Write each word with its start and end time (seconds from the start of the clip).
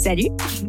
Salut, 0.00 0.28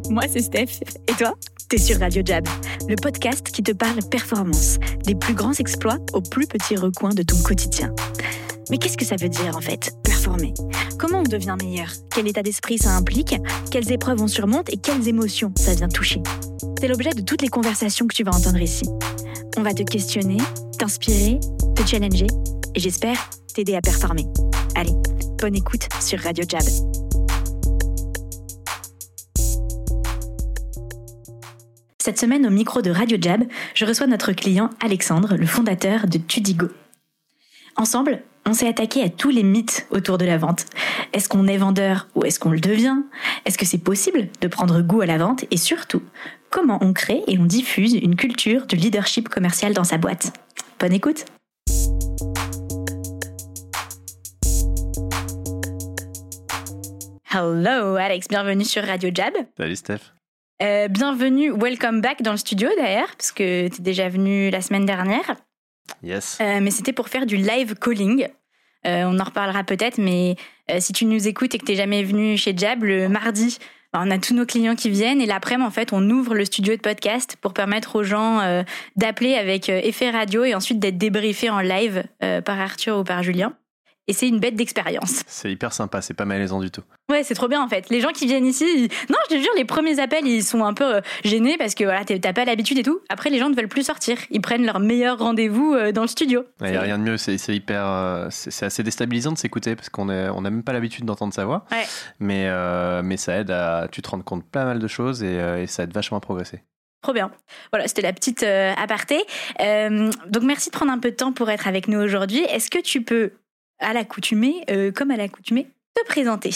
moi 0.09 0.23
c'est 0.29 0.41
Steph. 0.41 0.83
Et 1.07 1.13
toi? 1.13 1.35
T'es 1.69 1.77
sur 1.77 1.97
Radio 1.99 2.21
Jab, 2.25 2.45
le 2.89 2.97
podcast 2.97 3.49
qui 3.49 3.63
te 3.63 3.71
parle 3.71 3.99
performance, 4.09 4.77
des 5.05 5.15
plus 5.15 5.33
grands 5.33 5.53
exploits 5.53 5.99
aux 6.11 6.19
plus 6.19 6.47
petits 6.47 6.75
recoins 6.75 7.13
de 7.13 7.23
ton 7.23 7.37
quotidien. 7.37 7.95
Mais 8.69 8.77
qu'est-ce 8.77 8.97
que 8.97 9.05
ça 9.05 9.15
veut 9.15 9.29
dire 9.29 9.55
en 9.55 9.61
fait, 9.61 9.93
performer? 10.03 10.53
Comment 10.99 11.19
on 11.19 11.23
devient 11.23 11.55
meilleur? 11.63 11.87
Quel 12.13 12.27
état 12.27 12.43
d'esprit 12.43 12.77
ça 12.77 12.89
implique? 12.89 13.33
Quelles 13.71 13.89
épreuves 13.93 14.21
on 14.21 14.27
surmonte 14.27 14.69
et 14.69 14.75
quelles 14.75 15.07
émotions 15.07 15.53
ça 15.55 15.75
vient 15.75 15.87
toucher? 15.87 16.21
C'est 16.81 16.89
l'objet 16.89 17.11
de 17.11 17.21
toutes 17.21 17.41
les 17.41 17.47
conversations 17.47 18.07
que 18.07 18.15
tu 18.15 18.25
vas 18.25 18.35
entendre 18.35 18.59
ici. 18.59 18.83
On 19.55 19.63
va 19.63 19.73
te 19.73 19.83
questionner, 19.83 20.39
t'inspirer, 20.77 21.39
te 21.77 21.87
challenger 21.87 22.27
et 22.75 22.79
j'espère 22.81 23.29
t'aider 23.53 23.75
à 23.75 23.81
performer. 23.81 24.25
Allez, 24.75 24.93
bonne 25.39 25.55
écoute 25.55 25.87
sur 26.01 26.19
Radio 26.19 26.43
Jab. 26.45 26.63
Cette 32.11 32.19
semaine, 32.19 32.45
au 32.45 32.49
micro 32.49 32.81
de 32.81 32.91
Radio 32.91 33.17
Jab, 33.21 33.45
je 33.73 33.85
reçois 33.85 34.05
notre 34.05 34.33
client 34.33 34.69
Alexandre, 34.83 35.37
le 35.37 35.45
fondateur 35.45 36.07
de 36.07 36.17
Tudigo. 36.17 36.67
Ensemble, 37.77 38.21
on 38.45 38.51
s'est 38.51 38.67
attaqué 38.67 39.01
à 39.01 39.07
tous 39.07 39.29
les 39.29 39.43
mythes 39.43 39.87
autour 39.91 40.17
de 40.17 40.25
la 40.25 40.37
vente. 40.37 40.65
Est-ce 41.13 41.29
qu'on 41.29 41.47
est 41.47 41.55
vendeur 41.55 42.09
ou 42.15 42.25
est-ce 42.25 42.37
qu'on 42.37 42.49
le 42.49 42.59
devient? 42.59 42.97
Est-ce 43.45 43.57
que 43.57 43.65
c'est 43.65 43.77
possible 43.77 44.27
de 44.41 44.49
prendre 44.49 44.81
goût 44.81 44.99
à 44.99 45.05
la 45.05 45.19
vente? 45.19 45.45
Et 45.51 45.55
surtout, 45.55 46.01
comment 46.49 46.79
on 46.81 46.91
crée 46.91 47.23
et 47.27 47.39
on 47.39 47.45
diffuse 47.45 47.93
une 47.93 48.17
culture 48.17 48.65
du 48.65 48.75
leadership 48.75 49.29
commercial 49.29 49.73
dans 49.73 49.85
sa 49.85 49.97
boîte? 49.97 50.33
Bonne 50.81 50.91
écoute 50.91 51.23
Hello 57.33 57.95
Alex, 57.95 58.27
bienvenue 58.27 58.65
sur 58.65 58.83
Radio 58.83 59.11
Jab. 59.13 59.31
Salut 59.57 59.77
Steph. 59.77 60.11
Euh, 60.61 60.87
bienvenue, 60.87 61.51
welcome 61.51 62.01
back 62.01 62.21
dans 62.21 62.31
le 62.31 62.37
studio 62.37 62.69
d'ailleurs, 62.77 63.09
parce 63.17 63.31
que 63.31 63.67
tu 63.67 63.79
es 63.79 63.83
déjà 63.83 64.09
venu 64.09 64.51
la 64.51 64.61
semaine 64.61 64.85
dernière. 64.85 65.35
Yes. 66.03 66.37
Euh, 66.39 66.59
mais 66.61 66.69
c'était 66.69 66.93
pour 66.93 67.09
faire 67.09 67.25
du 67.25 67.35
live 67.35 67.73
calling. 67.75 68.27
Euh, 68.85 69.05
on 69.05 69.19
en 69.19 69.23
reparlera 69.23 69.63
peut-être, 69.63 69.97
mais 69.97 70.35
si 70.79 70.93
tu 70.93 71.05
nous 71.05 71.27
écoutes 71.27 71.55
et 71.55 71.57
que 71.57 71.65
tu 71.65 71.71
n'es 71.71 71.77
jamais 71.77 72.03
venu 72.03 72.37
chez 72.37 72.55
Jab, 72.55 72.83
le 72.83 73.09
mardi, 73.09 73.57
bah, 73.91 74.01
on 74.05 74.11
a 74.11 74.19
tous 74.19 74.35
nos 74.35 74.45
clients 74.45 74.75
qui 74.75 74.91
viennent 74.91 75.19
et 75.19 75.25
l'après-midi, 75.25 75.67
en 75.67 75.71
fait, 75.71 75.93
on 75.93 76.07
ouvre 76.11 76.35
le 76.35 76.45
studio 76.45 76.75
de 76.75 76.81
podcast 76.81 77.37
pour 77.41 77.53
permettre 77.53 77.95
aux 77.95 78.03
gens 78.03 78.63
d'appeler 78.95 79.33
avec 79.33 79.67
effet 79.67 80.11
radio 80.11 80.43
et 80.43 80.53
ensuite 80.53 80.79
d'être 80.79 80.97
débriefés 80.97 81.49
en 81.49 81.59
live 81.59 82.03
par 82.19 82.59
Arthur 82.59 82.99
ou 82.99 83.03
par 83.03 83.23
Julien 83.23 83.53
et 84.11 84.13
c'est 84.13 84.27
une 84.27 84.39
bête 84.39 84.57
d'expérience. 84.57 85.23
C'est 85.25 85.49
hyper 85.49 85.71
sympa, 85.71 86.01
c'est 86.01 86.13
pas 86.13 86.25
malaisant 86.25 86.59
du 86.59 86.69
tout. 86.69 86.81
Ouais, 87.09 87.23
c'est 87.23 87.33
trop 87.33 87.47
bien 87.47 87.63
en 87.63 87.69
fait. 87.69 87.89
Les 87.89 88.01
gens 88.01 88.11
qui 88.11 88.25
viennent 88.25 88.45
ici, 88.45 88.89
non, 89.09 89.15
je 89.29 89.35
te 89.37 89.41
jure, 89.41 89.51
les 89.55 89.63
premiers 89.63 90.01
appels, 90.01 90.27
ils 90.27 90.43
sont 90.43 90.65
un 90.65 90.73
peu 90.73 90.95
euh, 90.95 91.01
gênés 91.23 91.55
parce 91.57 91.75
que 91.75 91.85
voilà, 91.85 92.03
t'as 92.03 92.33
pas 92.33 92.43
l'habitude 92.43 92.77
et 92.77 92.83
tout. 92.83 92.99
Après, 93.07 93.29
les 93.29 93.39
gens 93.39 93.49
ne 93.49 93.55
veulent 93.55 93.69
plus 93.69 93.83
sortir. 93.83 94.17
Ils 94.29 94.41
prennent 94.41 94.65
leur 94.65 94.81
meilleur 94.81 95.17
rendez-vous 95.17 95.73
euh, 95.73 95.93
dans 95.93 96.01
le 96.01 96.09
studio. 96.09 96.43
Il 96.59 96.71
n'y 96.71 96.75
a 96.75 96.81
rien 96.81 96.97
de 96.97 97.03
mieux, 97.03 97.15
c'est 97.15 97.55
hyper. 97.55 97.85
Euh, 97.85 98.27
c'est 98.31 98.65
assez 98.65 98.83
déstabilisant 98.83 99.31
de 99.31 99.37
s'écouter 99.37 99.77
parce 99.77 99.87
qu'on 99.87 100.07
n'a 100.07 100.31
même 100.41 100.63
pas 100.63 100.73
l'habitude 100.73 101.05
d'entendre 101.05 101.33
sa 101.33 101.45
voix. 101.45 101.63
Ouais. 101.71 101.85
Mais, 102.19 102.49
mais 103.01 103.15
ça 103.15 103.37
aide 103.37 103.51
à. 103.51 103.87
Tu 103.89 104.01
te 104.01 104.09
rends 104.09 104.19
compte 104.19 104.43
pas 104.43 104.65
mal 104.65 104.79
de 104.79 104.87
choses 104.89 105.23
et, 105.23 105.37
et 105.61 105.67
ça 105.67 105.83
aide 105.83 105.93
vachement 105.93 106.17
à 106.17 106.21
progresser. 106.21 106.63
Trop 107.01 107.13
bien. 107.13 107.31
Voilà, 107.71 107.87
c'était 107.87 108.01
la 108.01 108.11
petite 108.11 108.43
aparté. 108.43 109.23
donc 109.57 110.43
merci 110.43 110.69
de 110.69 110.75
prendre 110.75 110.91
un 110.91 110.99
peu 110.99 111.11
de 111.11 111.15
temps 111.15 111.31
pour 111.31 111.49
être 111.49 111.69
avec 111.69 111.87
nous 111.87 111.99
aujourd'hui. 111.99 112.41
Est-ce 112.41 112.69
que 112.69 112.79
tu 112.79 113.01
peux 113.03 113.31
à 113.81 113.93
l'accoutumée, 113.93 114.63
euh, 114.69 114.91
comme 114.91 115.11
à 115.11 115.17
l'accoutumée, 115.17 115.67
te 115.93 116.05
présenter. 116.05 116.51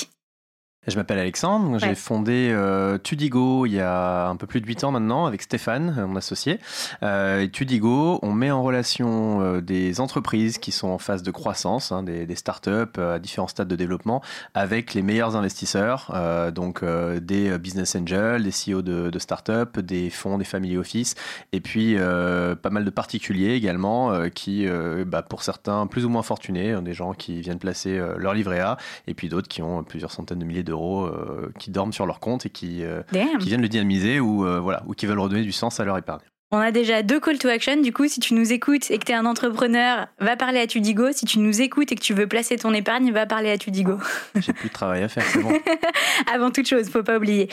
Je 0.87 0.97
m'appelle 0.97 1.17
Alexandre, 1.17 1.79
j'ai 1.79 1.95
fondé 1.95 2.51
euh, 2.53 2.99
Tudigo 2.99 3.65
il 3.65 3.71
y 3.71 3.79
a 3.79 4.27
un 4.27 4.35
peu 4.35 4.45
plus 4.45 4.61
de 4.61 4.67
8 4.67 4.83
ans 4.83 4.91
maintenant 4.91 5.25
avec 5.25 5.41
Stéphane, 5.41 6.05
mon 6.07 6.15
associé. 6.15 6.59
Euh, 7.01 7.41
et 7.41 7.49
Tudigo, 7.49 8.19
on 8.21 8.33
met 8.33 8.51
en 8.51 8.61
relation 8.61 9.41
euh, 9.41 9.61
des 9.61 9.99
entreprises 9.99 10.59
qui 10.59 10.71
sont 10.71 10.89
en 10.89 10.99
phase 10.99 11.23
de 11.23 11.31
croissance, 11.31 11.91
hein, 11.91 12.03
des, 12.03 12.27
des 12.27 12.35
startups 12.35 12.99
à 12.99 13.17
différents 13.17 13.47
stades 13.47 13.67
de 13.67 13.75
développement, 13.75 14.21
avec 14.53 14.93
les 14.93 15.01
meilleurs 15.01 15.35
investisseurs, 15.35 16.13
donc 16.53 16.83
des 16.85 17.57
business 17.57 17.95
angels, 17.95 18.43
des 18.43 18.51
CEO 18.51 18.81
de, 18.81 19.09
de 19.09 19.19
startups, 19.19 19.81
des 19.81 20.11
fonds, 20.11 20.37
des 20.37 20.45
family 20.45 20.77
office, 20.77 21.15
et 21.51 21.61
puis 21.61 21.95
pas 21.95 22.69
mal 22.69 22.85
de 22.85 22.89
particuliers 22.89 23.53
également, 23.53 24.29
qui, 24.29 24.67
bah, 25.05 25.23
pour 25.23 25.41
certains, 25.41 25.87
plus 25.87 26.05
ou 26.05 26.09
moins 26.09 26.23
fortunés, 26.23 26.79
des 26.81 26.93
gens 26.93 27.13
qui 27.13 27.41
viennent 27.41 27.59
placer 27.59 27.99
leur 28.17 28.33
livret 28.33 28.59
A, 28.59 28.77
et 29.07 29.13
puis 29.13 29.29
d'autres 29.29 29.47
qui 29.47 29.61
ont 29.61 29.83
plusieurs 29.83 30.11
centaines 30.11 30.39
de 30.39 30.45
milliers 30.45 30.63
d'euros 30.63 30.74
euh, 30.75 31.51
qui 31.59 31.71
dorment 31.71 31.93
sur 31.93 32.05
leur 32.05 32.19
compte 32.19 32.45
et 32.45 32.49
qui, 32.49 32.83
euh, 32.83 33.01
qui 33.39 33.47
viennent 33.47 33.61
le 33.61 33.69
dynamiser 33.69 34.19
ou, 34.19 34.45
euh, 34.45 34.59
voilà, 34.59 34.83
ou 34.87 34.93
qui 34.93 35.05
veulent 35.05 35.19
redonner 35.19 35.43
du 35.43 35.51
sens 35.51 35.79
à 35.79 35.85
leur 35.85 35.97
épargne. 35.97 36.21
On 36.51 36.59
a 36.59 36.71
déjà 36.71 37.01
deux 37.01 37.19
call 37.19 37.39
to 37.39 37.49
action. 37.49 37.81
Du 37.81 37.91
coup, 37.91 38.07
si 38.07 38.19
tu 38.19 38.33
nous 38.33 38.53
écoutes 38.53 38.89
et 38.91 38.99
que 38.99 39.05
tu 39.05 39.11
es 39.11 39.15
un 39.15 39.25
entrepreneur, 39.25 40.07
va 40.19 40.37
parler 40.37 40.59
à 40.59 40.67
Tudigo. 40.67 41.11
Si 41.11 41.25
tu 41.25 41.39
nous 41.39 41.59
écoutes 41.59 41.91
et 41.91 41.95
que 41.95 42.01
tu 42.01 42.13
veux 42.13 42.27
placer 42.27 42.55
ton 42.55 42.73
épargne, 42.73 43.11
va 43.11 43.25
parler 43.25 43.49
à 43.49 43.57
Tudigo. 43.57 43.97
J'ai 44.35 44.53
plus 44.53 44.69
de 44.69 44.73
travail 44.73 45.03
à 45.03 45.09
faire, 45.09 45.23
c'est 45.23 45.41
bon. 45.41 45.51
Avant 46.33 46.51
toute 46.51 46.67
chose, 46.67 46.87
faut 46.89 47.03
pas 47.03 47.17
oublier. 47.17 47.49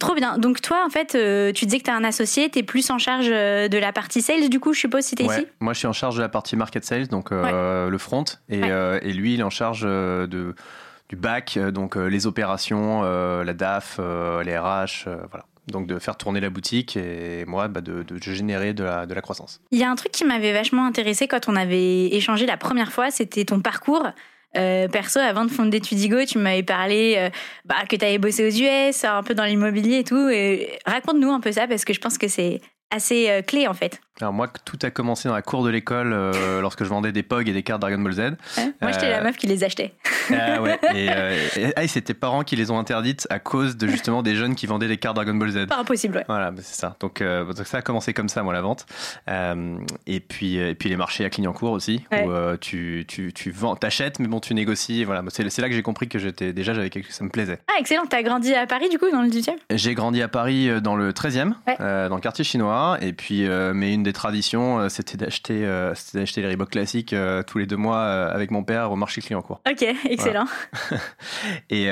trop 0.00 0.14
bien. 0.14 0.38
Donc 0.38 0.62
toi, 0.62 0.84
en 0.84 0.90
fait, 0.90 1.16
tu 1.52 1.66
disais 1.66 1.78
que 1.78 1.84
tu 1.84 1.90
es 1.90 1.94
un 1.94 2.02
associé, 2.02 2.50
tu 2.50 2.60
es 2.60 2.62
plus 2.62 2.90
en 2.90 2.98
charge 2.98 3.28
de 3.28 3.78
la 3.78 3.92
partie 3.92 4.22
sales, 4.22 4.48
du 4.48 4.58
coup, 4.58 4.72
je 4.72 4.80
suppose, 4.80 5.04
si 5.04 5.14
tu 5.14 5.22
es 5.22 5.26
ici? 5.26 5.46
Moi, 5.60 5.74
je 5.74 5.78
suis 5.78 5.88
en 5.88 5.92
charge 5.92 6.16
de 6.16 6.22
la 6.22 6.30
partie 6.30 6.56
market 6.56 6.84
sales, 6.84 7.08
donc 7.08 7.30
le 7.30 7.98
front. 7.98 8.24
Et, 8.48 8.60
et, 8.60 9.12
lui, 9.12 9.34
il 9.34 9.40
est 9.40 9.44
en 9.44 9.50
charge 9.50 9.82
de 9.82 10.54
du 11.08 11.16
bac, 11.16 11.56
euh, 11.56 11.70
donc 11.70 11.96
euh, 11.96 12.06
les 12.06 12.26
opérations, 12.26 13.02
euh, 13.04 13.44
la 13.44 13.54
DAF, 13.54 13.98
les 13.98 14.58
RH, 14.58 15.08
voilà. 15.30 15.44
Donc 15.68 15.86
de 15.86 15.98
faire 15.98 16.16
tourner 16.16 16.40
la 16.40 16.48
boutique 16.48 16.96
et 16.96 17.44
moi 17.44 17.68
bah, 17.68 17.82
de, 17.82 18.02
générer 18.22 18.72
de 18.72 18.84
la, 18.84 19.20
croissance. 19.20 19.60
Il 19.70 19.78
y 19.78 19.84
a 19.84 19.90
un 19.90 19.96
truc 19.96 20.12
qui 20.12 20.24
m'avait 20.24 20.54
vachement 20.54 20.86
intéressé 20.86 21.28
quand 21.28 21.46
on 21.46 21.56
avait 21.56 22.06
échangé 22.06 22.46
la 22.46 22.56
première 22.56 22.90
fois, 22.90 23.10
c'était 23.10 23.44
ton 23.44 23.60
parcours. 23.60 24.06
perso, 24.54 25.20
avant 25.20 25.44
de 25.44 25.50
fonder 25.50 25.80
Tudigo, 25.80 26.24
tu 26.24 26.38
m'avais 26.38 26.62
parlé 26.62 27.30
bah, 27.66 27.84
que 27.86 27.96
tu 27.96 28.04
avais 28.04 28.16
bossé 28.16 28.46
aux 28.46 28.90
US, 28.90 29.04
un 29.04 29.22
peu 29.22 29.34
dans 29.34 29.44
l'immobilier 29.44 29.98
et 29.98 30.04
tout. 30.04 30.30
Raconte-nous 30.86 31.30
un 31.30 31.40
peu 31.40 31.52
ça 31.52 31.66
parce 31.68 31.84
que 31.84 31.92
je 31.92 32.00
pense 32.00 32.16
que 32.16 32.28
c'est 32.28 32.62
assez 32.90 33.42
clé 33.46 33.68
en 33.68 33.74
fait. 33.74 34.00
Alors 34.20 34.32
moi, 34.32 34.48
tout 34.64 34.78
a 34.82 34.90
commencé 34.90 35.28
dans 35.28 35.34
la 35.34 35.42
cour 35.42 35.64
de 35.64 35.70
l'école 35.70 36.12
euh, 36.12 36.60
lorsque 36.60 36.82
je 36.82 36.88
vendais 36.88 37.12
des 37.12 37.22
POG 37.22 37.48
et 37.48 37.52
des 37.52 37.62
cartes 37.62 37.80
Dragon 37.80 37.98
Ball 37.98 38.12
Z. 38.12 38.20
moi, 38.80 38.90
j'étais 38.90 39.10
la 39.10 39.20
euh, 39.20 39.24
meuf 39.24 39.36
qui 39.36 39.46
les 39.46 39.64
achetait. 39.64 39.94
Ah 40.30 40.60
ouais. 40.60 40.78
Et, 40.94 41.08
euh, 41.10 41.70
ah, 41.74 41.84
et, 41.84 41.88
c'est 41.88 42.02
tes 42.02 42.12
parents 42.12 42.42
qui 42.42 42.54
les 42.54 42.70
ont 42.70 42.78
interdites 42.78 43.26
à 43.30 43.38
cause 43.38 43.78
de 43.78 43.86
justement 43.86 44.22
des 44.22 44.34
jeunes 44.34 44.56
qui 44.56 44.66
vendaient 44.66 44.86
des 44.86 44.98
cartes 44.98 45.16
Dragon 45.16 45.32
Ball 45.32 45.48
Z. 45.48 45.66
Pas 45.68 45.78
impossible, 45.78 46.18
ouais. 46.18 46.24
Voilà, 46.28 46.50
bah, 46.50 46.60
c'est 46.62 46.78
ça. 46.78 46.96
Donc, 47.00 47.22
donc, 47.22 47.66
ça 47.66 47.78
a 47.78 47.82
commencé 47.82 48.12
comme 48.12 48.28
ça, 48.28 48.42
moi, 48.42 48.52
la 48.52 48.60
vente. 48.60 48.84
et 50.06 50.20
puis 50.20 50.56
et 50.56 50.74
puis 50.74 50.90
les 50.90 50.96
marchés 50.96 51.24
à 51.24 51.30
Clignancourt 51.30 51.72
aussi, 51.72 52.04
où 52.12 52.56
tu, 52.60 53.06
tu, 53.08 53.32
tu 53.32 53.50
vends, 53.50 53.74
t'achètes, 53.74 54.18
mais 54.18 54.28
bon, 54.28 54.38
tu 54.38 54.52
négocies. 54.52 55.04
Voilà, 55.04 55.22
c'est 55.30 55.58
là 55.58 55.68
que 55.70 55.74
j'ai 55.74 55.82
compris 55.82 56.08
que 56.08 56.18
j'étais 56.18 56.52
déjà 56.52 56.74
j'avais 56.74 56.90
quelque 56.90 57.10
ça 57.10 57.24
me 57.24 57.30
plaisait. 57.30 57.58
Ah 57.68 57.80
excellent. 57.80 58.04
T'as 58.06 58.22
grandi 58.22 58.54
à 58.54 58.66
Paris 58.66 58.90
du 58.90 58.98
coup 58.98 59.10
dans 59.10 59.22
le 59.22 59.28
18e 59.28 59.56
J'ai 59.70 59.94
grandi 59.94 60.20
à 60.20 60.28
Paris 60.28 60.68
dans 60.82 60.94
le 60.94 61.12
13e, 61.12 61.54
dans 61.78 62.14
le 62.14 62.20
quartier 62.20 62.44
chinois. 62.44 62.98
Et 63.00 63.14
puis, 63.14 63.48
mais 63.72 63.94
une 63.94 64.02
des 64.08 64.12
traditions 64.14 64.88
c'était 64.88 65.16
d'acheter 65.16 65.64
euh, 65.64 65.94
d'acheter 66.14 66.42
les 66.42 66.48
Reebok 66.48 66.70
classiques 66.70 67.12
euh, 67.12 67.42
tous 67.42 67.58
les 67.58 67.66
deux 67.66 67.76
mois 67.76 67.98
euh, 67.98 68.34
avec 68.34 68.50
mon 68.50 68.64
père 68.64 68.90
au 68.90 68.96
marché 68.96 69.20
client 69.20 69.42
court. 69.42 69.60
Ok, 69.68 69.82
excellent. 70.08 70.46
et, 71.70 71.88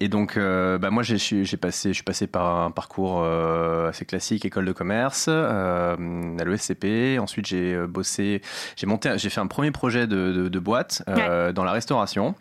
et, 0.00 0.08
donc, 0.08 0.38
bah, 0.38 0.90
moi, 0.90 1.02
j'ai 1.02 1.56
passé, 1.56 1.90
je 1.90 1.94
suis 1.94 2.02
passé 2.02 2.26
par 2.26 2.60
un 2.60 2.70
parcours 2.70 3.24
assez 3.24 4.04
classique, 4.04 4.44
école 4.44 4.64
de 4.64 4.72
commerce, 4.72 5.28
à 5.28 5.96
l'ESCP. 6.44 7.18
Ensuite, 7.20 7.46
j'ai 7.46 7.76
bossé, 7.86 8.42
j'ai 8.76 8.86
monté, 8.86 9.12
j'ai 9.16 9.30
fait 9.30 9.40
un 9.40 9.46
premier 9.46 9.70
projet 9.70 10.06
de, 10.06 10.48
de, 10.48 10.58
boîte 10.58 11.02
dans 11.06 11.64
la 11.64 11.72
restauration, 11.72 12.34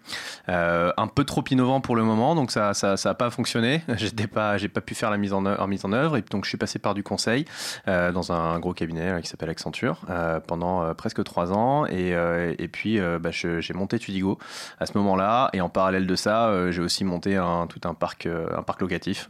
un 0.47 1.07
peu 1.07 1.23
trop 1.23 1.43
innovant 1.49 1.81
pour 1.81 1.95
le 1.95 2.03
moment, 2.03 2.35
donc 2.35 2.51
ça, 2.51 2.73
ça, 2.73 2.97
ça 2.97 3.11
a 3.11 3.13
pas 3.13 3.29
fonctionné. 3.29 3.83
J'étais 3.97 4.27
pas, 4.27 4.57
j'ai 4.57 4.69
pas 4.69 4.81
pu 4.81 4.95
faire 4.95 5.11
la 5.11 5.17
mise 5.17 5.33
en, 5.33 5.45
œuvre, 5.45 5.67
mise 5.67 5.85
en 5.85 5.93
œuvre, 5.93 6.17
et 6.17 6.23
donc 6.29 6.45
je 6.45 6.49
suis 6.49 6.57
passé 6.57 6.79
par 6.79 6.93
du 6.93 7.03
conseil 7.03 7.45
dans 7.87 8.31
un 8.31 8.59
gros 8.59 8.73
cabinet 8.73 9.02
qui 9.21 9.27
s'appelle 9.27 9.49
Accenture 9.49 10.01
euh, 10.09 10.39
pendant 10.39 10.83
euh, 10.83 10.93
presque 10.93 11.23
trois 11.23 11.51
ans. 11.51 11.85
Et, 11.85 12.13
euh, 12.13 12.53
et 12.57 12.67
puis, 12.67 12.99
bah, 13.19 13.29
j'ai 13.31 13.73
monté 13.73 13.99
Tudigo 13.99 14.37
à 14.79 14.85
ce 14.85 14.97
moment-là. 14.97 15.49
Et 15.53 15.61
en 15.61 15.69
parallèle 15.69 16.07
de 16.07 16.15
ça, 16.15 16.71
j'ai 16.71 16.81
aussi 16.81 17.03
monté 17.03 17.35
un, 17.35 17.67
tout 17.67 17.81
un 17.87 17.93
parc, 17.93 18.27
un 18.27 18.63
parc 18.63 18.81
locatif 18.81 19.29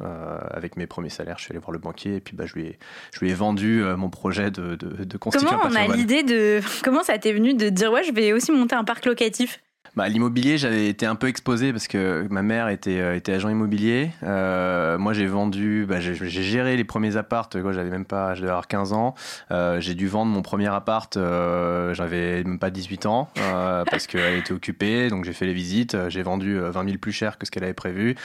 avec 0.52 0.78
mes 0.78 0.88
premiers 0.88 1.10
salaires. 1.10 1.38
Je 1.38 1.44
suis 1.44 1.52
allé 1.52 1.60
voir 1.60 1.72
le 1.72 1.80
banquier 1.80 2.16
et 2.16 2.20
puis 2.20 2.36
bah, 2.36 2.46
je, 2.46 2.54
lui 2.54 2.66
ai, 2.68 2.80
je 3.14 3.20
lui 3.20 3.32
ai 3.32 3.34
vendu 3.34 3.84
mon 3.98 4.10
projet 4.10 4.52
de, 4.52 4.76
de, 4.76 5.18
Comment 5.18 5.62
on 5.64 5.76
a 5.76 5.88
l'idée 5.88 6.24
de. 6.24 6.62
Comment 6.84 7.04
ça 7.04 7.18
t'est 7.18 7.34
venu 7.34 7.54
de 7.54 7.70
dire, 7.70 7.92
ouais, 7.92 8.04
je 8.04 8.12
vais 8.12 8.34
aussi 8.34 8.52
monter 8.52 8.76
un 8.76 8.84
parc 8.84 9.06
locatif? 9.06 9.60
Bah, 9.96 10.10
L'immobilier, 10.10 10.58
j'avais 10.58 10.88
été 10.88 11.06
un 11.06 11.16
peu 11.16 11.28
exposé 11.28 11.72
parce 11.72 11.88
que 11.88 12.26
ma 12.32 12.42
mère 12.42 12.68
était, 12.70 13.00
euh, 13.00 13.20
agent 13.28 13.50
immobilier. 13.50 14.10
Euh, 14.24 14.98
moi, 14.98 15.14
j'ai 15.14 15.28
vendu, 15.28 15.86
bah, 15.88 16.00
j'ai 16.00 16.16
géré 16.16 16.76
les 16.76 16.84
premiers 16.84 17.16
appartes. 17.16 17.58
J'avais 17.72 17.92
même 17.92 18.06
pas, 18.06 18.34
j'avais 18.34 18.50
avoir 18.50 18.68
15 18.68 18.94
ans. 18.94 19.14
Euh, 19.52 19.80
j'ai 19.80 19.94
dû 19.94 20.08
vendre 20.08 20.32
mon 20.32 20.42
premier 20.42 20.68
appart, 20.68 21.14
j'avais 21.14 22.44
même 22.44 22.58
pas 22.58 22.72
18 22.72 23.06
ans 23.06 23.30
parce 23.92 24.08
qu'elle 24.08 24.40
était 24.40 24.54
occupée. 24.54 25.10
Donc, 25.10 25.26
j'ai 25.26 25.34
fait 25.34 25.46
les 25.46 25.54
visites. 25.54 25.96
J'ai 26.10 26.24
vendu 26.24 26.58
20 26.58 26.86
000 26.86 26.98
plus 26.98 27.12
cher 27.12 27.38
que 27.38 27.46
ce 27.46 27.52
qu'elle 27.52 27.64
avait 27.64 27.74
prévu. 27.74 28.16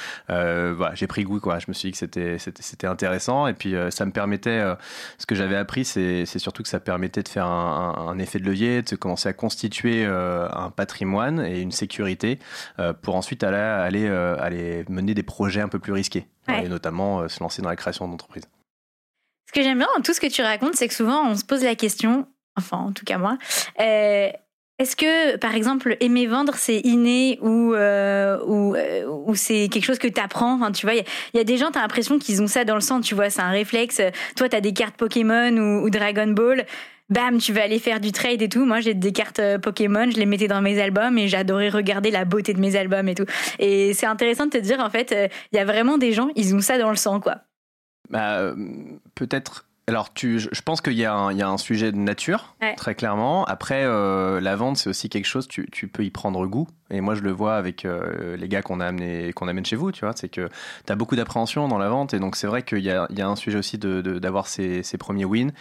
j'ai 0.95 1.07
pris 1.07 1.25
goût. 1.25 1.39
Je 1.39 1.65
me 1.69 1.73
suis 1.73 1.89
dit 1.89 1.93
que 1.93 1.99
c'était, 1.99 2.39
c'était, 2.39 2.87
intéressant. 2.87 3.47
Et 3.47 3.53
puis, 3.53 3.75
ça 3.91 4.07
me 4.07 4.13
permettait, 4.13 4.63
ce 5.19 5.27
que 5.27 5.35
j'avais 5.35 5.57
appris, 5.57 5.85
c'est, 5.85 6.25
surtout 6.25 6.63
que 6.63 6.69
ça 6.69 6.81
permettait 6.81 7.23
de 7.23 7.29
faire 7.29 7.47
un, 7.47 8.09
un, 8.09 8.19
effet 8.19 8.39
de 8.39 8.45
levier, 8.45 8.83
de 8.83 8.97
commencer 8.97 9.29
à 9.29 9.35
constituer 9.35 10.07
un 10.07 10.71
patrimoine. 10.75 11.45
Et 11.49 11.61
une 11.61 11.73
sécurité 11.73 12.39
euh, 12.79 12.93
pour 12.93 13.17
ensuite 13.17 13.43
aller, 13.43 13.57
aller, 13.57 14.07
euh, 14.07 14.37
aller, 14.39 14.85
mener 14.89 15.15
des 15.15 15.23
projets 15.23 15.61
un 15.61 15.69
peu 15.69 15.79
plus 15.79 15.93
risqués, 15.93 16.27
et 16.49 16.69
notamment 16.69 17.21
euh, 17.21 17.29
se 17.29 17.41
lancer 17.41 17.63
dans 17.63 17.71
la 17.71 17.77
création 17.77 18.07
d'entreprises. 18.07 18.45
Ce 19.47 19.53
que 19.53 19.63
j'aime 19.63 19.79
bien 19.79 19.89
dans 19.97 20.03
tout 20.03 20.13
ce 20.13 20.21
que 20.21 20.27
tu 20.27 20.43
racontes, 20.43 20.75
c'est 20.75 20.89
que 20.89 20.95
souvent 20.95 21.27
on 21.27 21.35
se 21.35 21.45
pose 21.45 21.65
la 21.65 21.75
question, 21.75 22.27
enfin 22.57 22.77
en 22.77 22.93
tout 22.93 23.07
cas 23.07 23.17
moi, 23.17 23.39
est-ce 23.79 24.95
que, 24.95 25.37
par 25.39 25.57
exemple, 25.57 25.97
aimer 25.99 26.27
vendre, 26.27 26.55
c'est 26.55 26.81
inné 26.81 27.39
ou, 27.41 27.75
ou, 27.75 28.77
ou 29.27 29.35
c'est 29.35 29.69
quelque 29.69 29.85
chose 29.85 29.99
que 29.99 30.07
tu 30.07 30.21
apprends 30.21 30.55
enfin, 30.55 30.71
Tu 30.71 30.87
vois, 30.87 30.95
il 30.95 31.05
y, 31.35 31.41
a 31.41 31.45
des 31.45 31.57
gens, 31.57 31.71
tu 31.73 31.79
as 31.79 31.83
l'impression 31.83 32.19
qu'ils 32.19 32.43
ont 32.43 32.47
ça 32.47 32.65
dans 32.65 32.77
le 32.77 32.81
sang, 32.81 33.01
tu 33.01 33.15
vois, 33.15 33.31
c'est 33.31 33.41
un 33.41 33.51
réflexe. 33.51 34.01
Toi, 34.37 34.49
tu 34.49 34.55
as 34.55 34.61
des 34.61 34.73
cartes 34.73 34.97
Pokémon 34.97 35.57
ou, 35.57 35.85
ou 35.85 35.91
Dragon 35.91 36.29
Ball 36.29 36.65
bam, 37.11 37.39
tu 37.39 37.53
vas 37.53 37.63
aller 37.63 37.79
faire 37.79 38.01
du 38.01 38.13
trade 38.13 38.43
et 38.43 38.49
tout. 38.49 38.65
Moi, 38.65 38.81
j'ai 38.81 38.95
des 38.95 39.13
cartes 39.13 39.39
euh, 39.39 39.59
Pokémon, 39.59 40.11
je 40.11 40.17
les 40.17 40.27
mettais 40.27 40.49
dans 40.49 40.61
mes 40.61 40.81
albums 40.81 41.17
et 41.19 41.29
j'adorais 41.29 41.69
regarder 41.69 42.11
la 42.11 42.25
beauté 42.25 42.55
de 42.55 42.61
mes 42.61 42.77
albums 42.77 43.09
et 43.09 43.15
tout. 43.15 43.27
Et 43.59 43.95
c'est 43.95 44.07
intéressant 44.07 44.47
de 44.47 44.51
te 44.51 44.59
dire, 44.59 44.81
en 44.81 44.91
fait, 44.91 45.13
euh, 45.13 45.29
il 45.53 45.57
y 45.57 45.59
a 45.59 45.65
vraiment 45.65 45.99
des 45.99 46.13
gens, 46.13 46.29
ils 46.37 46.55
ont 46.55 46.61
ça 46.61 46.79
dans 46.79 46.91
le 46.91 46.97
sang, 46.97 47.21
quoi. 47.21 47.37
Bah, 48.11 48.39
euh, 48.39 48.55
peut-être 49.15 49.68
alors, 49.89 50.13
tu, 50.13 50.39
je 50.39 50.61
pense 50.61 50.83
qu'il 50.83 50.93
y, 50.99 51.07
a 51.07 51.15
un 51.17 51.57
sujet 51.57 51.93
de 51.93 51.97
nature, 51.97 52.55
très 52.77 52.95
clairement. 52.95 53.47
Après, 53.47 53.85
euh, 53.85 54.39
la 54.39 54.55
vente, 54.55 54.77
c'est 54.77 54.91
aussi 54.91 55.09
quelque 55.09 55.25
chose, 55.25 55.49
tu, 55.49 55.89
peux 55.89 56.05
y 56.05 56.11
prendre 56.11 56.47
goût. 56.47 56.69
Et 56.91 57.01
moi, 57.01 57.15
je 57.15 57.23
le 57.23 57.31
vois 57.31 57.57
avec 57.57 57.87
euh, 57.87 58.37
les 58.37 58.49
gars 58.49 58.61
qu'on 58.61 58.79
qu'on 58.79 59.49
amène 59.49 59.65
chez 59.65 59.77
vous, 59.77 59.91
tu 59.91 60.05
vois. 60.05 60.13
C'est 60.15 60.29
que 60.29 60.51
tu 60.87 60.93
as 60.93 60.95
beaucoup 60.95 61.17
d'appréhension 61.17 61.69
dans 61.69 61.79
la 61.79 61.89
vente. 61.89 62.13
Et 62.13 62.19
donc, 62.19 62.37
c'est 62.37 62.47
vrai 62.47 62.63
qu'il 62.65 62.81
y, 62.81 62.91
a, 62.91 63.09
un 63.09 63.37
sujet 63.37 63.57
aussi 63.57 63.79
d'avoir 63.79 64.45
de, 64.45 64.49
ces, 64.49 64.83
ces, 64.83 64.99
premiers 64.99 65.25
wins. 65.25 65.53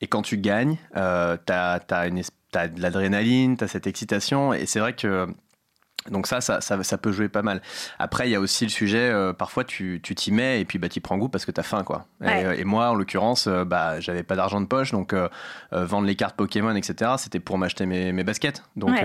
Et 0.00 0.08
quand 0.08 0.22
tu 0.22 0.36
gagnes, 0.36 0.78
euh, 0.96 1.36
tu 1.46 1.52
as, 1.52 1.80
as, 1.88 2.10
de 2.10 2.80
l'adrénaline, 2.80 3.56
tu 3.56 3.62
as 3.62 3.68
cette 3.68 3.86
excitation. 3.86 4.52
Et 4.52 4.66
c'est 4.66 4.80
vrai 4.80 4.94
que 4.94 5.28
donc 6.10 6.26
ça 6.26 6.40
ça, 6.40 6.60
ça, 6.60 6.98
peut 6.98 7.12
jouer 7.12 7.28
pas 7.28 7.42
mal. 7.42 7.60
Après, 7.98 8.28
il 8.28 8.32
y 8.32 8.34
a 8.34 8.40
aussi 8.40 8.64
le 8.64 8.70
sujet, 8.70 9.10
euh, 9.10 9.32
parfois 9.32 9.64
tu 9.64 10.00
t'y 10.00 10.32
mets 10.32 10.60
et 10.60 10.64
puis 10.64 10.78
bah, 10.78 10.88
tu 10.88 11.00
prends 11.00 11.18
goût 11.18 11.28
parce 11.28 11.44
que 11.44 11.50
tu 11.50 11.60
as 11.60 11.64
faim. 11.64 11.84
Quoi. 11.84 12.06
Euh, 12.22 12.52
et, 12.52 12.64
moi, 12.64 12.90
en 12.90 12.94
l'occurrence, 12.94 13.46
euh, 13.46 13.64
bah, 13.64 14.00
j'avais 14.00 14.22
pas 14.22 14.36
d'argent 14.36 14.60
de 14.60 14.66
poche, 14.66 14.92
donc 14.92 15.14
vendre 15.72 16.06
les 16.06 16.16
cartes 16.16 16.36
Pokémon, 16.36 16.74
etc., 16.74 17.12
c'était 17.18 17.40
pour 17.40 17.58
m'acheter 17.58 17.86
mes, 17.86 18.12
mes, 18.12 18.24
baskets. 18.24 18.62
Donc, 18.76 18.96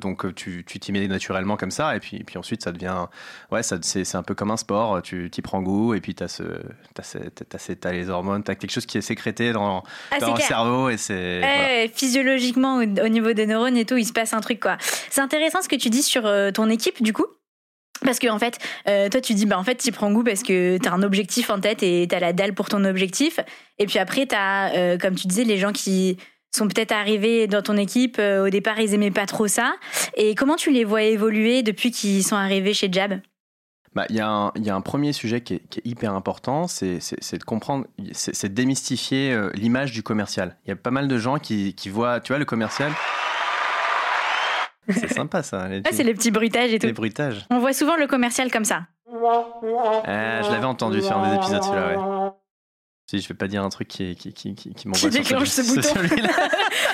donc 0.00 0.34
tu 0.34 0.64
t'y 0.64 0.92
mets 0.92 1.06
naturellement 1.08 1.56
comme 1.56 1.70
ça, 1.70 1.96
et 1.96 2.00
puis, 2.00 2.22
puis 2.24 2.38
ensuite 2.38 2.62
ça 2.62 2.72
devient... 2.72 3.06
Ouais, 3.50 3.62
c'est 3.62 4.14
un 4.14 4.22
peu 4.22 4.34
comme 4.34 4.50
un 4.50 4.56
sport, 4.56 5.02
tu 5.02 5.30
t'y 5.30 5.42
prends 5.42 5.62
goût, 5.62 5.94
et 5.94 6.00
puis 6.00 6.14
tu 6.14 6.24
as, 6.24 6.28
ce, 6.28 6.42
as, 6.98 7.16
as, 7.84 7.92
les 7.92 8.10
hormones, 8.10 8.42
tu 8.42 8.50
as 8.50 8.54
quelque 8.54 8.70
chose 8.70 8.86
qui 8.86 8.98
est 8.98 9.02
sécrété 9.02 9.52
dans, 9.52 9.82
ah, 10.10 10.18
dans 10.20 10.34
le 10.34 10.40
cerveau. 10.40 10.88
et 10.88 10.96
c'est 10.96 11.90
Physiologiquement, 11.94 12.76
au, 12.76 12.82
au 12.82 13.08
niveau 13.08 13.32
des 13.32 13.46
neurones 13.46 13.76
et 13.76 13.84
tout, 13.84 13.96
il 13.96 14.04
se 14.04 14.12
passe 14.12 14.32
un 14.32 14.40
truc. 14.40 14.60
quoi. 14.60 14.76
C'est 15.10 15.20
intéressant 15.20 15.62
ce 15.62 15.68
que 15.68 15.76
tu 15.76 15.90
dis 15.90 16.02
sur 16.02 16.26
euh, 16.26 16.31
ton 16.52 16.68
équipe 16.68 17.02
du 17.02 17.12
coup? 17.12 17.26
Parce 18.04 18.18
que 18.18 18.28
en 18.28 18.38
fait, 18.38 18.58
euh, 18.88 19.08
toi 19.08 19.20
tu 19.20 19.34
dis 19.34 19.46
bah 19.46 19.58
en 19.58 19.64
fait 19.64 19.76
tu 19.76 19.92
prends 19.92 20.10
goût 20.12 20.24
parce 20.24 20.42
que 20.42 20.78
tu 20.78 20.88
as 20.88 20.92
un 20.92 21.02
objectif 21.02 21.50
en 21.50 21.60
tête 21.60 21.82
et 21.82 22.06
tu 22.08 22.14
as 22.14 22.20
la 22.20 22.32
dalle 22.32 22.54
pour 22.54 22.68
ton 22.68 22.84
objectif. 22.84 23.40
Et 23.78 23.86
puis 23.86 23.98
après 23.98 24.26
tu 24.26 24.34
as 24.34 24.74
euh, 24.74 24.98
comme 24.98 25.14
tu 25.14 25.26
disais 25.26 25.44
les 25.44 25.58
gens 25.58 25.72
qui 25.72 26.18
sont 26.54 26.68
peut-être 26.68 26.92
arrivés 26.92 27.46
dans 27.46 27.62
ton 27.62 27.76
équipe 27.76 28.18
au 28.18 28.50
départ 28.50 28.78
ils 28.78 28.94
aimaient 28.94 29.10
pas 29.10 29.26
trop 29.26 29.46
ça. 29.46 29.74
Et 30.16 30.34
comment 30.34 30.56
tu 30.56 30.70
les 30.70 30.84
vois 30.84 31.02
évoluer 31.02 31.62
depuis 31.62 31.90
qu'ils 31.90 32.24
sont 32.24 32.36
arrivés 32.36 32.74
chez 32.74 32.88
Jab? 32.90 33.20
Bah, 33.94 34.06
il 34.08 34.16
y, 34.16 34.18
y, 34.18 34.20
a 34.70 34.74
un 34.74 34.80
premier 34.80 35.12
sujet 35.12 35.42
qui 35.42 35.54
est, 35.54 35.68
qui 35.68 35.80
est 35.80 35.86
hyper 35.86 36.14
important, 36.14 36.66
c'est 36.66 36.96
de 36.98 37.44
comprendre, 37.44 37.86
c'est 38.12 38.48
de 38.48 38.54
démystifier 38.54 39.38
l'image 39.52 39.92
du 39.92 40.02
commercial. 40.02 40.56
Il 40.64 40.70
y 40.70 40.72
a 40.72 40.76
pas 40.76 40.90
mal 40.90 41.08
de 41.08 41.18
gens 41.18 41.38
qui, 41.38 41.74
qui 41.74 41.90
voient, 41.90 42.20
tu 42.20 42.32
vois, 42.32 42.38
le 42.38 42.46
commercial. 42.46 42.90
C'est 44.88 45.12
sympa 45.12 45.42
ça. 45.42 45.68
c'est 45.90 46.02
les 46.02 46.14
petits 46.14 46.30
bruitages 46.30 46.72
et 46.72 46.78
tout. 46.78 46.86
Les 46.86 46.92
bruitages. 46.92 47.46
On 47.50 47.58
voit 47.58 47.72
souvent 47.72 47.96
le 47.96 48.06
commercial 48.06 48.50
comme 48.50 48.64
ça. 48.64 48.82
Euh, 49.14 50.42
je 50.42 50.50
l'avais 50.50 50.64
entendu 50.64 51.00
sur 51.02 51.16
un 51.16 51.28
des 51.30 51.36
épisodes 51.36 51.62
celui-là, 51.62 51.88
ouais. 51.88 52.21
Si 53.12 53.20
je 53.20 53.28
vais 53.28 53.34
pas 53.34 53.46
dire 53.46 53.62
un 53.62 53.68
truc 53.68 53.88
qui, 53.88 54.16
qui, 54.16 54.32
qui, 54.32 54.54
qui, 54.54 54.72
qui 54.72 54.88
m'envoie 54.88 55.10
déclenche 55.10 55.48
ce, 55.48 55.60
bouton. 55.68 55.92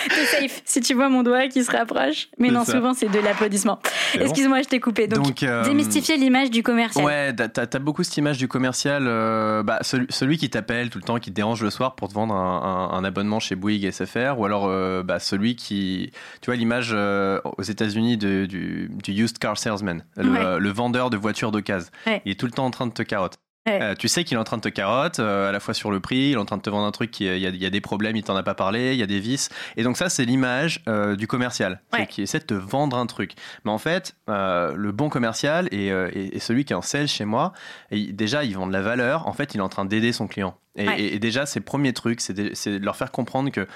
T'es 0.09 0.25
safe. 0.26 0.62
Si 0.65 0.81
tu 0.81 0.94
vois 0.94 1.09
mon 1.09 1.23
doigt 1.23 1.47
qui 1.47 1.62
se 1.62 1.70
rapproche. 1.70 2.29
Mais 2.38 2.50
non, 2.50 2.65
souvent 2.65 2.93
c'est 2.93 3.09
de 3.09 3.20
l'applaudissement. 3.20 3.79
Excuse-moi, 4.15 4.62
je 4.62 4.69
t'ai 4.69 4.81
coupé. 4.81 5.06
Donc, 5.06 5.44
euh, 5.44 5.62
démystifier 5.62 6.17
l'image 6.17 6.50
du 6.50 6.65
commercial. 6.65 7.05
Ouais, 7.05 7.32
t'as 7.32 7.67
as 7.73 7.79
beaucoup 7.79 8.03
cette 8.03 8.17
image 8.17 8.37
du 8.37 8.49
commercial. 8.49 9.05
Euh, 9.06 9.62
bah, 9.62 9.79
celui, 9.82 10.38
qui 10.38 10.50
t'appelle 10.50 10.91
tout 10.91 10.99
le 10.99 11.05
temps, 11.05 11.20
qui 11.20 11.31
te 11.31 11.37
dérange 11.37 11.62
le 11.62 11.70
soir 11.70 11.94
pour 11.94 12.09
te 12.09 12.15
vendre 12.15 12.35
un, 12.35 12.91
un, 12.94 13.05
abonnement 13.05 13.38
chez 13.38 13.55
Bouygues 13.55 13.88
SFR, 13.88 14.41
ou 14.41 14.44
alors 14.44 14.67
euh, 14.67 15.05
bah, 15.05 15.21
celui 15.21 15.55
qui, 15.55 16.11
tu 16.41 16.47
vois, 16.47 16.56
l'image 16.56 16.93
aux 16.93 17.62
États-Unis 17.62 18.17
du, 18.17 18.49
du, 18.49 18.91
used 19.06 19.38
car 19.38 19.56
salesman, 19.56 20.05
le, 20.17 20.69
vendeur 20.71 21.11
de 21.11 21.17
voitures 21.17 21.53
d'occasion. 21.53 21.93
Il 22.25 22.32
est 22.32 22.41
tout 22.41 22.47
le 22.47 22.53
temps 22.53 22.67
en 22.67 22.73
train 22.73 22.88
de 22.88 22.93
te 22.93 23.05
carotte. 23.05 23.38
Euh, 23.69 23.95
tu 23.95 24.09
sais 24.09 24.25
qu'il 24.25 24.37
est 24.37 24.41
en 24.41 24.45
train 24.45 24.57
de 24.57 24.63
te 24.63 24.69
carotte, 24.69 25.19
euh, 25.19 25.49
à 25.49 25.53
la 25.53 25.61
fois 25.61 25.75
sur 25.75 25.91
le 25.91 26.01
prix, 26.01 26.31
il 26.31 26.33
est 26.33 26.37
en 26.37 26.45
train 26.45 26.57
de 26.57 26.63
te 26.63 26.71
vendre 26.71 26.87
un 26.87 26.91
truc, 26.91 27.11
qui, 27.11 27.27
il, 27.27 27.39
y 27.39 27.47
a, 27.47 27.51
y 27.51 27.67
a 27.67 27.71
des 27.71 27.81
problèmes, 27.81 28.17
il 28.17 28.23
t'en 28.23 28.37
a 28.37 28.43
pas 28.43 28.55
parlé, 28.55 28.93
il 28.93 28.99
y 28.99 29.03
a 29.03 29.07
des 29.07 29.21
vices. 29.21 29.51
Et 29.77 29.83
donc 29.83 29.97
ça, 29.97 30.09
c'est 30.09 30.25
l'image 30.25 30.83
euh, 30.89 31.17
du 31.17 31.27
commercial, 31.27 31.81
qui 32.09 32.23
essaie 32.23 32.39
de 32.39 32.45
te 32.45 32.55
vendre 32.55 32.97
un 32.97 33.07
truc. 33.07 33.33
Mais 33.65 33.71
en 33.71 33.79
fait, 33.79 34.17
le 34.27 34.91
bon 34.91 35.09
commercial 35.09 35.69
et, 35.73 35.91
celui 36.39 36.65
qui 36.65 36.73
est 36.73 36.77
en 36.77 36.83
sales 36.83 37.09
chez 37.09 37.25
moi, 37.25 37.53
et 37.91 38.13
déjà, 38.13 38.45
ils 38.45 38.55
vendent 38.55 38.71
de 38.71 38.75
la 38.75 38.83
valeur. 38.83 39.27
En 39.27 39.33
fait, 39.33 39.55
il 39.55 39.59
est 39.59 39.63
en 39.63 39.69
train 39.69 39.85
d'aider 39.85 40.13
son 40.13 40.27
client. 40.27 40.57
Et, 40.77 41.15
et, 41.15 41.19
déjà, 41.19 41.45
c'est 41.45 41.59
le 41.59 41.65
premier 41.65 41.93
truc, 41.93 42.21
c'est 42.21 42.35
de 42.35 42.85
leur 42.85 42.97
faire 42.97 43.11
comprendre 43.11 43.51
que 43.51 43.67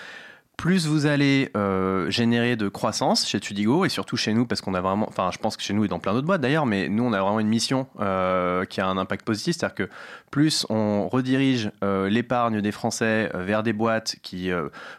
plus 0.56 0.86
vous 0.86 1.06
allez 1.06 1.50
euh, 1.56 2.08
générer 2.10 2.56
de 2.56 2.68
croissance 2.68 3.26
chez 3.26 3.40
Tudigo 3.40 3.84
et 3.84 3.88
surtout 3.88 4.16
chez 4.16 4.32
nous 4.32 4.46
parce 4.46 4.60
qu'on 4.60 4.74
a 4.74 4.80
vraiment, 4.80 5.08
enfin 5.08 5.30
je 5.32 5.38
pense 5.38 5.56
que 5.56 5.62
chez 5.62 5.74
nous 5.74 5.84
et 5.84 5.88
dans 5.88 5.98
plein 5.98 6.12
d'autres 6.12 6.26
boîtes 6.26 6.40
d'ailleurs, 6.40 6.66
mais 6.66 6.88
nous 6.88 7.02
on 7.02 7.12
a 7.12 7.20
vraiment 7.20 7.40
une 7.40 7.48
mission 7.48 7.86
euh, 8.00 8.64
qui 8.64 8.80
a 8.80 8.86
un 8.86 8.96
impact 8.96 9.24
positif, 9.24 9.56
c'est-à-dire 9.56 9.74
que 9.74 9.90
plus 10.30 10.66
on 10.70 11.08
redirige 11.08 11.70
euh, 11.82 12.08
l'épargne 12.08 12.60
des 12.60 12.72
Français 12.72 13.30
vers 13.34 13.62
des 13.62 13.72
boîtes 13.72 14.16
qui 14.22 14.50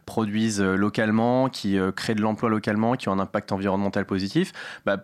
produisent 0.06 0.62
localement, 0.62 1.50
qui 1.50 1.78
créent 1.96 2.16
de 2.16 2.22
l'emploi 2.22 2.50
localement, 2.50 2.96
qui 2.96 3.08
ont 3.10 3.14
un 3.14 3.20
impact 3.20 3.52
environnemental 3.52 4.06
positif, 4.06 4.52
bah, 4.86 4.98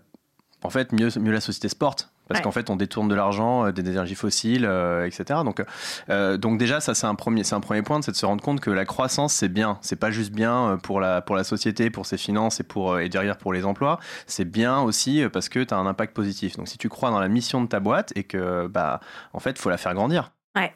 en 0.64 0.70
fait 0.70 0.92
mieux, 0.92 1.10
mieux 1.20 1.32
la 1.32 1.42
société 1.42 1.70
se 1.70 1.76
porte 1.76 2.12
parce 2.30 2.42
qu'en 2.42 2.52
fait 2.52 2.70
on 2.70 2.76
détourne 2.76 3.10
de 3.10 3.16
l'argent 3.16 3.66
euh, 3.66 3.72
des 3.72 3.90
énergies 3.90 4.16
fossiles, 4.16 4.66
euh, 4.66 5.06
etc. 5.06 5.42
Donc, 5.44 5.64
euh, 6.10 6.38
donc 6.38 6.58
déjà 6.58 6.80
ça 6.80 6.94
c'est 6.94 7.08
un 7.08 7.16
premier, 7.16 7.44
c'est 7.44 7.56
un 7.56 7.60
premier 7.60 7.82
point, 7.82 8.02
c'est 8.02 8.12
de 8.12 8.16
se 8.16 8.26
rendre 8.26 8.44
compte 8.44 8.62
que 8.62 8.70
la 8.70 8.86
croissance 8.86 9.34
c'est 9.34 9.50
bien, 9.50 9.80
c'est 9.82 9.98
pas 9.98 10.12
juste 10.12 10.32
bien 10.32 10.78
pour 10.84 11.02
la 11.02 11.22
pour 11.22 11.36
la 11.36 11.44
société, 11.44 11.90
pour 11.90 12.06
ses 12.06 12.18
finances 12.18 12.60
et 12.60 12.64
pour 12.64 13.00
et 13.00 13.10
derrière 13.10 13.38
pour 13.38 13.52
les 13.52 13.66
emplois, 13.66 14.00
c'est 14.28 14.46
bien 14.46 14.80
aussi 14.80 15.24
parce 15.34 15.50
que 15.50 15.64
tu 15.64 15.74
as 15.74 15.78
un 15.78 15.88
impact 15.88 16.16
positif. 16.16 16.56
Donc 16.56 16.68
si 16.68 16.78
tu 16.78 16.88
crois 16.88 17.10
dans 17.10 17.20
la 17.20 17.28
mission 17.28 17.62
de 17.62 17.68
ta 17.68 17.80
boîte 17.80 18.14
et 18.16 18.24
que 18.24 18.68
bah 18.68 19.00
en 19.34 19.40
fait 19.40 19.58
faut 19.58 19.70
la 19.70 19.78
faire 19.78 19.96
grandir. 19.96 20.32
Ouais. 20.56 20.74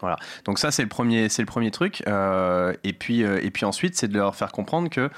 Voilà. 0.00 0.16
Donc 0.46 0.58
ça 0.58 0.70
c'est 0.70 0.82
le 0.82 0.88
premier, 0.88 1.28
c'est 1.28 1.42
le 1.42 1.46
premier 1.46 1.70
truc. 1.70 2.02
et 2.06 2.92
puis 2.94 3.20
et 3.20 3.50
puis 3.50 3.66
ensuite 3.66 3.94
c'est 3.94 4.08
de 4.08 4.16
leur 4.16 4.34
faire 4.34 4.52
comprendre 4.52 4.88
que 4.88 5.10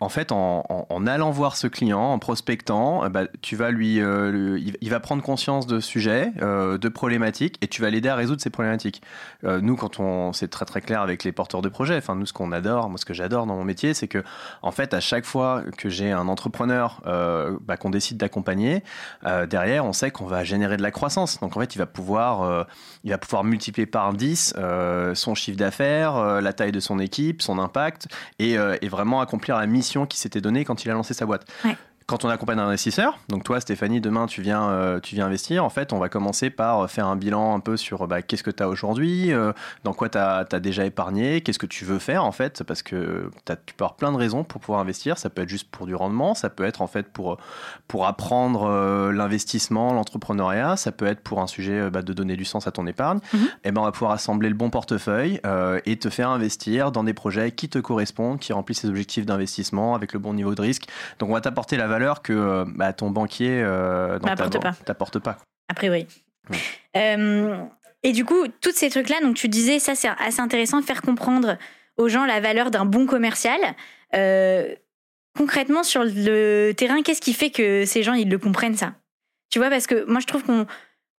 en 0.00 0.08
fait, 0.08 0.32
en, 0.32 1.06
allant 1.06 1.30
voir 1.30 1.56
ce 1.56 1.66
client, 1.66 2.00
en 2.00 2.18
prospectant, 2.18 3.04
euh, 3.04 3.08
bah, 3.10 3.24
tu 3.42 3.54
vas 3.54 3.70
lui, 3.70 4.00
euh, 4.00 4.58
il 4.80 4.90
va 4.90 4.98
prendre 4.98 5.22
conscience 5.22 5.66
de 5.66 5.78
sujets, 5.78 6.32
euh, 6.40 6.78
de 6.78 6.88
problématiques, 6.88 7.58
et 7.60 7.68
tu 7.68 7.82
vas 7.82 7.90
l'aider 7.90 8.08
à 8.08 8.14
résoudre 8.14 8.40
ces 8.40 8.50
problématiques. 8.50 9.02
nous, 9.42 9.76
quand 9.76 10.00
on, 10.00 10.32
c'est 10.32 10.48
très 10.48 10.64
très 10.64 10.80
clair 10.80 11.02
avec 11.02 11.24
les 11.24 11.32
porteurs 11.32 11.62
de 11.62 11.68
projets. 11.68 12.00
Nous, 12.14 12.26
ce 12.26 12.32
qu'on 12.32 12.52
adore, 12.52 12.88
moi, 12.88 12.98
ce 12.98 13.04
que 13.04 13.14
j'adore 13.14 13.46
dans 13.46 13.56
mon 13.56 13.64
métier, 13.64 13.94
c'est 13.94 14.08
que, 14.08 14.22
en 14.62 14.70
fait, 14.70 14.94
à 14.94 15.00
chaque 15.00 15.24
fois 15.24 15.62
que 15.76 15.88
j'ai 15.88 16.12
un 16.12 16.28
entrepreneur 16.28 17.00
bah, 17.04 17.76
qu'on 17.76 17.90
décide 17.90 18.16
d'accompagner, 18.18 18.82
derrière, 19.48 19.84
on 19.84 19.92
sait 19.92 20.10
qu'on 20.10 20.26
va 20.26 20.44
générer 20.44 20.76
de 20.76 20.82
la 20.82 20.90
croissance. 20.90 21.40
Donc, 21.40 21.56
en 21.56 21.60
fait, 21.60 21.74
il 21.74 21.78
va 21.78 21.86
pouvoir, 21.86 22.66
il 23.04 23.10
va 23.10 23.18
pouvoir 23.18 23.44
multiplier 23.44 23.86
par 23.86 24.12
10 24.12 24.54
son 25.14 25.34
chiffre 25.34 25.58
d'affaires, 25.58 26.40
la 26.40 26.52
taille 26.52 26.72
de 26.72 26.80
son 26.80 26.98
équipe, 26.98 27.42
son 27.42 27.58
impact, 27.58 28.08
et, 28.38 28.52
et 28.52 28.88
vraiment 28.88 29.20
accompagner 29.20 29.41
la 29.48 29.66
mission 29.66 30.06
qui 30.06 30.18
s'était 30.18 30.40
donnée 30.40 30.64
quand 30.64 30.84
il 30.84 30.90
a 30.90 30.94
lancé 30.94 31.14
sa 31.14 31.26
boîte. 31.26 31.46
Quand 32.12 32.26
on 32.26 32.28
accompagne 32.28 32.58
un 32.58 32.66
investisseur, 32.66 33.18
donc 33.30 33.42
toi 33.42 33.58
Stéphanie, 33.58 34.02
demain 34.02 34.26
tu 34.26 34.42
viens, 34.42 34.68
euh, 34.68 35.00
tu 35.00 35.14
viens 35.14 35.24
investir, 35.24 35.64
en 35.64 35.70
fait 35.70 35.94
on 35.94 35.98
va 35.98 36.10
commencer 36.10 36.50
par 36.50 36.90
faire 36.90 37.06
un 37.06 37.16
bilan 37.16 37.54
un 37.54 37.60
peu 37.60 37.78
sur 37.78 38.06
bah, 38.06 38.20
qu'est-ce 38.20 38.42
que 38.42 38.50
tu 38.50 38.62
as 38.62 38.68
aujourd'hui, 38.68 39.32
euh, 39.32 39.54
dans 39.84 39.94
quoi 39.94 40.10
tu 40.10 40.18
as, 40.18 40.44
déjà 40.60 40.84
épargné, 40.84 41.40
qu'est-ce 41.40 41.58
que 41.58 41.64
tu 41.64 41.86
veux 41.86 41.98
faire 41.98 42.26
en 42.26 42.32
fait, 42.32 42.64
parce 42.64 42.82
que 42.82 43.30
tu 43.46 43.74
peux 43.74 43.84
avoir 43.84 43.96
plein 43.96 44.12
de 44.12 44.18
raisons 44.18 44.44
pour 44.44 44.60
pouvoir 44.60 44.80
investir, 44.80 45.16
ça 45.16 45.30
peut 45.30 45.40
être 45.40 45.48
juste 45.48 45.70
pour 45.70 45.86
du 45.86 45.94
rendement, 45.94 46.34
ça 46.34 46.50
peut 46.50 46.64
être 46.64 46.82
en 46.82 46.86
fait 46.86 47.08
pour, 47.08 47.38
pour 47.88 48.06
apprendre 48.06 48.64
euh, 48.64 49.10
l'investissement, 49.10 49.94
l'entrepreneuriat, 49.94 50.76
ça 50.76 50.92
peut 50.92 51.06
être 51.06 51.22
pour 51.22 51.40
un 51.40 51.46
sujet 51.46 51.88
bah, 51.88 52.02
de 52.02 52.12
donner 52.12 52.36
du 52.36 52.44
sens 52.44 52.66
à 52.66 52.72
ton 52.72 52.86
épargne, 52.86 53.20
mhm. 53.32 53.40
et 53.40 53.48
eh 53.64 53.72
ben 53.72 53.80
on 53.80 53.84
va 53.84 53.92
pouvoir 53.92 54.12
assembler 54.12 54.50
le 54.50 54.54
bon 54.54 54.68
portefeuille 54.68 55.40
et 55.86 55.98
te 55.98 56.10
faire 56.10 56.28
investir 56.28 56.92
dans 56.92 57.04
des 57.04 57.14
projets 57.14 57.52
qui 57.52 57.70
te 57.70 57.78
correspondent, 57.78 58.38
qui 58.38 58.52
remplissent 58.52 58.82
tes 58.82 58.88
objectifs 58.88 59.24
d'investissement 59.24 59.94
avec 59.94 60.12
le 60.12 60.18
bon 60.18 60.34
niveau 60.34 60.54
de 60.54 60.60
risque. 60.60 60.88
Donc 61.18 61.30
on 61.30 61.32
va 61.32 61.40
t'apporter 61.40 61.78
la 61.78 61.86
valeur 61.86 62.01
que 62.22 62.32
euh, 62.32 62.64
bah, 62.66 62.92
ton 62.92 63.10
banquier 63.10 63.62
euh, 63.62 64.18
t'apporte 64.84 65.18
pas. 65.18 65.38
A 65.68 65.74
priori. 65.74 66.06
Euh, 66.96 67.56
et 68.02 68.12
du 68.12 68.24
coup, 68.24 68.46
tous 68.60 68.72
ces 68.72 68.90
trucs-là, 68.90 69.20
donc 69.22 69.36
tu 69.36 69.48
disais, 69.48 69.78
ça 69.78 69.94
c'est 69.94 70.08
assez 70.18 70.40
intéressant, 70.40 70.82
faire 70.82 71.02
comprendre 71.02 71.56
aux 71.96 72.08
gens 72.08 72.26
la 72.26 72.40
valeur 72.40 72.70
d'un 72.70 72.84
bon 72.84 73.06
commercial. 73.06 73.60
concrètement, 75.36 75.82
sur 75.82 76.02
le 76.04 76.72
terrain, 76.72 77.02
qu'est-ce 77.02 77.20
qui 77.20 77.32
fait 77.32 77.50
que 77.50 77.84
ces 77.86 78.02
gens, 78.02 78.14
ils 78.14 78.28
le 78.28 78.38
comprennent 78.38 78.76
ça? 78.76 78.92
Tu 79.50 79.58
vois, 79.58 79.70
parce 79.70 79.86
que 79.86 80.04
moi, 80.06 80.20
je 80.20 80.26
trouve 80.26 80.42
qu'on 80.44 80.66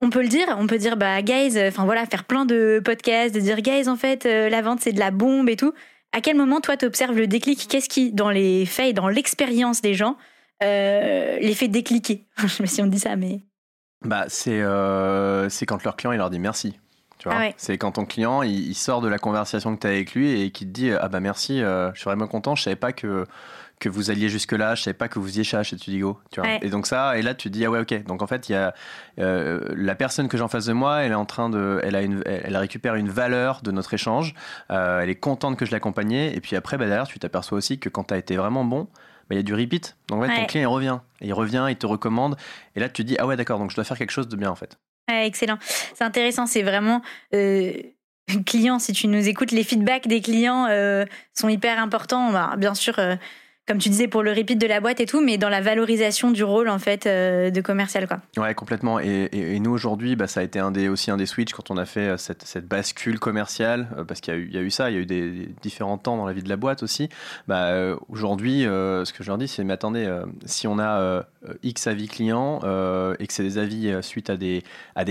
on 0.01 0.09
peut 0.09 0.21
le 0.21 0.27
dire, 0.27 0.55
on 0.59 0.67
peut 0.67 0.77
dire, 0.77 0.97
bah, 0.97 1.21
guys, 1.21 1.57
enfin 1.67 1.85
voilà, 1.85 2.05
faire 2.05 2.25
plein 2.25 2.45
de 2.45 2.81
podcasts, 2.83 3.33
de 3.33 3.39
dire, 3.39 3.61
guys, 3.61 3.87
en 3.87 3.95
fait, 3.95 4.25
la 4.25 4.61
vente, 4.61 4.81
c'est 4.81 4.91
de 4.91 4.99
la 4.99 5.11
bombe 5.11 5.49
et 5.49 5.55
tout. 5.55 5.73
À 6.15 6.21
quel 6.21 6.37
moment, 6.37 6.61
toi, 6.61 6.77
tu 6.77 6.85
observes 6.85 7.17
le 7.17 7.25
déclic? 7.25 7.67
Qu'est-ce 7.67 7.89
qui, 7.89 8.11
dans 8.11 8.29
les 8.29 8.67
faits 8.67 8.89
et 8.89 8.93
dans 8.93 9.07
l'expérience 9.07 9.81
des 9.81 9.95
gens, 9.95 10.15
euh, 10.63 11.39
les 11.39 11.55
fait 11.55 11.67
décliquer 11.67 12.25
Je 12.37 12.47
sais 12.47 12.63
pas 12.63 12.67
si 12.67 12.81
on 12.81 12.87
dit 12.87 12.99
ça, 12.99 13.15
mais. 13.15 13.41
Bah, 14.03 14.25
c'est 14.27 14.61
euh, 14.61 15.49
quand 15.67 15.83
leur 15.83 15.95
client 15.95 16.11
il 16.11 16.17
leur 16.17 16.29
dit 16.29 16.39
merci. 16.39 16.79
Ah 17.25 17.49
C'est 17.57 17.77
quand 17.77 17.93
ton 17.93 18.05
client 18.05 18.41
il, 18.43 18.75
sort 18.75 19.01
de 19.01 19.07
la 19.07 19.17
conversation 19.17 19.75
que 19.75 19.81
tu 19.81 19.87
as 19.87 19.91
avec 19.91 20.13
lui 20.13 20.41
et 20.41 20.51
qui 20.51 20.65
te 20.65 20.71
dit 20.71 20.91
Ah 20.91 21.07
bah 21.07 21.19
merci, 21.19 21.61
euh, 21.61 21.91
je 21.93 21.99
suis 21.99 22.05
vraiment 22.05 22.27
content, 22.27 22.55
je 22.55 22.63
savais 22.63 22.75
pas 22.75 22.93
que 22.93 23.25
que 23.79 23.89
vous 23.89 24.11
alliez 24.11 24.29
jusque 24.29 24.53
là, 24.53 24.75
je 24.75 24.83
savais 24.83 24.93
pas 24.93 25.07
que 25.09 25.19
vous 25.19 25.39
y 25.39 25.43
chez 25.43 25.61
Tudigo, 25.63 26.19
tu 26.31 26.39
vois. 26.39 26.49
Et 26.61 26.69
donc 26.69 26.87
ça, 26.87 27.17
et 27.17 27.21
là 27.21 27.35
tu 27.35 27.49
dis 27.49 27.65
ah 27.65 27.71
ouais 27.71 27.79
ok. 27.79 28.05
Donc 28.05 28.21
en 28.21 28.27
fait 28.27 28.47
il 28.47 28.53
y 28.53 28.55
a 28.55 28.73
euh, 29.19 29.59
la 29.75 29.95
personne 29.95 30.29
que 30.29 30.37
j'ai 30.37 30.43
en 30.43 30.47
face 30.47 30.65
de 30.65 30.73
moi, 30.73 31.01
elle 31.03 31.11
est 31.11 31.15
en 31.15 31.25
train 31.25 31.49
de, 31.49 31.81
elle 31.83 31.95
a 31.95 32.01
une, 32.01 32.23
elle 32.25 32.55
récupère 32.55 32.95
une 32.95 33.09
valeur 33.09 33.61
de 33.61 33.71
notre 33.71 33.93
échange. 33.93 34.35
Euh, 34.71 35.01
elle 35.01 35.09
est 35.09 35.15
contente 35.15 35.57
que 35.57 35.65
je 35.65 35.71
l'accompagnais. 35.71 36.33
Et 36.33 36.39
puis 36.39 36.55
après 36.55 36.77
bah, 36.77 36.85
derrière 36.85 37.07
tu 37.07 37.19
t'aperçois 37.19 37.57
aussi 37.57 37.77
que 37.77 37.89
quand 37.89 38.05
tu 38.05 38.13
as 38.13 38.17
été 38.17 38.37
vraiment 38.37 38.63
bon, 38.63 38.83
bah, 38.83 39.31
il 39.31 39.35
y 39.35 39.39
a 39.39 39.43
du 39.43 39.53
repeat. 39.53 39.97
Donc 40.07 40.23
en 40.23 40.27
fait 40.27 40.35
ton 40.35 40.45
client 40.45 40.69
il 40.69 40.73
revient, 40.73 40.99
il 41.19 41.33
revient, 41.33 41.65
il 41.69 41.75
te 41.75 41.85
recommande. 41.85 42.37
Et 42.75 42.79
là 42.79 42.87
tu 42.87 43.03
te 43.03 43.07
dis 43.07 43.17
ah 43.19 43.27
ouais 43.27 43.35
d'accord 43.35 43.59
donc 43.59 43.71
je 43.71 43.75
dois 43.75 43.83
faire 43.83 43.97
quelque 43.97 44.11
chose 44.11 44.29
de 44.29 44.35
bien 44.37 44.49
en 44.49 44.55
fait. 44.55 44.77
excellent. 45.09 45.57
C'est 45.93 46.03
intéressant. 46.03 46.45
C'est 46.45 46.63
vraiment 46.63 47.01
euh, 47.33 47.73
client. 48.45 48.79
Si 48.79 48.93
tu 48.93 49.07
nous 49.07 49.27
écoutes, 49.27 49.51
les 49.51 49.65
feedbacks 49.65 50.07
des 50.07 50.21
clients 50.21 50.67
euh, 50.69 51.03
sont 51.33 51.49
hyper 51.49 51.79
importants. 51.79 52.31
Bah, 52.31 52.55
bien 52.57 52.75
sûr 52.75 52.95
comme 53.65 53.77
tu 53.77 53.87
disais, 53.87 54.09
pour 54.09 54.23
le 54.23 54.33
repeat 54.33 54.59
de 54.59 54.67
la 54.67 54.81
boîte 54.81 54.99
et 54.99 55.05
tout, 55.05 55.21
mais 55.21 55.37
dans 55.37 55.47
la 55.47 55.61
valorisation 55.61 56.31
du 56.31 56.43
rôle 56.43 56.67
en 56.67 56.79
fait 56.79 57.05
euh, 57.05 57.49
de 57.49 57.61
commercial. 57.61 58.07
Quoi. 58.09 58.19
Ouais, 58.35 58.53
complètement. 58.53 58.99
Et, 58.99 59.29
nous 59.59 59.71
aujourd'hui, 59.71 60.17
bah, 60.17 60.27
ça 60.27 60.41
a 60.41 60.43
été 60.43 60.59
aussi 60.89 61.11
un 61.11 61.15
des 61.15 61.25
switches 61.25 61.53
quand 61.53 61.71
on 61.71 61.77
a 61.77 61.85
fait 61.85 62.09
euh, 62.09 62.17
cette, 62.17 62.67
bascule 62.67 63.19
commerciale, 63.19 63.87
euh, 63.97 64.03
parce 64.03 64.19
qu'il 64.19 64.51
y, 64.51 64.57
a 64.57 64.61
eu 64.61 64.69
ça, 64.69 64.91
il 64.91 64.95
y 64.95 64.97
a 64.97 65.01
eu 65.01 65.05
des, 65.05 65.49
différents 65.61 65.97
temps 65.97 66.17
dans 66.17 66.25
la 66.25 66.33
vie 66.33 66.43
de 66.43 66.49
la 66.49 66.57
boîte 66.57 66.83
aussi. 66.83 67.07
Bah, 67.47 67.95
aujourd'hui, 68.09 68.63
ce 68.63 69.13
que 69.13 69.23
je 69.23 69.29
leur 69.29 69.37
dis, 69.37 69.47
c'est 69.47 69.63
mais 69.63 69.73
attendez, 69.73 70.09
si 70.45 70.67
on 70.67 70.79
a 70.79 71.23
X 71.61 71.87
avis 71.87 72.07
clients 72.07 72.59
et 73.19 73.27
que 73.27 73.33
c'est 73.33 73.43
des 73.43 73.57
avis 73.57 73.93
suite 74.01 74.29
à 74.29 74.35
des, 74.35 74.63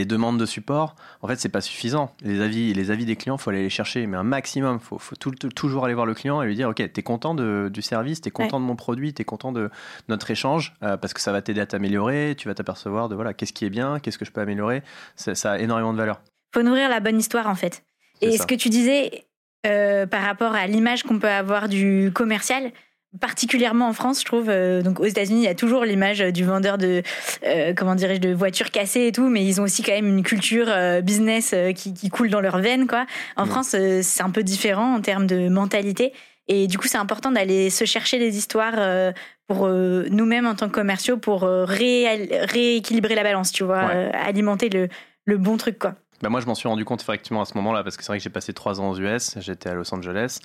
demandes 0.05 0.39
de 0.39 0.47
support, 0.47 0.95
en 1.23 1.29
fait, 1.29 1.37
c'est 1.37 1.49
pas 1.49 1.61
suffisant. 1.61 2.15
Les 2.23 2.41
avis, 2.41 3.05
des 3.05 3.17
clients, 3.17 3.39
faut 3.39 3.51
aller 3.51 3.63
les 3.63 3.71
chercher, 3.71 4.07
mais 4.07 4.17
un 4.17 4.23
maximum. 4.23 4.81
Faut, 4.81 4.99
faut 4.99 5.17
toujours 5.17 5.85
aller 5.85 5.95
voir 5.95 6.07
le 6.07 6.15
client 6.15 6.43
et 6.43 6.47
lui 6.47 6.55
dire, 6.55 6.69
ok, 6.69 6.93
t'es 6.93 7.03
content 7.03 7.35
du 7.35 7.83
service, 7.83 8.21
t'es 8.21 8.31
content 8.31 8.42
de 8.51 8.65
mon 8.65 8.77
produit, 8.77 9.15
tu 9.15 9.23
es 9.23 9.25
content 9.25 9.53
de 9.53 9.71
notre 10.09 10.31
échange, 10.31 10.75
euh, 10.83 10.97
parce 10.97 11.15
que 11.15 11.21
ça 11.21 11.33
va 11.33 11.43
t'aider 11.43 11.61
à 11.61 11.67
t'améliorer, 11.67 12.35
tu 12.37 12.49
vas 12.49 12.55
t'apercevoir 12.55 13.09
de 13.09 13.15
voilà, 13.15 13.35
qu'est-ce 13.35 13.53
qui 13.53 13.65
est 13.65 13.71
bien, 13.71 13.99
qu'est-ce 14.01 14.19
que 14.19 14.25
je 14.25 14.33
peux 14.33 14.41
améliorer. 14.41 14.83
Ça, 15.17 15.53
a 15.53 15.59
énormément 15.59 15.93
de 15.93 15.99
valeur. 15.99 16.21
faut 16.55 16.63
nourrir 16.63 16.89
la 16.89 17.01
bonne 17.01 17.19
histoire, 17.19 17.49
en 17.49 17.55
fait. 17.55 17.85
Et 18.21 18.39
ce 18.39 18.47
que 18.47 18.55
tu 18.55 18.69
disais 18.69 19.25
euh, 19.67 20.07
par 20.07 20.23
rapport 20.23 20.55
à 20.55 20.67
l'image 20.67 21.03
qu'on 21.03 21.19
peut 21.19 21.29
avoir 21.29 21.69
du 21.69 22.11
commercial, 22.15 22.73
particulièrement 23.21 23.89
en 23.89 23.93
France, 23.93 24.21
je 24.21 24.25
trouve. 24.25 24.49
Euh, 24.49 24.83
donc 24.83 25.01
aux 25.01 25.05
États-Unis, 25.05 25.41
il 25.41 25.45
y 25.45 25.49
a 25.49 25.55
toujours 25.55 25.85
l'image 25.85 26.21
du 26.21 26.45
vendeur 26.45 26.79
de 26.79 27.03
comment 27.77 27.95
dirais-je 27.95 28.21
de 28.21 28.33
voitures 28.33 28.71
cassées 28.71 29.07
et 29.07 29.13
tout, 29.13 29.29
mais 29.29 29.45
ils 29.45 29.61
ont 29.61 29.65
aussi 29.65 29.83
quand 29.83 29.93
même 29.93 30.09
une 30.09 30.23
culture 30.23 30.69
business 31.03 31.55
qui, 31.75 32.09
coule 32.11 32.31
dans 32.31 32.41
leurs 32.41 32.59
veines, 32.59 32.87
quoi. 32.87 33.07
En 33.37 33.47
mm. 33.47 33.49
France, 33.49 33.77
c'est 34.03 34.23
un 34.23 34.31
peu 34.31 34.43
différent 34.43 34.95
en 34.95 35.01
termes 35.01 35.27
de 35.27 35.49
mentalité. 35.49 36.13
Et 36.49 36.67
du 36.67 36.79
coup, 36.79 36.89
c'est 36.89 36.99
important 36.99 37.31
d'aller 37.31 37.71
se 37.71 37.85
chercher 37.85 38.19
des 38.19 38.37
histoires 38.37 38.75
euh, 38.77 39.13
pour 39.47 39.67
euh, 39.67 40.07
nous-mêmes 40.11 40.47
en 40.47 40.55
tant 40.55 40.69
que 40.69 40.75
commerciaux 40.75 41.17
pour 41.17 41.45
euh, 41.45 41.65
rééquilibrer 41.65 43.15
la 43.15 43.23
balance, 43.23 43.53
tu 43.53 43.65
vois, 43.65 43.81
alimenter 43.81 44.69
le, 44.69 44.89
le 45.25 45.39
bon 45.39 45.57
truc, 45.57 45.79
quoi. 45.79 45.95
Bah 46.23 46.29
moi, 46.29 46.41
je 46.41 46.47
m'en 46.47 46.55
suis 46.55 46.69
rendu 46.69 46.85
compte 46.85 47.03
effectivement 47.03 47.43
à 47.43 47.45
ce 47.45 47.55
moment-là 47.55 47.83
parce 47.83 47.97
que 47.97 48.05
c'est 48.05 48.09
vrai 48.09 48.19
que 48.19 48.25
j'ai 48.25 48.31
passé 48.31 48.53
trois 48.53 48.81
ans 48.81 48.91
aux 48.91 48.99
US, 48.99 49.35
j'étais 49.41 49.69
à 49.69 49.75
Los 49.75 49.93
Angeles 49.93 50.39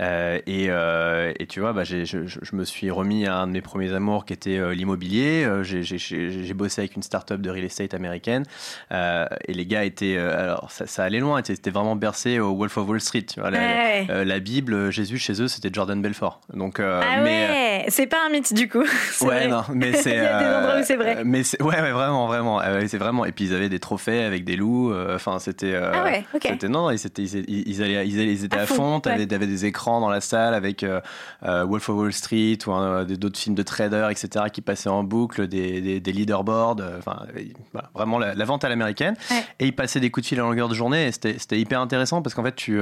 euh, 0.00 0.38
et, 0.46 0.66
euh, 0.68 1.32
et, 1.40 1.46
tu 1.46 1.58
vois, 1.58 1.72
bah, 1.72 1.82
je, 1.82 2.04
je, 2.04 2.18
je, 2.24 2.56
me 2.56 2.64
suis 2.64 2.88
remis 2.90 3.26
à 3.26 3.38
un 3.38 3.48
de 3.48 3.52
mes 3.52 3.60
premiers 3.60 3.92
amours 3.92 4.26
qui 4.26 4.32
était 4.32 4.58
euh, 4.58 4.74
l'immobilier. 4.74 5.44
J'ai 5.64 6.54
bossé 6.54 6.82
avec 6.82 6.94
une 6.94 7.02
start-up 7.02 7.40
de 7.40 7.50
real 7.50 7.64
estate 7.64 7.94
américaine 7.94 8.44
et 8.92 9.52
les 9.52 9.66
gars 9.66 9.84
étaient, 9.84 10.16
alors 10.16 10.70
ça, 10.70 10.86
ça, 10.86 11.02
allait 11.02 11.18
loin, 11.18 11.40
c'était 11.44 11.70
vraiment 11.70 11.96
bercé 11.96 12.38
au 12.38 12.54
Wolf 12.54 12.76
of 12.78 12.88
Wall 12.88 13.00
Street. 13.00 13.22
Tu 13.22 13.40
vois, 13.40 13.50
la, 13.50 14.24
la, 14.24 14.38
Bible, 14.38 14.90
Jésus 14.90 15.18
chez 15.18 15.42
eux, 15.42 15.48
c'était 15.48 15.70
Jordan 15.72 16.00
Belfort. 16.00 16.40
Donc, 16.52 16.78
ah 16.78 17.00
mais, 17.22 17.48
ouais, 17.48 17.84
c'est 17.88 18.06
pas 18.06 18.18
un 18.24 18.30
mythe 18.30 18.54
du 18.54 18.68
coup. 18.68 18.84
Ouais, 19.20 19.48
non, 19.48 19.62
mais 19.72 19.92
c'est. 19.94 20.10
Il 20.10 20.16
y 20.16 20.26
a 20.26 20.38
des 20.38 20.54
endroits 20.54 20.80
où 20.80 20.84
c'est 20.84 20.96
vrai. 20.96 21.22
Mais 21.24 21.42
ouais, 21.60 21.80
ouais, 21.80 21.92
vraiment, 21.92 22.26
vraiment, 22.26 22.60
c'est 22.86 22.98
vraiment. 22.98 23.24
Et 23.24 23.32
puis 23.32 23.46
ils 23.46 23.54
avaient 23.54 23.68
des 23.68 23.78
trophées 23.78 24.22
avec 24.22 24.44
des 24.44 24.56
loups. 24.56 24.92
Enfin, 25.26 25.38
c'était. 25.38 25.72
Euh, 25.72 25.90
ah 25.92 26.04
ouais, 26.04 26.24
ok. 26.34 26.62
non, 26.64 26.90
ils, 26.90 27.06
étaient, 27.06 27.22
ils, 27.22 27.82
allaient, 27.82 28.06
ils, 28.06 28.44
étaient 28.44 28.58
à, 28.58 28.66
fond. 28.66 29.00
Tu 29.00 29.08
avais, 29.08 29.26
des 29.26 29.64
écrans 29.64 30.00
dans 30.00 30.10
la 30.10 30.20
salle 30.20 30.52
avec 30.52 30.82
euh, 30.82 31.00
euh, 31.44 31.64
Wolf 31.64 31.88
of 31.88 31.96
Wall 31.96 32.12
Street 32.12 32.58
ou 32.66 33.04
d'autres 33.16 33.38
films 33.38 33.54
de 33.54 33.62
traders, 33.62 34.10
etc., 34.10 34.46
qui 34.52 34.60
passaient 34.60 34.90
en 34.90 35.02
boucle, 35.02 35.46
des, 35.48 36.00
des, 36.00 36.12
leaderboards. 36.12 36.76
Enfin, 36.98 37.26
vraiment 37.94 38.18
la, 38.18 38.44
vente 38.44 38.64
à 38.64 38.68
l'américaine. 38.68 39.14
Et 39.58 39.66
ils 39.66 39.74
passaient 39.74 40.00
des 40.00 40.10
coups 40.10 40.24
de 40.24 40.28
fil 40.28 40.40
à 40.40 40.42
longueur 40.42 40.68
de 40.68 40.74
journée. 40.74 41.10
C'était 41.12 41.58
hyper 41.58 41.80
intéressant 41.80 42.20
parce 42.20 42.34
qu'en 42.34 42.44
fait, 42.44 42.54
tu 42.54 42.78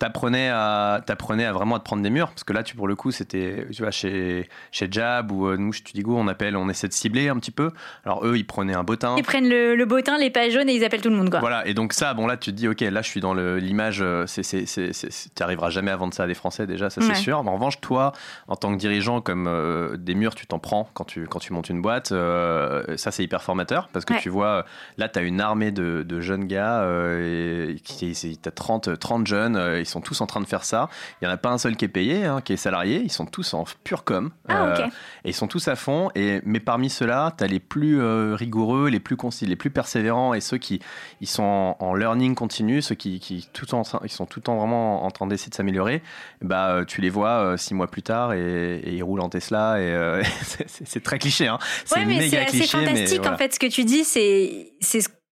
t'apprenais 0.00 0.48
à 0.48 1.02
t'apprenais 1.04 1.44
à 1.44 1.52
vraiment 1.52 1.76
à 1.76 1.78
te 1.78 1.84
prendre 1.84 2.02
des 2.02 2.08
murs 2.10 2.30
parce 2.30 2.42
que 2.42 2.54
là 2.54 2.62
tu 2.62 2.74
pour 2.74 2.88
le 2.88 2.96
coup 2.96 3.10
c'était 3.12 3.66
tu 3.70 3.82
vois 3.82 3.90
chez 3.90 4.48
chez 4.72 4.88
Jab 4.90 5.30
ou 5.30 5.46
euh, 5.46 5.56
nous 5.58 5.72
chez 5.72 5.82
Tudigo 5.82 6.16
on 6.16 6.26
appelle 6.26 6.56
on 6.56 6.68
essaie 6.70 6.88
de 6.88 6.92
cibler 6.94 7.28
un 7.28 7.36
petit 7.36 7.50
peu. 7.50 7.70
Alors 8.06 8.24
eux 8.26 8.36
ils 8.38 8.46
prenaient 8.46 8.74
un 8.74 8.82
bottin. 8.82 9.14
Ils 9.18 9.22
prennent 9.22 9.48
le, 9.48 9.76
le 9.76 9.84
bottin 9.84 10.16
les 10.18 10.30
pages 10.30 10.54
jaunes 10.54 10.70
et 10.70 10.72
ils 10.74 10.84
appellent 10.84 11.02
tout 11.02 11.10
le 11.10 11.16
monde 11.16 11.28
quoi. 11.30 11.40
Voilà 11.40 11.66
et 11.66 11.74
donc 11.74 11.92
ça 11.92 12.14
bon 12.14 12.26
là 12.26 12.38
tu 12.38 12.50
te 12.50 12.56
dis 12.56 12.66
ok 12.66 12.80
là 12.80 13.02
je 13.02 13.08
suis 13.08 13.20
dans 13.20 13.34
l'image 13.34 13.98
euh, 14.00 14.24
c'est 14.26 14.64
tu 14.64 15.42
arriveras 15.42 15.68
jamais 15.68 15.90
à 15.90 15.96
vendre 15.96 16.14
ça 16.14 16.24
à 16.24 16.26
des 16.26 16.34
Français 16.34 16.66
déjà 16.66 16.88
ça 16.88 17.02
c'est 17.02 17.14
sûr. 17.14 17.44
Mais 17.44 17.50
en 17.50 17.54
revanche 17.54 17.80
toi 17.82 18.12
en 18.48 18.56
tant 18.56 18.72
que 18.72 18.78
dirigeant 18.78 19.20
comme 19.20 19.46
euh, 19.48 19.98
des 19.98 20.14
murs 20.14 20.34
tu 20.34 20.46
t'en 20.46 20.58
prends 20.58 20.88
quand 20.94 21.04
tu 21.04 21.26
quand 21.26 21.40
tu 21.40 21.52
montes 21.52 21.68
une 21.68 21.82
boîte 21.82 22.08
ça 22.08 23.10
c'est 23.10 23.22
hyper 23.22 23.42
formateur 23.42 23.88
parce 23.92 24.06
que 24.06 24.14
tu 24.14 24.30
vois 24.30 24.64
là 24.96 25.10
tu 25.10 25.18
as 25.18 25.22
une 25.22 25.42
armée 25.42 25.72
de, 25.72 26.02
de 26.08 26.20
jeunes 26.22 26.46
gars 26.46 26.86
et 27.20 27.76
qui 27.84 28.38
t'as 28.40 28.50
30 28.50 28.98
30 28.98 29.26
jeunes 29.26 29.60
ils 29.78 29.89
sont 29.90 30.00
tous 30.00 30.20
en 30.20 30.26
train 30.26 30.40
de 30.40 30.46
faire 30.46 30.64
ça. 30.64 30.88
Il 31.20 31.24
n'y 31.24 31.30
en 31.30 31.34
a 31.34 31.36
pas 31.36 31.50
un 31.50 31.58
seul 31.58 31.76
qui 31.76 31.84
est 31.84 31.88
payé, 31.88 32.24
hein, 32.24 32.40
qui 32.40 32.52
est 32.52 32.56
salarié. 32.56 33.02
Ils 33.02 33.12
sont 33.12 33.26
tous 33.26 33.54
en 33.54 33.64
pure 33.84 34.04
com. 34.04 34.30
Ah, 34.48 34.66
euh, 34.66 34.86
et 35.24 35.30
ils 35.30 35.34
sont 35.34 35.48
tous 35.48 35.68
à 35.68 35.76
fond. 35.76 36.10
Et, 36.14 36.40
mais 36.44 36.60
parmi 36.60 36.90
ceux-là, 36.90 37.34
tu 37.36 37.44
as 37.44 37.46
les 37.46 37.60
plus 37.60 38.00
euh, 38.00 38.34
rigoureux, 38.34 38.88
les 38.88 39.00
plus 39.00 39.16
concis, 39.16 39.46
les 39.46 39.56
plus 39.56 39.70
persévérants 39.70 40.34
et 40.34 40.40
ceux 40.40 40.58
qui 40.58 40.80
ils 41.20 41.28
sont 41.28 41.76
en, 41.78 41.94
learning 41.94 42.34
continu, 42.34 42.82
ceux 42.82 42.94
qui, 42.94 43.20
qui 43.20 43.48
tout 43.52 43.74
en, 43.74 43.82
ils 44.04 44.10
sont 44.10 44.26
tout 44.26 44.40
le 44.40 44.44
temps 44.44 44.56
vraiment 44.56 45.04
en 45.04 45.10
train 45.10 45.26
d'essayer 45.26 45.50
de 45.50 45.54
s'améliorer. 45.54 46.02
Bah, 46.40 46.70
euh, 46.70 46.84
tu 46.84 47.00
les 47.00 47.10
vois 47.10 47.56
six 47.56 47.74
mois 47.74 47.88
plus 47.88 48.02
tard 48.02 48.32
et, 48.32 48.82
ils 48.86 49.02
roulent 49.02 49.20
en 49.20 49.28
Tesla. 49.28 49.80
Et 49.80 50.22
c'est 50.66 51.02
très 51.02 51.18
cliché. 51.18 51.48
Hein. 51.48 51.58
C'est 51.84 52.04
mais 52.04 52.28
c'est 52.28 52.66
fantastique 52.66 53.26
en 53.26 53.36
fait. 53.36 53.54
Ce 53.54 53.58
que 53.58 53.66
tu 53.66 53.84
dis, 53.84 54.04
c'est 54.04 54.72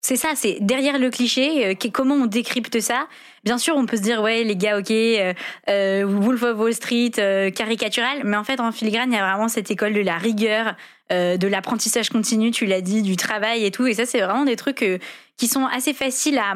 c'est 0.05 0.17
ça, 0.17 0.31
c'est 0.35 0.59
derrière 0.61 0.99
le 0.99 1.11
cliché, 1.11 1.79
comment 1.93 2.17
on 2.17 2.27
décrypte 2.27 2.81
ça? 2.81 3.07
Bien 3.45 3.57
sûr, 3.57 3.77
on 3.77 3.87
peut 3.87 3.97
se 3.97 4.03
dire, 4.03 4.21
ouais, 4.21 4.43
les 4.43 4.57
gars, 4.57 4.77
ok, 4.77 4.91
euh, 4.91 5.33
euh, 5.71 6.05
Wolf 6.05 6.43
of 6.43 6.59
Wall 6.59 6.75
Street, 6.75 7.13
euh, 7.19 7.51
caricatural, 7.53 8.23
mais 8.25 8.37
en 8.37 8.43
fait, 8.43 8.59
en 8.59 8.73
filigrane, 8.73 9.13
il 9.13 9.15
y 9.15 9.19
a 9.19 9.25
vraiment 9.25 9.47
cette 9.47 9.71
école 9.71 9.93
de 9.93 10.01
la 10.01 10.19
rigueur, 10.19 10.75
de 11.11 11.47
l'apprentissage 11.47 12.09
continu, 12.09 12.53
tu 12.53 12.65
l'as 12.65 12.81
dit, 12.81 13.03
du 13.03 13.17
travail 13.17 13.67
et 13.67 13.71
tout. 13.71 13.87
Et 13.87 13.93
ça, 13.93 14.07
c'est 14.07 14.23
vraiment 14.23 14.47
des 14.47 14.57
trucs 14.57 14.83
qui 15.37 15.47
sont 15.47 15.67
assez 15.67 15.93
faciles 15.93 16.39
à 16.39 16.55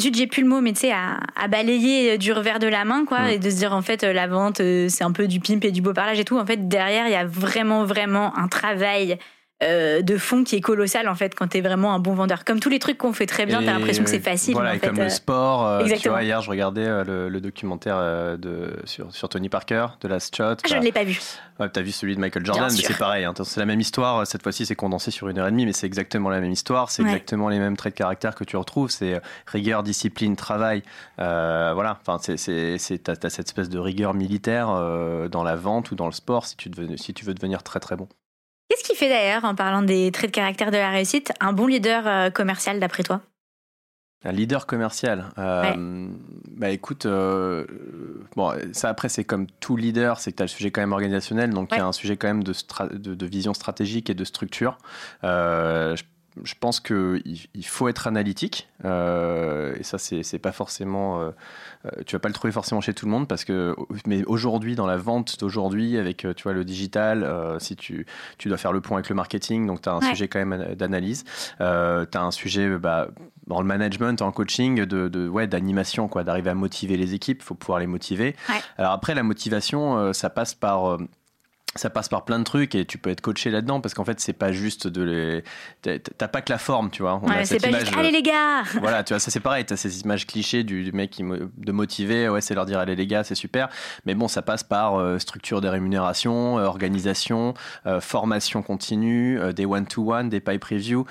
zut, 0.00 0.16
j'ai 0.16 0.26
plus 0.26 0.42
le 0.42 0.48
mot, 0.48 0.62
mais 0.62 0.72
tu 0.72 0.80
sais, 0.80 0.92
à, 0.92 1.48
balayer 1.48 2.16
du 2.16 2.32
revers 2.32 2.60
de 2.60 2.66
la 2.66 2.86
main, 2.86 3.04
quoi, 3.04 3.30
et 3.30 3.38
de 3.38 3.50
se 3.50 3.56
dire, 3.56 3.74
en 3.74 3.82
fait, 3.82 4.04
la 4.04 4.26
vente, 4.26 4.56
c'est 4.56 5.04
un 5.04 5.12
peu 5.12 5.28
du 5.28 5.38
pimp 5.38 5.62
et 5.66 5.70
du 5.70 5.82
beau 5.82 5.92
parlage 5.92 6.18
et 6.18 6.24
tout. 6.24 6.38
En 6.38 6.46
fait, 6.46 6.66
derrière, 6.66 7.08
il 7.08 7.12
y 7.12 7.16
a 7.16 7.26
vraiment, 7.26 7.84
vraiment 7.84 8.34
un 8.38 8.48
travail 8.48 9.18
euh, 9.60 10.02
de 10.02 10.16
fond 10.18 10.44
qui 10.44 10.54
est 10.54 10.60
colossal 10.60 11.08
en 11.08 11.16
fait 11.16 11.34
quand 11.34 11.48
tu 11.48 11.58
es 11.58 11.60
vraiment 11.60 11.92
un 11.92 11.98
bon 11.98 12.14
vendeur. 12.14 12.44
Comme 12.44 12.60
tous 12.60 12.68
les 12.68 12.78
trucs 12.78 12.96
qu'on 12.96 13.12
fait 13.12 13.26
très 13.26 13.44
bien, 13.44 13.60
tu 13.60 13.68
as 13.68 13.72
l'impression 13.72 14.04
que 14.04 14.10
c'est 14.10 14.20
facile. 14.20 14.54
Voilà, 14.54 14.78
comme 14.78 14.96
le 14.96 15.02
euh, 15.02 15.08
sport. 15.08 15.66
Euh, 15.66 15.84
tu 15.98 16.08
vois, 16.08 16.22
hier, 16.22 16.40
je 16.42 16.50
regardais 16.50 16.86
le, 17.04 17.40
documentaire 17.40 17.98
de, 18.38 18.76
sur, 18.84 19.12
sur, 19.12 19.28
Tony 19.28 19.48
Parker, 19.48 19.86
de 20.00 20.06
Last 20.06 20.36
Shot. 20.36 20.44
Ah, 20.44 20.68
je 20.68 20.76
ne 20.76 20.82
l'ai 20.82 20.92
pas 20.92 21.02
vu. 21.02 21.20
Ouais, 21.58 21.68
tu 21.70 21.80
as 21.80 21.82
vu 21.82 21.90
celui 21.90 22.14
de 22.14 22.20
Michael 22.20 22.46
Jordan, 22.46 22.68
mais 22.70 22.82
c'est 22.82 22.98
pareil. 22.98 23.24
Hein. 23.24 23.34
c'est 23.42 23.58
la 23.58 23.66
même 23.66 23.80
histoire. 23.80 24.24
Cette 24.28 24.44
fois-ci, 24.44 24.64
c'est 24.64 24.76
condensé 24.76 25.10
sur 25.10 25.28
une 25.28 25.38
heure 25.38 25.48
et 25.48 25.50
demie, 25.50 25.66
mais 25.66 25.72
c'est 25.72 25.86
exactement 25.88 26.30
la 26.30 26.40
même 26.40 26.52
histoire. 26.52 26.92
C'est 26.92 27.02
exactement 27.02 27.48
les 27.48 27.58
mêmes 27.58 27.76
traits 27.76 27.94
de 27.94 27.98
caractère 27.98 28.36
que 28.36 28.44
tu 28.44 28.56
retrouves. 28.56 28.90
C'est 28.90 29.20
rigueur, 29.46 29.82
discipline, 29.82 30.36
travail. 30.36 30.84
voilà. 31.16 31.98
Enfin, 32.00 32.18
c'est, 32.20 32.36
tu 32.78 33.10
as, 33.10 33.30
cette 33.30 33.48
espèce 33.48 33.68
de 33.68 33.78
rigueur 33.80 34.14
militaire 34.14 34.68
dans 35.30 35.42
la 35.42 35.56
vente 35.56 35.90
ou 35.90 35.96
dans 35.96 36.06
le 36.06 36.12
sport 36.12 36.46
si 36.46 36.56
tu, 36.56 36.70
si 36.96 37.12
tu 37.12 37.24
veux 37.24 37.34
devenir 37.34 37.64
très 37.64 37.80
très 37.80 37.96
bon. 37.96 38.08
Qu'est-ce 38.68 38.84
qui 38.84 38.94
fait 38.94 39.08
d'ailleurs, 39.08 39.44
en 39.44 39.54
parlant 39.54 39.82
des 39.82 40.12
traits 40.12 40.30
de 40.30 40.34
caractère 40.34 40.70
de 40.70 40.76
la 40.76 40.90
réussite, 40.90 41.32
un 41.40 41.52
bon 41.52 41.66
leader 41.66 42.06
euh, 42.06 42.30
commercial 42.30 42.78
d'après 42.80 43.02
toi? 43.02 43.22
Un 44.24 44.32
leader 44.32 44.66
commercial. 44.66 45.26
Euh, 45.38 46.08
bah 46.50 46.70
écoute, 46.70 47.06
euh, 47.06 47.64
bon, 48.34 48.52
ça 48.72 48.88
après 48.88 49.08
c'est 49.08 49.24
comme 49.24 49.46
tout 49.60 49.76
leader, 49.76 50.18
c'est 50.18 50.32
que 50.32 50.36
tu 50.38 50.42
as 50.42 50.46
le 50.46 50.50
sujet 50.50 50.70
quand 50.72 50.80
même 50.80 50.92
organisationnel, 50.92 51.50
donc 51.50 51.68
il 51.70 51.78
y 51.78 51.80
a 51.80 51.86
un 51.86 51.92
sujet 51.92 52.16
quand 52.16 52.26
même 52.26 52.42
de, 52.42 52.52
de, 52.96 53.26
vision 53.26 53.54
stratégique 53.54 54.10
et 54.10 54.14
de 54.14 54.24
structure. 54.24 54.78
je 55.22 56.02
je 56.44 56.54
pense 56.58 56.80
qu'il 56.80 57.22
il 57.54 57.66
faut 57.66 57.88
être 57.88 58.06
analytique. 58.06 58.68
Euh, 58.84 59.74
et 59.78 59.82
ça, 59.82 59.98
c'est 59.98 60.38
pas 60.38 60.52
forcément. 60.52 61.20
Euh, 61.20 61.30
euh, 61.86 62.02
tu 62.06 62.14
vas 62.14 62.20
pas 62.20 62.28
le 62.28 62.34
trouver 62.34 62.52
forcément 62.52 62.80
chez 62.80 62.94
tout 62.94 63.06
le 63.06 63.10
monde 63.10 63.28
parce 63.28 63.44
que. 63.44 63.74
Mais 64.06 64.24
aujourd'hui, 64.24 64.74
dans 64.74 64.86
la 64.86 64.96
vente 64.96 65.38
d'aujourd'hui, 65.40 65.98
avec 65.98 66.26
tu 66.36 66.42
vois, 66.42 66.52
le 66.52 66.64
digital, 66.64 67.28
si 67.58 67.76
tu, 67.76 68.06
tu 68.38 68.48
dois 68.48 68.58
faire 68.58 68.72
le 68.72 68.80
point 68.80 68.98
avec 68.98 69.08
le 69.08 69.14
marketing, 69.14 69.66
donc 69.66 69.82
tu 69.82 69.88
as 69.88 69.92
un 69.92 70.00
sujet 70.00 70.28
quand 70.28 70.44
même 70.44 70.74
d'analyse. 70.74 71.24
tu 71.58 71.62
as 71.62 72.06
un 72.22 72.30
sujet 72.30 72.78
bah, 72.78 73.08
dans 73.46 73.60
le 73.60 73.66
management, 73.66 74.20
en 74.22 74.32
coaching, 74.32 74.84
de, 74.84 75.08
de 75.08 75.28
ouais, 75.28 75.46
d'animation, 75.46 76.08
quoi, 76.08 76.24
d'arriver 76.24 76.50
à 76.50 76.54
motiver 76.54 76.96
les 76.96 77.14
équipes. 77.14 77.38
Il 77.40 77.44
faut 77.44 77.54
pouvoir 77.54 77.80
les 77.80 77.86
motiver. 77.86 78.36
Alors 78.76 78.92
après, 78.92 79.14
la 79.14 79.22
motivation, 79.22 80.12
ça 80.12 80.30
passe 80.30 80.54
par 80.54 80.98
ça 81.78 81.90
passe 81.90 82.08
par 82.08 82.24
plein 82.24 82.38
de 82.38 82.44
trucs 82.44 82.74
et 82.74 82.84
tu 82.84 82.98
peux 82.98 83.10
être 83.10 83.20
coaché 83.20 83.50
là-dedans 83.50 83.80
parce 83.80 83.94
qu'en 83.94 84.04
fait 84.04 84.20
c'est 84.20 84.32
pas 84.32 84.52
juste 84.52 84.86
de 84.86 85.02
les 85.02 85.44
t'as 85.82 86.28
pas 86.28 86.42
que 86.42 86.52
la 86.52 86.58
forme 86.58 86.90
tu 86.90 87.02
vois. 87.02 87.20
C'est 87.44 87.60
pas 87.60 87.78
juste 87.78 87.96
allez 87.96 88.10
les 88.10 88.22
gars! 88.22 88.62
voilà 88.80 89.04
tu 89.04 89.12
vois 89.12 89.20
ça 89.20 89.30
c'est 89.30 89.40
pareil. 89.40 89.64
T'as 89.64 89.76
ces 89.76 90.00
images 90.00 90.26
clichés 90.26 90.64
du, 90.64 90.90
mec 90.92 91.10
qui 91.10 91.22
de 91.22 91.72
motiver 91.72 92.28
ouais 92.28 92.40
c'est 92.40 92.54
leur 92.54 92.66
dire 92.66 92.78
allez 92.78 92.96
les 92.96 93.06
gars 93.06 93.24
c'est 93.24 93.34
super. 93.34 93.68
Mais 94.04 94.14
bon 94.14 94.28
ça 94.28 94.42
passe 94.42 94.64
par 94.64 94.96
euh, 94.96 95.18
structure 95.18 95.60
des 95.60 95.68
rémunérations 95.68 96.58
euh, 96.58 96.64
organisation 96.64 97.54
euh, 97.86 98.00
formation 98.00 98.62
continue 98.62 99.40
des 99.54 99.66
one 99.66 99.86
to 99.86 100.12
one 100.12 100.28
des 100.28 100.40
pipe 100.40 100.64
review 100.64 101.04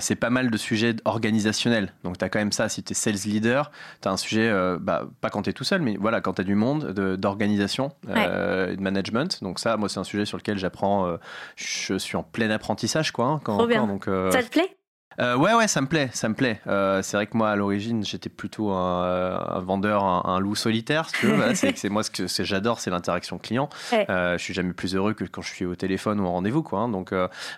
c'est 0.00 0.16
pas 0.16 0.30
mal 0.30 0.50
de 0.50 0.56
sujets 0.56 0.96
organisationnels. 1.04 1.92
Donc 2.02 2.18
t'as 2.18 2.28
quand 2.28 2.38
même 2.38 2.52
ça 2.52 2.68
si 2.68 2.82
t'es 2.82 2.94
sales 2.94 3.14
leader 3.26 3.70
t'as 4.00 4.10
un 4.10 4.16
sujet 4.16 4.52
bah, 4.80 5.08
pas 5.20 5.30
quand 5.30 5.42
t'es 5.42 5.52
tout 5.52 5.64
seul 5.64 5.82
mais 5.82 5.96
voilà 6.00 6.20
quand 6.20 6.34
t'as 6.34 6.42
du 6.42 6.54
monde 6.54 6.92
d'organisation 7.18 7.92
de 8.06 8.80
management. 8.80 9.42
Donc 9.42 9.58
ça 9.58 9.76
moi 9.76 9.88
c'est 9.88 10.00
un 10.00 10.04
sujet 10.04 10.13
sur 10.24 10.38
lequel 10.38 10.58
j'apprends. 10.58 11.06
Euh, 11.06 11.16
je 11.56 11.98
suis 11.98 12.16
en 12.16 12.22
plein 12.22 12.50
apprentissage, 12.50 13.10
quoi. 13.12 13.26
Hein, 13.26 13.40
quand, 13.42 13.66
bien. 13.66 13.86
donc, 13.86 14.08
euh, 14.08 14.30
Ça 14.30 14.42
te 14.42 14.50
plaît? 14.50 14.76
Euh, 15.20 15.36
ouais, 15.36 15.54
ouais, 15.54 15.68
ça 15.68 15.80
me 15.80 15.86
plaît, 15.86 16.10
ça 16.12 16.28
me 16.28 16.34
plaît. 16.34 16.60
Euh, 16.66 17.02
c'est 17.02 17.16
vrai 17.16 17.26
que 17.26 17.36
moi, 17.36 17.50
à 17.50 17.56
l'origine, 17.56 18.04
j'étais 18.04 18.28
plutôt 18.28 18.70
un, 18.70 19.60
vendeur, 19.60 20.04
un, 20.04 20.40
loup 20.40 20.54
solitaire, 20.54 21.08
si 21.08 21.20
tu 21.20 21.26
veux. 21.26 21.54
c'est 21.54 21.88
moi 21.88 22.02
ce 22.02 22.10
que 22.10 22.26
j'adore, 22.44 22.80
c'est 22.80 22.90
l'interaction 22.90 23.38
client. 23.38 23.68
Euh, 23.92 24.36
je 24.38 24.42
suis 24.42 24.54
jamais 24.54 24.72
plus 24.72 24.94
heureux 24.94 25.14
que 25.14 25.24
quand 25.24 25.42
je 25.42 25.52
suis 25.52 25.64
au 25.64 25.76
téléphone 25.76 26.20
ou 26.20 26.26
en 26.26 26.32
rendez-vous, 26.32 26.62
quoi. 26.62 26.80
Hein. 26.80 26.88
Donc 26.88 27.12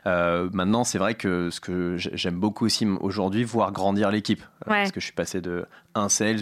maintenant, 0.04 0.84
c'est 0.84 0.98
vrai 0.98 1.14
que 1.14 1.50
ce 1.50 1.60
que 1.60 1.96
j'aime 1.96 2.38
beaucoup 2.38 2.66
aussi 2.66 2.86
aujourd'hui, 3.00 3.44
voir 3.44 3.72
grandir 3.72 4.10
l'équipe, 4.10 4.42
parce 4.66 4.92
que 4.92 5.00
je 5.00 5.04
suis 5.04 5.14
passé 5.14 5.40
de 5.40 5.66
un 5.97 6.09
sales, 6.09 6.38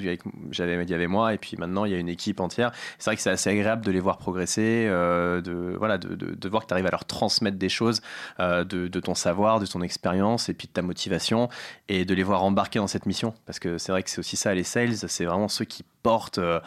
j'avais 0.51 0.83
il 0.83 0.91
y 0.91 0.95
avait 0.95 1.07
moi, 1.07 1.35
et 1.35 1.39
puis 1.39 1.57
maintenant 1.59 1.85
il 1.85 1.93
y 1.93 1.95
a 1.95 1.99
une 1.99 2.09
équipe 2.09 2.41
entière. 2.41 2.73
C'est 2.99 3.11
vrai 3.11 3.17
que 3.17 3.23
c'est 3.23 3.31
assez 3.31 3.51
agréable 3.51 3.85
de 3.85 3.91
les 3.91 4.01
voir 4.01 4.19
progresser, 4.19 4.87
de 4.87 5.77
voilà, 5.79 5.99
de, 5.99 6.15
de, 6.15 6.35
de, 6.35 6.49
voir 6.49 6.63
que 6.63 6.69
tu 6.69 6.75
arrives 6.75 6.87
à 6.87 6.91
leur 6.91 7.05
transmettre 7.05 7.57
des 7.57 7.69
choses, 7.69 8.01
de, 8.39 8.63
de 8.65 9.01
ton 9.01 9.15
savoir, 9.15 9.61
de 9.61 9.67
ton 9.67 9.83
expérience, 9.83 10.49
et 10.49 10.55
puis 10.55 10.69
de 10.69 10.73
ta 10.73 10.83
motivation 10.83 11.49
et 11.89 12.05
de 12.05 12.15
les 12.15 12.23
voir 12.23 12.43
embarquer 12.43 12.79
dans 12.79 12.87
cette 12.87 13.07
mission. 13.07 13.35
Parce 13.47 13.59
que 13.59 13.79
c'est 13.79 13.93
vrai 13.93 14.03
que 14.03 14.11
c'est 14.11 14.19
aussi 14.19 14.37
ça, 14.37 14.55
les 14.55 14.65
sales, 14.65 14.97
c'est 14.97 15.25
vraiment 15.25 15.49
ceux 15.49 15.65
qui 15.65 15.85
portent 16.03 16.39
euh, 16.39 16.61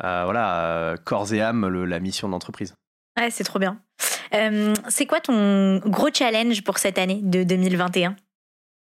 voilà, 0.00 0.94
corps 1.04 1.32
et 1.32 1.40
âme 1.40 1.84
la 1.84 2.00
mission 2.00 2.28
de 2.28 2.32
l'entreprise. 2.32 2.74
Ouais, 3.18 3.30
c'est 3.30 3.44
trop 3.44 3.58
bien. 3.58 3.78
Euh, 4.34 4.74
c'est 4.88 5.06
quoi 5.06 5.20
ton 5.20 5.78
gros 5.78 6.08
challenge 6.12 6.64
pour 6.64 6.78
cette 6.78 6.98
année 6.98 7.20
de 7.22 7.44
2021 7.44 8.16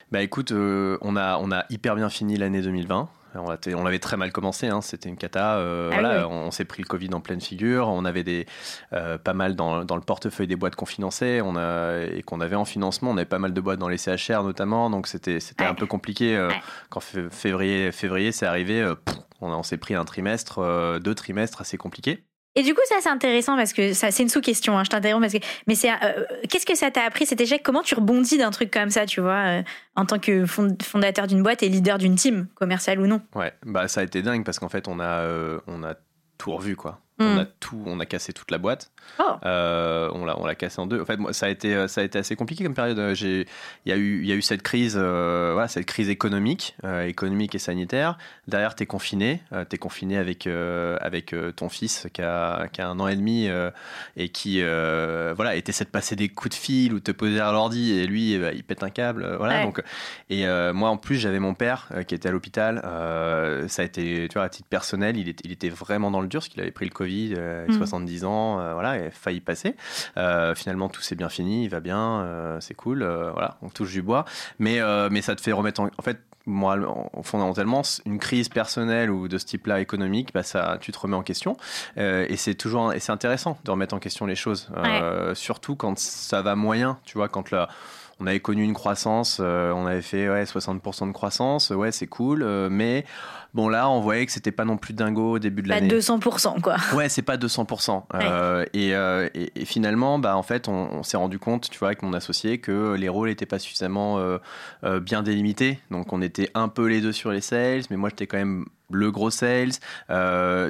bah 0.09 0.21
écoute, 0.21 0.53
euh, 0.53 0.97
on, 1.01 1.17
a, 1.17 1.37
on 1.37 1.51
a 1.51 1.65
hyper 1.69 1.93
bien 1.97 2.09
fini 2.09 2.37
l'année 2.37 2.61
2020. 2.61 3.09
On 3.37 3.83
l'avait 3.83 3.99
très 3.99 4.17
mal 4.17 4.31
commencé, 4.31 4.67
hein. 4.67 4.81
c'était 4.81 5.09
une 5.09 5.17
cata. 5.17 5.57
Euh, 5.57 5.89
ah 5.91 5.99
voilà, 5.99 6.27
On, 6.27 6.51
s'est 6.51 6.65
pris 6.65 6.81
le 6.81 6.87
Covid 6.87 7.09
en 7.13 7.19
pleine 7.19 7.41
figure. 7.41 7.87
On 7.87 8.05
avait 8.05 8.23
des, 8.23 8.45
euh, 8.93 9.17
pas 9.17 9.33
mal 9.33 9.55
dans, 9.55 9.83
le 9.83 10.01
portefeuille 10.01 10.47
des 10.47 10.55
boîtes 10.55 10.75
qu'on 10.75 10.85
finançait 10.85 11.41
on 11.41 11.55
a, 11.55 12.03
et 12.03 12.23
qu'on 12.23 12.41
avait 12.41 12.55
en 12.55 12.65
financement. 12.65 13.11
On 13.11 13.17
avait 13.17 13.25
pas 13.25 13.39
mal 13.39 13.53
de 13.53 13.61
boîtes 13.61 13.79
dans 13.79 13.89
les 13.89 13.97
CHR 13.97 14.43
notamment, 14.43 14.89
donc 14.89 15.07
c'était 15.07 15.39
un 15.59 15.73
peu 15.73 15.85
compliqué. 15.85 16.35
Euh, 16.35 16.49
quand 16.89 17.01
février, 17.01 17.91
février 17.91 18.31
c'est 18.31 18.45
arrivé, 18.45 18.93
on, 19.41 19.51
on 19.51 19.63
s'est 19.63 19.77
pris 19.77 19.95
un 19.95 20.05
trimestre, 20.05 20.99
deux 20.99 21.15
trimestres 21.15 21.61
assez 21.61 21.77
compliqués. 21.77 22.26
Et 22.57 22.63
du 22.63 22.73
coup, 22.73 22.81
ça, 22.89 22.95
c'est 23.01 23.09
intéressant 23.09 23.55
parce 23.55 23.71
que 23.71 23.93
c'est 23.93 24.17
une 24.19 24.29
sous-question. 24.29 24.79
Hein, 24.79 24.83
je 24.83 24.89
t'interromps 24.89 25.21
parce 25.21 25.31
que, 25.31 25.47
mais 25.67 25.75
c'est, 25.75 25.91
euh, 25.91 26.25
qu'est-ce 26.49 26.65
que 26.65 26.75
ça 26.75 26.89
t'a 26.89 27.03
appris 27.03 27.27
cet 27.27 27.39
échec? 27.39 27.61
Comment 27.63 27.83
tu 27.83 27.93
rebondis 27.93 28.39
d'un 28.39 28.49
truc 28.49 28.71
comme 28.71 28.89
ça, 28.89 29.05
tu 29.05 29.21
vois, 29.21 29.59
euh, 29.59 29.63
en 29.95 30.07
tant 30.07 30.17
que 30.17 30.45
fondateur 30.47 31.27
d'une 31.27 31.43
boîte 31.43 31.61
et 31.61 31.69
leader 31.69 31.99
d'une 31.99 32.15
team, 32.15 32.47
commerciale 32.55 32.99
ou 32.99 33.05
non? 33.05 33.21
Ouais, 33.35 33.53
bah 33.63 33.87
ça 33.87 34.01
a 34.01 34.03
été 34.03 34.23
dingue 34.23 34.43
parce 34.43 34.57
qu'en 34.57 34.69
fait, 34.69 34.87
on 34.87 34.99
a, 34.99 35.19
euh, 35.21 35.59
on 35.67 35.83
a 35.83 35.93
tout 36.39 36.51
revu, 36.51 36.75
quoi. 36.75 36.99
On 37.19 37.35
hmm. 37.35 37.39
a 37.39 37.45
tout, 37.45 37.81
on 37.87 37.99
a 37.99 38.05
cassé 38.05 38.31
toute 38.31 38.51
la 38.51 38.59
boîte. 38.59 38.91
Oh. 39.17 39.23
Euh, 39.43 40.09
on 40.13 40.25
l'a, 40.25 40.39
on 40.39 40.45
l'a 40.45 40.53
cassé 40.53 40.79
en 40.79 40.85
deux. 40.85 41.01
En 41.01 41.05
fait, 41.05 41.17
moi, 41.17 41.33
ça 41.33 41.47
a 41.47 41.49
été, 41.49 41.73
euh, 41.73 41.87
ça 41.87 42.01
a 42.01 42.03
été 42.03 42.19
assez 42.19 42.35
compliqué 42.35 42.63
comme 42.63 42.75
période. 42.75 42.99
Euh, 42.99 43.15
j'ai, 43.15 43.47
il 43.85 43.89
y 43.89 43.91
a 43.91 43.97
eu, 43.97 44.21
il 44.21 44.27
y 44.27 44.31
a 44.31 44.35
eu 44.35 44.41
cette 44.43 44.61
crise, 44.61 44.95
voilà, 44.97 45.67
cette 45.67 45.85
crise 45.85 46.09
économique, 46.09 46.75
économique 47.05 47.55
et 47.55 47.59
sanitaire. 47.59 48.17
Derrière, 48.47 48.75
t'es 48.75 48.85
confiné, 48.85 49.41
t'es 49.69 49.77
confiné 49.77 50.17
avec, 50.17 50.47
avec 50.47 51.35
ton 51.55 51.69
fils 51.69 52.07
qui 52.13 52.21
a, 52.21 52.67
qui 52.67 52.81
a 52.81 52.89
un 52.89 52.99
an 52.99 53.07
et 53.07 53.15
demi 53.15 53.49
et 54.15 54.29
qui, 54.29 54.61
voilà, 54.61 55.55
et 55.55 55.61
t'essaies 55.61 55.85
de 55.85 55.89
passer 55.89 56.15
des 56.15 56.29
coups 56.29 56.55
de 56.55 56.59
fil 56.59 56.93
ou 56.93 56.99
te 56.99 57.11
poser 57.11 57.39
à 57.39 57.51
l'ordi 57.51 57.93
et 57.93 58.05
lui, 58.05 58.37
bah, 58.37 58.51
il 58.53 58.63
pète 58.63 58.83
un 58.83 58.89
câble, 58.89 59.35
voilà. 59.37 59.63
Donc, 59.63 59.81
et 60.29 60.45
moi, 60.73 60.89
en 60.89 60.97
plus, 60.97 61.17
j'avais 61.17 61.39
mon 61.39 61.53
père 61.53 61.89
qui 62.07 62.15
était 62.15 62.29
à 62.29 62.31
l'hôpital. 62.31 62.81
ça 63.67 63.81
a 63.81 63.85
été, 63.85 64.27
tu 64.29 64.33
vois, 64.33 64.43
à 64.43 64.49
titre 64.49 64.69
personnel, 64.69 65.17
il 65.17 65.29
était, 65.29 65.43
il 65.45 65.51
était 65.51 65.69
vraiment 65.69 66.11
dans 66.11 66.21
le 66.21 66.27
dur 66.27 66.41
parce 66.41 66.49
qu'il 66.49 66.61
avait 66.61 66.71
pris 66.71 66.85
le 66.85 66.91
Covid 66.91 67.06
70 67.07 68.23
euh, 68.23 68.25
mm. 68.25 68.29
ans, 68.29 68.59
euh, 68.59 68.73
voilà, 68.73 68.97
il 68.97 69.05
a 69.05 69.11
failli 69.11 69.41
passer. 69.41 69.75
Euh, 70.17 70.55
finalement, 70.55 70.89
tout 70.89 71.01
s'est 71.01 71.15
bien 71.15 71.29
fini, 71.29 71.63
il 71.63 71.69
va 71.69 71.79
bien, 71.79 72.57
c'est 72.59 72.73
cool, 72.73 73.03
voilà, 73.03 73.57
on 73.61 73.69
touche 73.69 73.91
du 73.91 74.01
bois. 74.01 74.25
Mais, 74.59 74.79
mais 75.09 75.21
ça 75.21 75.35
te 75.35 75.41
fait 75.41 75.51
remettre 75.51 75.81
en, 75.81 75.89
en 75.97 76.01
fait, 76.01 76.19
moi, 76.45 76.77
fondamentalement, 77.23 77.81
une 78.05 78.19
crise 78.19 78.47
personnelle 78.47 79.11
ou 79.11 79.27
de 79.27 79.37
ce 79.37 79.45
type-là 79.45 79.81
économique, 79.81 80.33
bah 80.33 80.43
ça, 80.43 80.77
tu 80.79 80.93
te 80.93 80.97
remets 80.99 81.17
en 81.17 81.23
question. 81.23 81.57
et 81.97 82.35
c'est 82.37 82.55
toujours, 82.55 82.93
et 82.93 82.99
c'est 82.99 83.11
intéressant 83.11 83.57
de 83.65 83.71
remettre 83.71 83.93
en 83.93 83.99
question 83.99 84.25
les 84.25 84.35
choses, 84.35 84.69
surtout 85.33 85.75
quand 85.75 85.97
ça 85.99 86.41
va 86.41 86.55
moyen, 86.55 86.99
tu 87.03 87.17
vois, 87.17 87.27
quand 87.27 87.51
la 87.51 87.67
on 88.19 88.27
avait 88.27 88.39
connu 88.39 88.63
une 88.63 88.73
croissance, 88.73 89.39
on 89.39 89.85
avait 89.85 90.01
fait 90.01 90.29
ouais, 90.29 90.43
60% 90.43 91.07
de 91.07 91.11
croissance, 91.11 91.69
ouais 91.69 91.91
c'est 91.91 92.07
cool, 92.07 92.43
mais 92.69 93.05
Bon, 93.57 93.69
là, 93.69 93.89
on 93.89 94.01
voyait 94.01 94.23
que 94.25 94.31
c'était 94.31 94.51
pas 94.51 94.65
non 94.65 94.77
plus 94.77 94.93
dingo 94.93 95.31
au 95.31 95.39
début 95.39 95.63
de 95.63 95.69
l'année. 95.69 95.87
Pas 95.87 95.95
200%, 95.95 96.61
quoi. 96.61 96.75
Ouais, 96.93 97.09
c'est 97.09 97.23
pas 97.23 97.37
200%. 97.37 98.03
Euh, 98.13 98.65
euh, 98.75 99.29
et, 99.33 99.65
finalement, 99.65 100.19
bah, 100.19 100.37
en 100.37 100.43
fait, 100.43 100.67
on, 100.67 101.01
s'est 101.01 101.17
rendu 101.17 101.39
compte, 101.39 101.69
tu 101.69 101.79
vois, 101.79 101.87
avec 101.87 102.03
mon 102.03 102.13
associé, 102.13 102.59
que 102.59 102.93
les 102.93 103.09
rôles 103.09 103.29
n'étaient 103.29 103.47
pas 103.47 103.57
suffisamment 103.57 104.19
euh, 104.19 104.99
bien 104.99 105.23
délimités. 105.23 105.79
Donc, 105.89 106.13
on 106.13 106.21
était 106.21 106.51
un 106.53 106.67
peu 106.67 106.85
les 106.85 107.01
deux 107.01 107.11
sur 107.11 107.31
les 107.31 107.41
sales, 107.41 107.81
mais 107.89 107.97
moi, 107.97 108.09
j'étais 108.09 108.27
quand 108.27 108.37
même 108.37 108.65
le 108.91 109.11
gros 109.11 109.29
sales. 109.29 109.71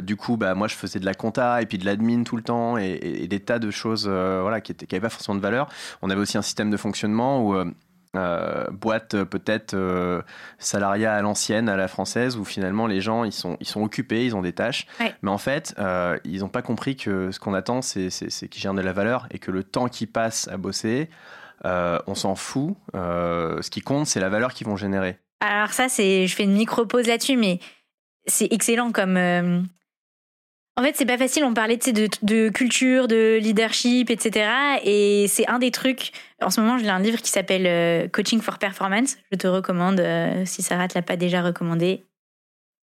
du 0.02 0.16
coup, 0.16 0.38
bah, 0.38 0.56
moi, 0.56 0.68
je 0.68 0.76
faisais 0.76 1.00
de 1.00 1.06
la 1.06 1.14
compta 1.14 1.62
et 1.62 1.66
puis 1.66 1.78
de 1.78 1.86
l'admin 1.86 2.24
tout 2.24 2.36
le 2.36 2.44
temps 2.44 2.78
et, 2.78 3.28
des 3.28 3.40
tas 3.40 3.60
de 3.60 3.72
choses 3.72 4.08
voilà, 4.08 4.62
qui 4.62 4.74
n'avaient 4.74 5.02
pas 5.02 5.10
forcément 5.10 5.36
de 5.36 5.42
valeur. 5.42 5.70
On 6.02 6.10
avait 6.10 6.22
aussi 6.22 6.38
un 6.38 6.42
système 6.42 6.72
de 6.72 6.78
fonctionnement 6.78 7.46
où 7.46 7.56
euh, 8.18 8.66
boîte 8.72 9.14
euh, 9.14 9.26
peut-être 9.26 9.74
euh, 9.74 10.22
salariat 10.60 11.14
à 11.14 11.22
l'ancienne, 11.22 11.70
à 11.70 11.76
la 11.76 11.88
française, 11.88 12.38
où 12.38 12.46
finalement 12.46 12.88
les 12.88 13.02
gens 13.02 13.24
ils 13.24 13.34
sont, 13.34 13.58
ils 13.60 13.68
sont 13.68 13.84
occupés, 13.84 14.26
ils 14.26 14.36
ont 14.36 14.42
des 14.42 14.54
tâches, 14.54 14.88
mais 15.22 15.30
en 15.30 15.38
fait 15.38 15.76
ils 16.24 16.40
n'ont 16.40 16.50
pas 16.50 16.62
compris 16.62 16.96
que 16.96 17.32
ce 17.32 17.40
qu'on 17.40 17.54
attend 17.54 17.82
c'est, 17.82 18.10
qu'ils 18.10 18.62
gèrent 18.62 18.74
de 18.74 18.82
la 18.82 18.94
valeur 18.94 19.28
et 19.32 19.40
que 19.40 19.52
le 19.52 19.64
temps 19.64 19.88
qu'ils 19.88 20.12
passent 20.12 20.48
à 20.48 20.58
bosser, 20.58 21.10
on 21.64 22.16
s'en 22.16 22.36
fout. 22.36 22.76
ce 22.94 23.70
qui 23.70 23.82
compte 23.82 24.08
c'est 24.08 24.20
la 24.20 24.30
valeur 24.30 24.54
qu'ils 24.54 24.68
vont 24.68 24.78
générer. 24.78 25.20
Alors 25.42 25.72
ça 25.72 25.90
c'est, 25.90 26.28
je 26.28 26.36
fais 26.36 26.44
une 26.44 26.54
micro 26.54 26.86
pause 26.86 27.08
là-dessus, 27.08 27.38
mais 27.38 27.60
c'est 28.28 28.52
excellent 28.52 28.92
comme. 28.92 29.18
euh, 29.18 29.62
En 30.78 30.84
fait, 30.84 30.96
c'est 30.96 31.06
pas 31.06 31.18
facile. 31.18 31.44
On 31.44 31.54
parlait 31.54 31.78
de, 31.78 32.08
de 32.22 32.50
culture, 32.50 33.08
de 33.08 33.38
leadership, 33.42 34.10
etc. 34.10 34.50
Et 34.84 35.26
c'est 35.28 35.48
un 35.48 35.60
des 35.60 35.72
trucs. 35.72 36.12
En 36.42 36.50
ce 36.52 36.62
moment, 36.62 36.78
j'ai 36.78 36.88
un 36.90 37.00
livre 37.00 37.22
qui 37.22 37.32
s'appelle 37.32 37.66
euh, 37.66 38.08
Coaching 38.08 38.42
for 38.42 38.58
Performance. 38.60 39.18
Je 39.32 39.38
te 39.38 39.48
recommande, 39.48 40.00
euh, 40.00 40.44
si 40.46 40.62
Sarah 40.62 40.88
te 40.88 40.94
l'a 40.96 41.02
pas 41.02 41.18
déjà 41.18 41.42
recommandé. 41.42 42.04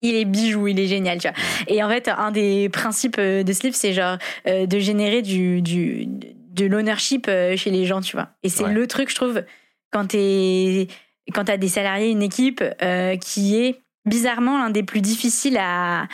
Il 0.03 0.15
est 0.15 0.25
bijou, 0.25 0.67
il 0.67 0.79
est 0.79 0.87
génial, 0.87 1.19
tu 1.19 1.27
vois. 1.27 1.37
Et 1.67 1.83
en 1.83 1.89
fait, 1.89 2.07
un 2.07 2.31
des 2.31 2.69
principes 2.69 3.19
de 3.19 3.53
ce 3.53 3.63
livre, 3.63 3.75
c'est 3.75 3.93
genre 3.93 4.17
de 4.47 4.79
générer 4.79 5.21
du, 5.21 5.61
du, 5.61 6.05
de 6.07 6.65
l'ownership 6.65 7.27
chez 7.27 7.69
les 7.69 7.85
gens, 7.85 8.01
tu 8.01 8.15
vois. 8.15 8.29
Et 8.41 8.49
c'est 8.49 8.63
Ouais. 8.63 8.73
le 8.73 8.87
truc, 8.87 9.09
je 9.11 9.15
trouve, 9.15 9.43
quand 9.91 10.07
t'es 10.07 10.87
quand 11.35 11.43
t'as 11.45 11.57
des 11.57 11.67
salariés, 11.67 12.09
une 12.09 12.23
équipe 12.23 12.63
qui 13.21 13.57
est 13.57 13.79
bizarrement 14.05 14.57
l'un 14.57 14.69
des 14.69 14.83
plus 14.83 15.01
difficiles 15.01 15.57
à, 15.57 16.01
à, 16.03 16.07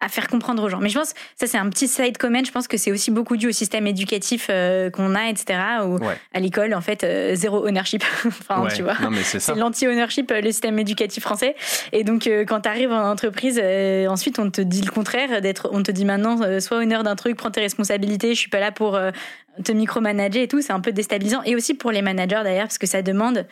à 0.00 0.08
faire 0.08 0.28
comprendre 0.28 0.62
aux 0.62 0.68
gens. 0.68 0.78
Mais 0.78 0.90
je 0.90 0.98
pense, 0.98 1.12
ça 1.38 1.48
c'est 1.48 1.58
un 1.58 1.68
petit 1.70 1.88
side 1.88 2.18
comment, 2.18 2.44
je 2.44 2.52
pense 2.52 2.68
que 2.68 2.76
c'est 2.76 2.92
aussi 2.92 3.10
beaucoup 3.10 3.36
dû 3.36 3.48
au 3.48 3.52
système 3.52 3.84
éducatif 3.88 4.46
euh, 4.48 4.90
qu'on 4.90 5.16
a, 5.16 5.28
etc. 5.28 5.58
Où 5.84 5.98
Ouais. 5.98 6.16
à 6.32 6.38
l'école, 6.38 6.72
en 6.74 6.80
fait, 6.80 7.02
euh, 7.02 7.34
zéro 7.34 7.66
ownership. 7.66 8.04
enfin, 8.26 8.62
Ouais. 8.62 8.72
tu 8.72 8.82
vois. 8.82 8.94
C'est 9.24 9.56
l'anti-ownership, 9.56 10.30
euh, 10.30 10.40
le 10.40 10.52
système 10.52 10.78
éducatif 10.78 11.24
français. 11.24 11.56
Et 11.92 12.04
donc, 12.04 12.28
euh, 12.28 12.44
quand 12.44 12.60
tu 12.60 12.68
arrives 12.68 12.92
en 12.92 13.10
entreprise, 13.10 13.60
ensuite, 14.08 14.38
on 14.38 14.50
te 14.52 14.60
dit 14.60 14.82
le 14.82 14.90
contraire. 14.92 15.40
d'être, 15.42 15.68
On 15.72 15.82
te 15.82 15.90
dit 15.90 16.04
maintenant, 16.04 16.38
sois 16.60 16.76
honneur 16.78 17.02
d'un 17.02 17.16
truc, 17.16 17.36
prends 17.36 17.50
tes 17.50 17.60
responsabilités. 17.60 18.34
Je 18.34 18.38
suis 18.38 18.50
pas 18.50 18.60
là 18.60 18.70
pour 18.70 18.96
te 19.64 19.72
micromanager 19.72 20.42
et 20.42 20.48
tout. 20.48 20.62
C'est 20.62 20.72
un 20.72 20.80
peu 20.80 20.92
déstabilisant. 20.92 21.42
Et 21.42 21.56
aussi 21.56 21.74
pour 21.74 21.90
les 21.90 22.02
managers 22.02 22.42
d'ailleurs, 22.44 22.66
parce 22.68 22.78
que 22.78 22.86
ça 22.86 23.02
demande, 23.02 23.46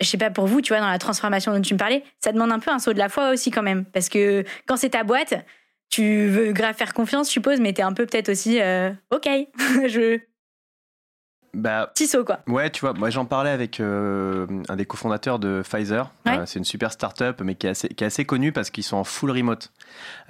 je 0.00 0.06
sais 0.06 0.18
pas 0.18 0.30
pour 0.30 0.46
vous, 0.46 0.60
tu 0.60 0.72
vois, 0.72 0.80
dans 0.80 0.90
la 0.90 0.98
transformation 0.98 1.52
dont 1.52 1.60
tu 1.60 1.74
me 1.74 1.78
parlais, 1.78 2.02
ça 2.18 2.32
demande 2.32 2.52
un 2.52 2.58
peu 2.58 2.70
un 2.70 2.78
saut 2.78 2.92
de 2.92 2.98
la 2.98 3.08
foi 3.08 3.30
aussi 3.30 3.50
quand 3.50 3.62
même. 3.62 3.84
Parce 3.84 4.08
que 4.08 4.44
quand 4.66 4.76
c'est 4.76 4.90
ta 4.90 5.04
boîte, 5.04 5.34
tu 5.90 6.28
veux 6.28 6.52
grave 6.52 6.74
faire 6.76 6.94
confiance, 6.94 7.26
je 7.28 7.32
suppose, 7.32 7.60
mais 7.60 7.72
t'es 7.72 7.82
un 7.82 7.92
peu 7.92 8.06
peut-être 8.06 8.30
aussi, 8.30 8.60
euh, 8.60 8.90
ok, 9.10 9.28
je 9.88 10.20
Bah, 11.52 11.90
saut 11.96 12.24
quoi. 12.24 12.38
Ouais, 12.46 12.70
tu 12.70 12.80
vois, 12.80 12.92
moi 12.92 13.10
j'en 13.10 13.24
parlais 13.24 13.50
avec 13.50 13.80
euh, 13.80 14.46
un 14.68 14.76
des 14.76 14.86
cofondateurs 14.86 15.38
de 15.40 15.62
Pfizer. 15.62 16.12
Ouais. 16.26 16.38
Euh, 16.38 16.46
c'est 16.46 16.58
une 16.60 16.64
super 16.64 16.92
start-up, 16.92 17.40
mais 17.42 17.56
qui 17.56 17.66
est 17.66 17.70
assez, 17.70 17.88
qui 17.88 18.04
est 18.04 18.06
assez 18.06 18.24
connue 18.24 18.52
parce 18.52 18.70
qu'ils 18.70 18.84
sont 18.84 18.96
en 18.96 19.04
full 19.04 19.30
remote. 19.32 19.72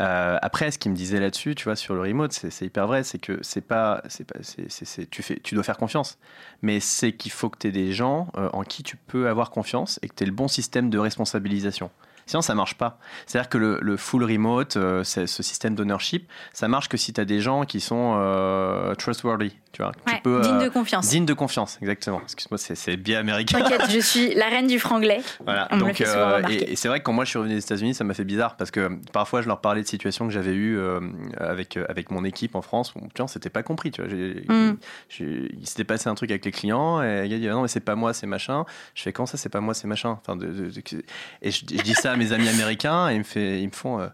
Euh, 0.00 0.38
après, 0.40 0.70
ce 0.70 0.78
qu'il 0.78 0.90
me 0.92 0.96
disait 0.96 1.20
là-dessus, 1.20 1.54
tu 1.54 1.64
vois, 1.64 1.76
sur 1.76 1.94
le 1.94 2.00
remote, 2.00 2.32
c'est 2.32 2.64
hyper 2.64 2.86
vrai, 2.86 3.02
c'est 3.02 3.18
que 3.18 3.38
c'est 3.42 3.60
pas, 3.60 4.02
c'est 4.08 4.24
pas, 4.26 4.38
c'est, 4.42 4.70
c'est- 4.70 4.86
c'est- 4.86 5.10
tu 5.10 5.22
fais, 5.22 5.38
tu 5.42 5.54
dois 5.54 5.64
faire 5.64 5.76
confiance, 5.76 6.18
mais 6.62 6.80
c'est 6.80 7.12
qu'il 7.12 7.32
faut 7.32 7.50
que 7.50 7.58
tu 7.58 7.68
aies 7.68 7.72
des 7.72 7.92
gens 7.92 8.28
en 8.34 8.62
qui 8.62 8.82
tu 8.82 8.96
peux 8.96 9.28
avoir 9.28 9.50
confiance 9.50 9.98
et 10.02 10.08
que 10.08 10.14
tu 10.14 10.22
aies 10.24 10.26
le 10.26 10.32
bon 10.32 10.48
système 10.48 10.88
de 10.90 10.98
responsabilisation. 10.98 11.90
Sinon, 12.26 12.42
ça 12.42 12.54
marche 12.54 12.74
pas. 12.76 12.98
C'est-à-dire 13.26 13.48
que 13.48 13.58
le, 13.58 13.78
le 13.82 13.96
full 13.96 14.24
remote, 14.24 14.76
euh, 14.76 15.02
c'est- 15.04 15.26
ce 15.26 15.42
système 15.42 15.74
d'ownership, 15.74 16.30
ça 16.52 16.68
marche 16.68 16.88
que 16.88 16.96
si 16.96 17.12
tu 17.12 17.20
as 17.20 17.24
des 17.24 17.40
gens 17.40 17.64
qui 17.64 17.80
sont 17.80 18.14
euh, 18.18 18.94
trustworthy, 18.94 19.56
tu 19.72 19.82
vois. 19.82 19.92
que 19.92 20.10
Ouais, 20.10 20.16
tu 20.16 20.22
peux, 20.22 20.40
digne 20.40 20.54
euh, 20.56 20.64
de 20.64 20.68
confiance. 20.68 21.08
Digne 21.08 21.24
de 21.26 21.32
confiance, 21.34 21.78
exactement. 21.80 22.20
Excuse-moi, 22.22 22.58
c'est, 22.58 22.96
bien 22.96 23.20
américain. 23.20 23.60
T'inquiète, 23.60 23.90
je 23.90 24.00
suis 24.00 24.34
la 24.34 24.46
reine 24.48 24.66
du 24.66 24.78
franglais. 24.78 25.20
Voilà. 25.44 25.68
On 25.70 25.78
Donc, 25.78 26.00
euh, 26.00 26.42
et, 26.48 26.72
et 26.72 26.76
c'est 26.76 26.88
vrai 26.88 26.98
que 27.00 27.04
quand 27.04 27.12
moi 27.12 27.24
je 27.24 27.30
suis 27.30 27.38
revenu 27.38 27.54
des 27.54 27.60
États-Unis, 27.64 27.94
ça 27.94 28.04
m'a 28.04 28.14
fait 28.14 28.24
bizarre 28.24 28.56
parce 28.56 28.70
que 28.70 28.90
parfois 29.12 29.42
je 29.42 29.46
leur 29.48 29.60
parlais 29.60 29.82
de 29.82 29.86
situations 29.86 30.26
que 30.26 30.32
j'avais 30.32 30.52
eues 30.54 30.76
euh, 30.78 31.00
avec, 31.38 31.76
euh, 31.76 31.84
avec 31.88 32.10
mon 32.10 32.24
équipe 32.24 32.54
en 32.56 32.62
France. 32.62 32.94
Où, 32.96 33.00
vois, 33.16 33.28
c'était 33.28 33.50
pas 33.50 33.62
compris. 33.62 33.90
Tu 33.90 34.02
vois. 34.02 34.10
Mm. 34.10 34.76
il 35.20 35.66
s'était 35.66 35.84
passé 35.84 36.08
un 36.08 36.14
truc 36.14 36.30
avec 36.30 36.44
les 36.44 36.50
clients 36.52 37.02
et 37.02 37.22
il 37.26 37.34
a 37.34 37.38
dit 37.38 37.48
ah 37.48 37.52
non, 37.52 37.62
mais 37.62 37.68
c'est 37.68 37.80
pas 37.80 37.94
moi, 37.94 38.12
c'est 38.12 38.26
machin. 38.26 38.64
Je 38.94 39.02
fais 39.02 39.12
quand 39.12 39.26
ça, 39.26 39.36
c'est 39.36 39.48
pas 39.48 39.60
moi, 39.60 39.74
c'est 39.74 39.86
machin? 39.86 40.18
Enfin, 40.20 40.36
de, 40.36 40.46
de- 40.46 40.70
de- 40.70 41.04
et 41.42 41.50
je, 41.50 41.60
je 41.60 41.82
dis 41.82 41.94
ça 41.94 42.12
mes 42.20 42.32
amis 42.32 42.48
américains 42.48 43.08
et 43.10 43.14
ils 43.14 43.18
me, 43.18 43.24
fait, 43.24 43.60
ils 43.60 43.66
me 43.66 43.72
font. 43.72 44.00
euh, 44.00 44.06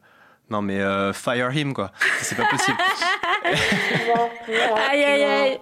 non 0.49 0.63
mais 0.63 0.79
euh, 0.81 1.13
fire 1.13 1.51
him 1.57 1.75
quoi, 1.75 1.91
c'est 2.21 2.37
pas 2.37 2.47
possible. 2.49 2.77
Aïe 4.91 5.03
aïe 5.05 5.23
aïe. 5.25 5.61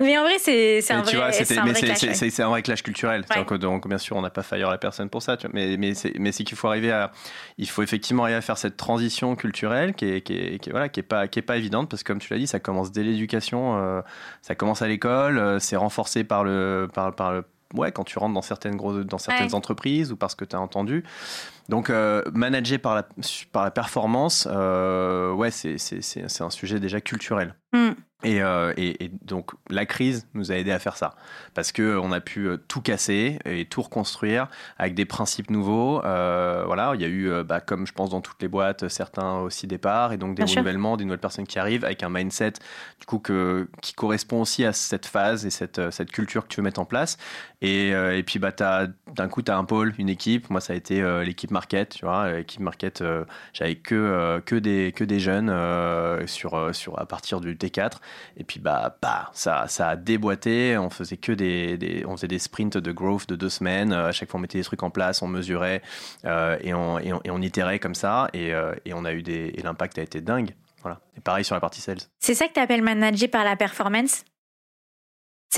Mais 0.00 0.18
en 0.18 0.22
vrai, 0.22 0.38
c'est 0.38 0.78
un 0.90 1.02
tu 1.02 1.16
vrai, 1.16 1.30
vois, 1.30 1.32
c'est 1.32 1.58
un 1.58 1.64
vrai 1.64 1.72
clash. 1.74 1.98
c'est- 1.98 2.06
ouais. 2.08 2.14
c'est- 2.14 2.30
c'est 2.30 2.42
un 2.42 2.48
vrai 2.48 2.62
clash 2.62 2.82
culturel. 2.82 3.20
Ouais. 3.20 3.26
C'est-à-dire 3.28 3.46
que, 3.46 3.54
donc, 3.54 3.86
bien 3.88 3.98
sûr, 3.98 4.16
on 4.16 4.22
n'a 4.22 4.30
pas 4.30 4.42
fire 4.42 4.70
la 4.70 4.78
personne 4.78 5.08
pour 5.10 5.22
ça. 5.22 5.36
tu 5.36 5.46
vois, 5.46 5.50
mais, 5.54 5.76
mais 5.76 5.94
c'est, 5.94 6.12
mais 6.18 6.32
c'est 6.32 6.44
qu'il 6.44 6.56
faut 6.56 6.68
arriver 6.68 6.92
à, 6.92 7.10
il 7.58 7.68
faut 7.68 7.82
effectivement 7.82 8.22
arriver 8.24 8.38
à 8.38 8.40
faire 8.42 8.58
cette 8.58 8.76
transition 8.76 9.36
culturelle 9.36 9.94
qui 9.94 10.06
est, 10.06 10.20
qui 10.22 10.34
est, 10.34 10.58
qui 10.58 10.70
est- 10.70 10.72
voilà, 10.72 10.88
qui 10.88 11.00
est 11.00 11.04
pas, 11.04 11.28
qui 11.28 11.38
est 11.38 11.42
pas 11.42 11.56
évidente 11.56 11.90
parce 11.90 12.02
que 12.02 12.12
comme 12.12 12.20
tu 12.20 12.32
l'as 12.32 12.38
dit, 12.38 12.46
ça 12.46 12.58
commence 12.60 12.92
dès 12.92 13.02
l'éducation, 13.02 13.76
euh, 13.78 14.00
ça 14.42 14.54
commence 14.54 14.82
à 14.82 14.88
l'école, 14.88 15.38
euh, 15.38 15.58
c'est 15.58 15.76
renforcé 15.76 16.24
par 16.24 16.44
le, 16.44 16.88
par, 16.92 17.14
par 17.14 17.32
le, 17.32 17.44
ouais, 17.74 17.92
quand 17.92 18.04
tu 18.04 18.18
rentres 18.18 18.34
dans 18.34 18.42
certaines 18.42 18.76
grosses, 18.76 19.04
dans 19.06 19.18
certaines 19.18 19.46
Ouais. 19.48 19.54
entreprises 19.54 20.12
ou 20.12 20.16
parce 20.16 20.34
que 20.34 20.44
tu 20.44 20.56
as 20.56 20.60
entendu. 20.60 21.04
Donc, 21.68 21.88
euh, 21.88 22.22
manager 22.34 22.80
par 22.80 22.94
la, 22.96 23.06
par 23.52 23.62
la 23.64 23.70
performance, 23.70 24.48
euh, 24.50 25.32
ouais, 25.32 25.50
c'est, 25.52 25.78
c'est, 25.78 26.02
c'est, 26.02 26.28
c'est 26.28 26.42
un 26.42 26.50
sujet 26.50 26.80
déjà 26.80 27.00
culturel. 27.00 27.54
Mm. 27.72 27.90
Et, 28.22 28.42
euh, 28.42 28.74
et- 28.76 29.04
et 29.04 29.08
donc 29.22 29.52
la 29.70 29.86
crise 29.86 30.26
nous 30.34 30.52
a 30.52 30.56
aidé 30.56 30.72
à 30.72 30.78
faire 30.78 30.94
ça 30.98 31.14
parce 31.54 31.72
que 31.72 31.96
on 31.96 32.12
a 32.12 32.20
pu 32.20 32.50
tout 32.68 32.82
casser 32.82 33.38
et 33.46 33.64
tout 33.64 33.80
reconstruire 33.80 34.48
avec 34.76 34.94
des 34.94 35.06
principes 35.06 35.48
nouveaux. 35.48 36.00
Voilà, 36.02 36.92
il 36.96 37.00
y 37.00 37.04
a 37.04 37.08
eu, 37.08 37.32
bah, 37.44 37.60
comme 37.60 37.86
je 37.86 37.92
pense 37.94 38.10
dans 38.10 38.20
toutes 38.20 38.42
les 38.42 38.48
boîtes, 38.48 38.88
certains 38.88 39.38
aussi 39.38 39.66
départs 39.66 40.12
et 40.12 40.18
donc 40.18 40.30
des 40.34 40.42
Bien 40.42 40.46
sûr. 40.48 40.56
renouvellements, 40.60 40.98
des 40.98 41.04
nouvelles 41.04 41.18
personnes 41.20 41.46
qui 41.46 41.58
arrivent 41.58 41.84
avec 41.86 42.02
un 42.02 42.10
mindset 42.10 42.54
du 42.98 43.06
coup 43.06 43.20
que, 43.20 43.68
qui 43.80 43.94
correspond 43.94 44.42
aussi 44.42 44.66
à 44.66 44.74
cette 44.74 45.06
phase 45.06 45.46
et 45.46 45.50
cette, 45.50 45.90
cette 45.90 46.10
culture 46.12 46.42
que 46.42 46.48
tu 46.48 46.56
veux 46.60 46.64
mettre 46.64 46.80
en 46.80 46.84
place. 46.84 47.16
Et, 47.62 47.94
euh, 47.94 48.16
et 48.16 48.22
puis 48.22 48.38
bah 48.38 48.52
d'un 48.52 49.28
coup 49.28 49.42
tu 49.42 49.50
as 49.50 49.56
un 49.56 49.64
pôle, 49.64 49.94
une 49.98 50.08
équipe. 50.08 50.48
Moi 50.48 50.60
ça 50.60 50.72
a 50.72 50.76
été 50.76 51.02
euh, 51.02 51.24
l'équipe 51.24 51.50
market, 51.50 51.96
tu 51.96 52.04
vois, 52.06 52.32
l'équipe 52.32 52.60
market. 52.60 53.02
euh, 53.02 53.24
j'avais 53.52 53.76
que 53.76 54.40
que 54.46 54.56
des 54.56 54.92
que 54.92 55.04
des 55.04 55.20
jeunes 55.20 55.50
sur 56.26 56.74
sur 56.74 56.98
à 56.98 57.06
partir 57.06 57.40
du 57.40 57.54
T4 57.56 57.98
et 58.36 58.44
puis 58.44 58.60
bah, 58.60 58.96
bah 59.02 59.30
ça, 59.34 59.66
ça 59.68 59.90
a 59.90 59.96
déboîté. 59.96 60.78
On 60.78 60.90
faisait 60.90 61.18
que 61.18 61.32
des, 61.32 62.04
on 62.06 62.16
faisait 62.16 62.28
des 62.28 62.38
sprints 62.38 62.78
de 62.78 62.92
growth 62.92 63.28
de 63.28 63.36
deux 63.36 63.50
semaines. 63.50 63.92
À 63.92 64.12
chaque 64.12 64.30
fois 64.30 64.38
on 64.38 64.42
mettait 64.42 64.58
des 64.58 64.64
trucs 64.64 64.82
en 64.82 64.90
place, 64.90 65.20
on 65.22 65.28
mesurait 65.28 65.82
et, 66.24 66.72
on, 66.74 66.98
et, 66.98 67.30
on, 67.30 67.42
itérait 67.42 67.78
comme 67.78 67.94
ça. 67.94 68.28
Et, 68.32 68.52
et 68.84 68.94
on 68.94 69.04
a 69.04 69.12
eu 69.12 69.22
des 69.22 69.52
et 69.54 69.62
l'impact 69.62 69.98
a 69.98 70.02
été 70.02 70.20
dingue. 70.20 70.54
Voilà. 70.82 71.00
Et 71.16 71.20
pareil 71.20 71.44
sur 71.44 71.54
la 71.54 71.60
partie 71.60 71.80
sales. 71.80 71.98
C'est 72.18 72.34
ça 72.34 72.48
que 72.48 72.54
tu 72.54 72.60
appelles 72.60 72.82
manager 72.82 73.28
par 73.30 73.44
la 73.44 73.56
performance? 73.56 74.24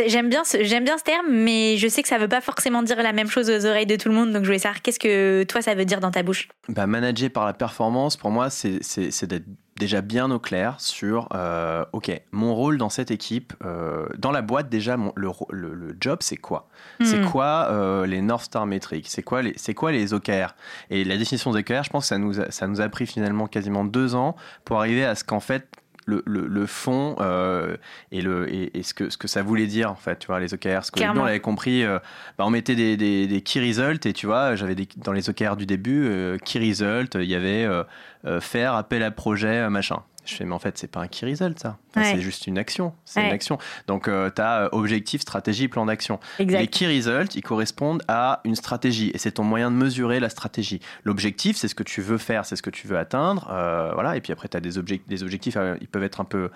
J'aime 0.07 0.31
bien, 0.31 0.43
ce, 0.43 0.65
j'aime 0.65 0.85
bien 0.85 0.97
ce 0.97 1.05
terme, 1.05 1.27
mais 1.31 1.77
je 1.77 1.87
sais 1.87 2.03
que 2.03 2.09
ça 2.09 2.17
veut 2.17 2.29
pas 2.29 2.41
forcément 2.41 2.83
dire 2.83 2.97
la 3.03 3.13
même 3.13 3.29
chose 3.29 3.51
aux 3.51 3.67
oreilles 3.67 3.85
de 3.85 3.97
tout 3.97 4.09
le 4.09 4.15
monde, 4.15 4.33
donc 4.33 4.43
je 4.43 4.47
voulais 4.47 4.59
savoir 4.59 4.81
qu'est-ce 4.81 4.99
que 4.99 5.45
toi 5.45 5.61
ça 5.61 5.75
veut 5.75 5.85
dire 5.85 6.01
dans 6.01 6.11
ta 6.11 6.23
bouche? 6.23 6.49
Bah, 6.71 6.87
manager 6.87 7.29
par 7.29 7.45
la 7.45 7.53
performance, 7.53 8.17
pour 8.17 8.31
moi, 8.31 8.49
c'est 8.49 8.79
c'est- 8.83 9.11
c'est 9.11 9.27
d'être 9.27 9.45
déjà 9.77 10.01
bien 10.01 10.31
au 10.31 10.39
clair 10.39 10.77
sur, 10.81 11.29
euh, 11.35 11.85
ok, 11.93 12.11
mon 12.31 12.55
rôle 12.55 12.79
dans 12.79 12.89
cette 12.89 13.11
équipe, 13.11 13.53
euh, 13.67 14.07
dans 14.17 14.31
la 14.31 14.41
boîte 14.41 14.71
déjà, 14.71 14.97
mon- 14.97 15.13
le, 15.15 15.29
le- 15.51 15.75
le 15.75 15.95
job, 16.01 16.19
c'est 16.23 16.37
quoi? 16.39 16.69
C'est 17.03 17.19
Hmm. 17.19 17.25
quoi 17.31 17.67
euh, 17.71 18.07
les 18.07 18.23
North 18.23 18.45
Star 18.45 18.65
Metrics? 18.65 19.09
C'est 19.09 19.23
quoi, 19.23 19.43
les- 19.43 19.55
c'est 19.57 19.75
quoi 19.75 19.93
les 19.93 20.15
OKR 20.15 20.55
Et 20.89 21.05
la 21.05 21.19
définition 21.19 21.51
des 21.53 21.59
OKR, 21.61 21.85
je 21.85 21.91
pense 21.91 22.05
que 22.05 22.09
ça 22.09 22.19
nous, 22.19 22.41
a, 22.41 22.51
ça 22.51 22.67
nous 22.67 22.81
a 22.81 22.89
pris 22.89 23.07
finalement 23.07 23.47
quasiment 23.47 23.85
deux 23.85 24.15
ans 24.15 24.37
pour 24.65 24.79
arriver 24.79 25.05
à 25.05 25.15
ce 25.15 25.25
qu'en 25.25 25.41
fait, 25.41 25.67
le, 26.07 26.23
le, 26.27 26.47
le 26.47 26.67
fond 26.67 27.17
euh, 27.21 27.77
et, 28.11 28.23
le, 28.23 28.53
et, 28.53 28.79
et 28.79 28.83
ce, 28.83 28.95
que, 28.95 29.11
ce 29.11 29.17
que 29.17 29.29
ça 29.29 29.43
voulait 29.43 29.67
dire, 29.67 29.91
en 29.91 29.95
fait, 29.97 30.19
tu 30.19 30.27
vois, 30.27 30.41
les 30.41 30.53
OKR. 30.55 30.85
Ce 30.85 30.91
que 30.91 30.97
Clairement. 30.97 31.23
on 31.23 31.27
avait 31.27 31.41
compris, 31.41 31.85
euh, 31.85 31.99
bah, 32.39 32.45
on 32.47 32.51
mettait 32.51 32.75
des, 32.75 32.97
des, 32.97 33.27
des 33.27 33.41
key 33.43 33.61
results 33.61 34.07
et 34.07 34.13
tu 34.13 34.27
vois, 34.27 34.55
j'avais 34.57 34.75
dans 34.97 35.13
les 35.13 35.31
OKR 35.31 35.57
du 35.57 35.67
début, 35.67 36.05
euh, 36.07 36.39
key 36.39 36.59
result, 36.59 37.15
il 37.15 37.25
y 37.31 37.35
avait 37.35 37.65
euh, 37.65 37.85
euh, 38.27 38.41
faire 38.41 38.75
appel 38.75 39.03
à 39.03 39.11
projet, 39.11 39.59
euh, 39.61 39.71
machin. 39.71 39.97
Je 40.25 40.35
fais, 40.35 40.45
mais 40.45 40.55
en 40.55 40.59
fait, 40.59 40.79
c'est 40.79 40.91
pas 40.91 41.01
un 41.01 41.09
key 41.09 41.27
result, 41.27 41.59
ça. 41.59 41.79
Ouais. 41.97 42.05
C'est 42.05 42.21
juste 42.21 42.47
une 42.47 42.57
action. 42.59 42.93
C'est 43.05 43.21
Ouais. 43.21 43.27
une 43.27 43.33
action. 43.33 43.59
Donc, 43.89 44.05
tu 44.05 44.41
as 44.43 44.69
objectif, 44.73 45.21
stratégie, 45.23 45.69
plan 45.69 45.87
d'action. 45.87 46.21
Les 46.39 46.69
key 46.69 46.87
results, 46.87 47.35
ils 47.35 47.43
correspondent 47.43 48.03
à 48.09 48.41
une 48.45 48.55
stratégie 48.55 49.11
et 49.15 49.19
c'est 49.19 49.33
ton 49.33 49.45
moyen 49.45 49.71
de 49.71 49.77
mesurer 49.77 50.21
la 50.21 50.29
stratégie. 50.29 50.81
L'objectif, 51.05 51.57
c'est 51.57 51.69
ce 51.69 51.75
que 51.75 51.83
tu 51.83 52.01
veux 52.03 52.19
faire, 52.19 52.45
c'est 52.45 52.57
ce 52.57 52.63
que 52.63 52.71
tu 52.71 52.87
veux 52.87 52.99
atteindre. 52.99 53.49
euh, 53.51 53.91
voilà. 53.95 54.17
Et 54.17 54.21
puis 54.21 54.33
après, 54.33 54.49
tu 54.49 54.57
as 54.57 54.61
des, 54.61 54.79
objectifs 54.79 55.09
des 55.09 55.23
objectifs, 55.23 55.57
euh, 55.57 55.77
ils 55.81 55.89
peuvent 55.89 56.05
être 56.05 56.21
un 56.21 56.25
peu 56.25 56.51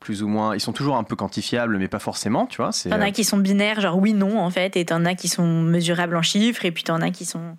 plus 0.00 0.22
ou 0.22 0.28
moins. 0.28 0.54
Ils 0.54 0.60
sont 0.60 0.72
toujours 0.72 0.96
un 0.96 1.02
peu 1.04 1.16
quantifiables, 1.16 1.76
mais 1.78 1.88
pas 1.88 1.98
forcément, 1.98 2.46
tu 2.46 2.58
vois. 2.58 2.70
T'en 2.70 2.92
euh, 2.92 3.02
as 3.02 3.10
qui 3.10 3.24
sont 3.24 3.36
binaires, 3.38 3.80
genre 3.80 3.98
oui, 3.98 4.12
non, 4.12 4.38
en 4.38 4.50
fait, 4.50 4.76
et 4.76 4.84
t'en 4.84 5.04
as 5.04 5.14
qui 5.16 5.26
sont 5.28 5.62
mesurables 5.62 6.14
en 6.16 6.22
chiffres, 6.22 6.64
et 6.64 6.70
puis 6.70 6.84
t'en 6.84 7.00
as 7.00 7.10
qui 7.10 7.24
sont. 7.24 7.56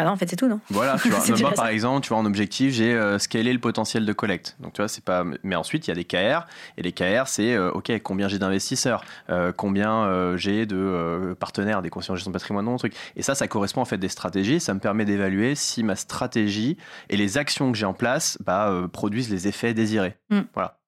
Bah 0.00 0.06
non, 0.06 0.12
en 0.12 0.16
fait, 0.16 0.30
c'est 0.30 0.36
tout, 0.36 0.48
non 0.48 0.60
Voilà, 0.70 0.96
tu 0.98 1.10
vois. 1.10 1.18
Moi, 1.36 1.50
par 1.50 1.66
ça. 1.66 1.72
exemple, 1.74 2.00
tu 2.00 2.08
vois, 2.08 2.18
en 2.18 2.24
objectif, 2.24 2.72
j'ai 2.72 2.94
euh, 2.94 3.18
scaler 3.18 3.52
le 3.52 3.58
potentiel 3.58 4.06
de 4.06 4.12
collecte. 4.14 4.56
Donc, 4.60 4.72
tu 4.72 4.80
vois, 4.80 4.88
c'est 4.88 5.04
pas. 5.04 5.24
Mais 5.42 5.56
ensuite, 5.56 5.86
il 5.86 5.90
y 5.90 5.92
a 5.92 5.94
des 5.94 6.04
KR. 6.04 6.46
Et 6.78 6.82
les 6.82 6.92
KR, 6.92 7.26
c'est 7.26 7.52
euh, 7.52 7.70
OK, 7.72 7.92
combien 8.02 8.26
j'ai 8.26 8.38
d'investisseurs, 8.38 9.04
euh, 9.28 9.52
combien 9.54 10.04
euh, 10.04 10.38
j'ai 10.38 10.64
de 10.64 11.36
partenaires, 11.38 11.82
des 11.82 11.90
conseillers 11.90 12.12
en 12.12 12.16
gestion 12.16 12.30
de 12.30 12.34
patrimoine, 12.34 12.64
non, 12.64 12.78
truc. 12.78 12.94
Et 13.14 13.22
ça, 13.22 13.34
ça 13.34 13.46
correspond 13.46 13.82
en 13.82 13.84
fait 13.84 13.98
des 13.98 14.08
stratégies. 14.08 14.58
Ça 14.58 14.72
me 14.72 14.80
permet 14.80 15.04
d'évaluer 15.04 15.54
si 15.54 15.82
ma 15.82 15.96
stratégie 15.96 16.78
et 17.10 17.18
les 17.18 17.36
actions 17.36 17.70
que 17.70 17.76
j'ai 17.76 17.84
en 17.84 17.92
place 17.92 18.38
bah, 18.42 18.72
produisent 18.94 19.30
les 19.30 19.48
effets 19.48 19.74
désirés. 19.74 20.16
Mm. 20.30 20.40
Voilà. 20.54 20.78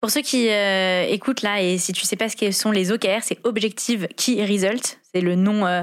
Pour 0.00 0.10
ceux 0.10 0.22
qui 0.22 0.48
écoutent 0.48 1.42
là, 1.42 1.62
et 1.62 1.78
si 1.78 1.92
tu 1.92 2.04
sais 2.04 2.16
pas 2.16 2.28
ce 2.28 2.34
que 2.34 2.50
sont 2.50 2.72
les 2.72 2.90
OKR, 2.90 3.22
c'est 3.22 3.38
Objective 3.44 4.08
Key 4.16 4.44
Result. 4.44 4.98
C'est 5.14 5.20
le 5.20 5.34
nom 5.34 5.66
euh, 5.66 5.82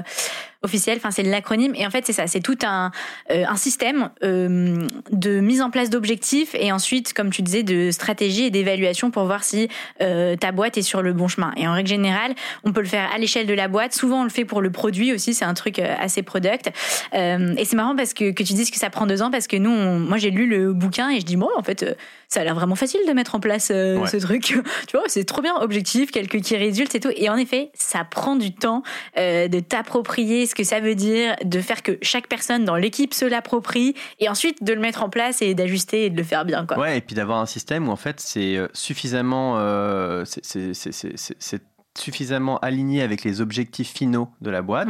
officiel, 0.62 0.98
enfin 0.98 1.10
c'est 1.10 1.22
l'acronyme. 1.22 1.72
Et 1.76 1.86
en 1.86 1.90
fait, 1.90 2.04
c'est 2.04 2.12
ça, 2.12 2.26
c'est 2.26 2.40
tout 2.40 2.58
un, 2.64 2.90
euh, 3.30 3.44
un 3.48 3.56
système 3.56 4.10
euh, 4.22 4.86
de 5.12 5.40
mise 5.40 5.62
en 5.62 5.70
place 5.70 5.88
d'objectifs 5.88 6.54
et 6.54 6.72
ensuite, 6.72 7.12
comme 7.12 7.30
tu 7.30 7.42
disais, 7.42 7.62
de 7.62 7.90
stratégie 7.92 8.46
et 8.46 8.50
d'évaluation 8.50 9.10
pour 9.10 9.24
voir 9.24 9.44
si 9.44 9.68
ta 9.98 10.52
boîte 10.52 10.78
est 10.78 10.82
sur 10.82 11.02
le 11.02 11.12
bon 11.12 11.28
chemin. 11.28 11.52
Et 11.56 11.66
en 11.68 11.74
règle 11.74 11.88
générale, 11.88 12.34
on 12.64 12.72
peut 12.72 12.80
le 12.80 12.86
faire 12.86 13.08
à 13.14 13.18
l'échelle 13.18 13.46
de 13.46 13.54
la 13.54 13.68
boîte. 13.68 13.94
Souvent, 13.94 14.22
on 14.22 14.24
le 14.24 14.30
fait 14.30 14.44
pour 14.44 14.60
le 14.60 14.70
produit 14.70 15.12
aussi. 15.12 15.34
C'est 15.34 15.44
un 15.44 15.54
truc 15.54 15.78
assez 15.78 16.22
product. 16.22 16.70
et 17.12 17.64
c'est 17.64 17.76
marrant 17.76 17.94
parce 17.94 18.14
que, 18.14 18.32
que 18.32 18.42
tu 18.42 18.54
dises 18.54 18.70
que 18.70 18.78
ça 18.78 18.90
prend 18.90 19.06
deux 19.06 19.22
ans 19.22 19.30
parce 19.30 19.46
que 19.46 19.56
nous, 19.56 19.70
moi, 19.70 20.18
j'ai 20.18 20.30
lu 20.30 20.46
le 20.46 20.72
bouquin 20.72 21.10
et 21.10 21.20
je 21.20 21.24
dis 21.24 21.36
bon, 21.36 21.48
en 21.56 21.62
fait, 21.62 21.96
ça 22.28 22.40
a 22.40 22.44
l'air 22.44 22.54
vraiment 22.54 22.76
facile 22.76 23.00
de 23.06 23.12
mettre 23.12 23.34
en 23.34 23.40
place 23.40 23.66
ce 23.66 24.16
truc. 24.18 24.42
tu 24.86 24.96
vois, 24.96 25.04
c'est 25.06 25.24
trop 25.24 25.42
bien, 25.42 25.54
objectif, 25.60 26.10
quelques 26.10 26.40
qui 26.40 26.56
résultent 26.56 26.94
et 26.94 27.00
tout. 27.00 27.12
Et 27.16 27.28
en 27.28 27.36
effet, 27.36 27.70
ça 27.74 28.04
prend 28.04 28.36
du 28.36 28.52
temps 28.54 28.82
de 29.20 29.60
t'approprier 29.60 30.46
ce 30.46 30.54
que 30.54 30.64
ça 30.64 30.80
veut 30.80 30.94
dire, 30.94 31.36
de 31.44 31.60
faire 31.60 31.82
que 31.82 31.98
chaque 32.02 32.28
personne 32.28 32.64
dans 32.64 32.76
l'équipe 32.76 33.14
se 33.14 33.24
l'approprie 33.24 33.94
et 34.18 34.28
ensuite 34.28 34.62
de 34.62 34.72
le 34.72 34.80
mettre 34.80 35.02
en 35.02 35.10
place 35.10 35.42
et 35.42 35.54
d'ajuster 35.54 36.06
et 36.06 36.10
de 36.10 36.16
le 36.16 36.22
faire 36.22 36.44
bien. 36.44 36.66
Quoi. 36.66 36.78
Ouais, 36.78 36.98
et 36.98 37.00
puis 37.00 37.14
d'avoir 37.14 37.38
un 37.38 37.46
système 37.46 37.88
où 37.88 37.92
en 37.92 37.96
fait 37.96 38.20
c'est 38.20 38.56
euh, 38.56 38.68
suffisamment, 38.72 39.54
euh, 39.58 40.24
c'est 40.24 41.62
suffisamment 41.98 42.58
aligné 42.58 43.02
avec 43.02 43.24
les 43.24 43.40
objectifs 43.40 43.92
finaux 43.92 44.30
de 44.40 44.50
la 44.50 44.62
boîte 44.62 44.88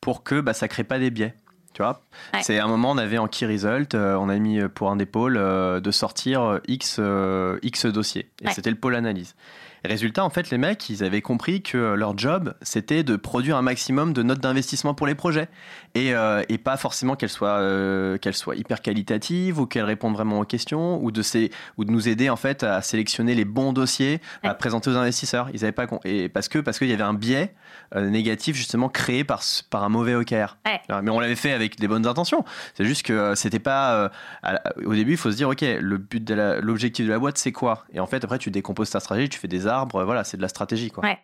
pour 0.00 0.22
que 0.22 0.40
bah, 0.40 0.54
ça 0.54 0.68
crée 0.68 0.84
pas 0.84 0.98
des 0.98 1.10
biais. 1.10 1.34
Tu 1.74 1.82
vois 1.82 2.02
C'est 2.40 2.58
un 2.58 2.66
moment, 2.66 2.90
on 2.90 2.98
avait 2.98 3.18
en 3.18 3.28
key 3.28 3.46
result, 3.46 3.94
euh, 3.94 4.16
on 4.16 4.28
a 4.28 4.36
mis 4.38 4.58
pour 4.74 4.90
un 4.90 4.96
des 4.96 5.06
pôles 5.06 5.34
de 5.36 5.90
sortir 5.90 6.58
X, 6.66 7.00
X 7.62 7.86
dossiers. 7.86 8.30
Et 8.42 8.50
c'était 8.50 8.70
le 8.70 8.76
pôle 8.76 8.96
analyse. 8.96 9.36
Résultat, 9.84 10.24
en 10.24 10.30
fait, 10.30 10.50
les 10.50 10.58
mecs, 10.58 10.88
ils 10.88 11.04
avaient 11.04 11.22
compris 11.22 11.62
que 11.62 11.94
leur 11.94 12.16
job, 12.18 12.54
c'était 12.62 13.02
de 13.02 13.16
produire 13.16 13.56
un 13.56 13.62
maximum 13.62 14.12
de 14.12 14.22
notes 14.22 14.40
d'investissement 14.40 14.94
pour 14.94 15.06
les 15.06 15.14
projets. 15.14 15.48
Et, 15.98 16.14
euh, 16.14 16.44
et 16.48 16.58
pas 16.58 16.76
forcément 16.76 17.16
qu'elles 17.16 17.28
soient, 17.28 17.58
euh, 17.58 18.18
qu'elles 18.18 18.36
soient 18.36 18.54
hyper 18.54 18.82
qualitatives 18.82 19.58
ou 19.58 19.66
qu'elles 19.66 19.84
répondent 19.84 20.14
vraiment 20.14 20.38
aux 20.38 20.44
questions 20.44 21.02
ou 21.02 21.10
de, 21.10 21.22
ces, 21.22 21.50
ou 21.76 21.84
de 21.84 21.90
nous 21.90 22.08
aider, 22.08 22.30
en 22.30 22.36
fait, 22.36 22.62
à 22.62 22.82
sélectionner 22.82 23.34
les 23.34 23.44
bons 23.44 23.72
dossiers 23.72 24.20
à 24.44 24.54
présenter 24.54 24.90
aux 24.90 24.96
investisseurs. 24.96 25.48
Ils 25.52 25.64
avaient 25.64 25.72
pas, 25.72 25.86
et 26.04 26.28
parce 26.28 26.48
que, 26.48 26.60
parce 26.60 26.78
qu'il 26.78 26.88
y 26.88 26.92
avait 26.92 27.02
un 27.02 27.14
biais 27.14 27.52
euh, 27.96 28.10
négatif, 28.10 28.54
justement, 28.54 28.88
créé 28.88 29.24
par, 29.24 29.42
par 29.70 29.82
un 29.82 29.88
mauvais 29.88 30.14
OKR. 30.14 30.58
Mais 31.02 31.10
on 31.10 31.18
l'avait 31.18 31.34
fait 31.34 31.52
avec 31.52 31.80
des 31.80 31.88
bonnes 31.88 32.06
intentions. 32.06 32.44
C'est 32.74 32.84
juste 32.84 33.04
que 33.04 33.34
c'était 33.34 33.58
pas, 33.58 34.12
au 34.84 34.94
début, 34.94 35.12
il 35.12 35.18
faut 35.18 35.32
se 35.32 35.36
dire, 35.36 35.48
OK, 35.48 35.62
le 35.62 35.98
but 35.98 36.22
de 36.22 36.60
l'objectif 36.62 37.06
de 37.06 37.10
la 37.10 37.18
boîte, 37.18 37.38
c'est 37.38 37.52
quoi? 37.52 37.84
Et 37.92 37.98
en 37.98 38.06
fait, 38.06 38.22
après, 38.22 38.38
tu 38.38 38.52
décomposes 38.52 38.90
ta 38.90 39.00
stratégie, 39.00 39.28
tu 39.28 39.40
fais 39.40 39.48
des 39.48 39.66
arbres, 39.66 40.04
voilà, 40.04 40.22
c'est 40.22 40.36
de 40.36 40.42
la 40.42 40.48
stratégie. 40.48 40.92
Quoi. 40.92 41.02
Ouais. 41.02 41.18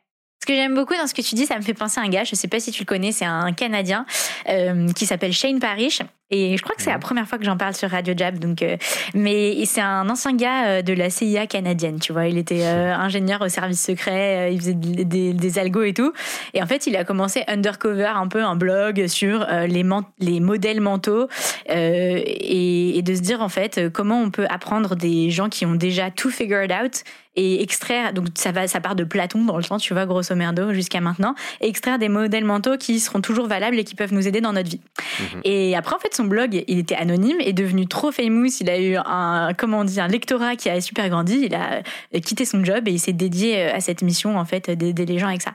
Ce 0.45 0.47
que 0.47 0.55
j'aime 0.55 0.75
beaucoup 0.75 0.95
dans 0.95 1.07
ce 1.07 1.15
que 1.15 1.23
tu 1.23 1.35
dis, 1.37 1.47
ça 1.47 1.57
me 1.57 1.63
fait 1.63 1.73
penser 1.73 2.01
à 2.01 2.03
un 2.03 2.09
gars, 2.11 2.25
je 2.25 2.35
sais 2.35 2.49
pas 2.49 2.61
si 2.61 2.71
tu 2.71 2.83
le 2.83 2.85
connais, 2.85 3.13
c'est 3.13 3.25
un 3.25 3.55
Canadien 3.55 4.05
euh, 4.51 4.93
qui 4.93 5.07
s'appelle 5.07 5.33
Shane 5.33 5.59
Parrish. 5.59 6.01
Et 6.31 6.57
je 6.57 6.63
crois 6.63 6.75
que 6.75 6.83
c'est 6.83 6.91
la 6.91 6.99
première 6.99 7.29
fois 7.29 7.39
que 7.39 7.45
j'en 7.45 7.57
parle 7.57 7.75
sur 7.75 7.91
Radio 7.91 8.15
Jab. 8.17 8.39
Donc, 8.39 8.63
euh, 8.63 8.77
mais 9.15 9.65
c'est 9.67 9.81
un 9.81 10.09
ancien 10.09 10.35
gars 10.35 10.67
euh, 10.67 10.83
de 10.83 10.93
la 10.93 11.11
CIA 11.11 11.47
canadienne, 11.47 12.01
tu 12.01 12.13
vois. 12.13 12.27
Il 12.27 12.39
était 12.39 12.65
ingénieur 12.65 13.43
au 13.43 13.49
service 13.49 13.83
secret, 13.83 14.53
il 14.53 14.59
faisait 14.59 14.75
des, 14.75 15.33
des, 15.33 15.59
algos 15.59 15.83
et 15.83 15.95
tout. 15.95 16.13
Et 16.55 16.63
en 16.63 16.67
fait, 16.67 16.87
il 16.87 16.97
a 16.97 17.05
commencé 17.05 17.45
undercover 17.47 18.13
un 18.15 18.29
peu 18.29 18.43
un 18.43 18.57
blog 18.57 19.07
sur 19.07 19.47
les, 19.47 19.85
les 20.19 20.41
modèles 20.41 20.81
mentaux 20.81 21.29
et, 21.69 22.99
et, 22.99 23.03
de 23.03 23.15
se 23.15 23.21
dire 23.21 23.43
en 23.43 23.49
fait 23.49 23.89
comment 23.93 24.21
on 24.21 24.31
peut 24.31 24.47
apprendre 24.49 24.97
des 24.97 25.31
gens 25.31 25.49
qui 25.49 25.67
ont 25.67 25.75
déjà 25.75 26.11
tout 26.11 26.31
figured 26.31 26.73
out 26.73 27.05
et 27.37 27.63
extraire, 27.63 28.13
donc 28.13 28.29
ça 28.35 28.53
va, 28.53 28.69
ça 28.69 28.81
part 28.81 28.95
de 28.95 29.03
Platon 29.03 29.45
dans 29.45 29.57
le 29.57 29.65
temps, 29.65 29.79
tu 29.79 29.93
vois, 29.93 30.07
grosso 30.07 30.35
merdo, 30.37 30.73
jusqu'à 30.73 31.01
maintenant, 31.01 31.35
et 31.61 31.69
extraire 31.69 31.99
des 31.99 32.09
modèles 32.09 32.45
mentaux 32.45 32.77
qui 32.77 33.01
seront 33.01 33.21
toujours 33.21 33.49
valables 33.49 33.79
et 33.79 33.85
qui 33.85 33.97
peuvent 33.97 34.13
nous 34.13 34.29
aider 34.29 34.41
dans 34.41 34.53
notre 34.53 34.71
vie. 34.71 34.81
Mhm. 35.19 35.41
Et 35.43 35.77
après, 35.77 35.97
en 35.97 35.99
fait, 35.99 36.14
son 36.15 36.25
blog, 36.25 36.63
il 36.67 36.79
était 36.79 36.95
anonyme, 36.95 37.37
est 37.41 37.53
devenu 37.53 37.87
trop 37.87 38.13
famous, 38.13 38.61
il 38.61 38.71
a 38.71 38.81
eu 38.81 38.97
un, 38.97 39.53
comment 39.57 39.79
on 39.81 39.99
un 39.99 40.09
lectorat 40.09 40.57
qui 40.57 40.69
a 40.69 40.81
super 40.81 41.09
grandi, 41.09 41.47
il 41.47 41.55
a 41.55 41.83
quitté 42.21 42.45
son 42.45 42.65
job 42.65 42.89
et 42.89 42.93
il 42.93 42.99
s'est 42.99 43.13
dédié 43.13 43.65
à 43.65 43.81
cette 43.81 44.03
mission, 44.03 44.37
en 44.39 44.45
fait, 44.45 44.71
d'aider 44.71 45.07
les 45.07 45.19
gens 45.19 45.29
avec 45.29 45.43
ça. 45.43 45.55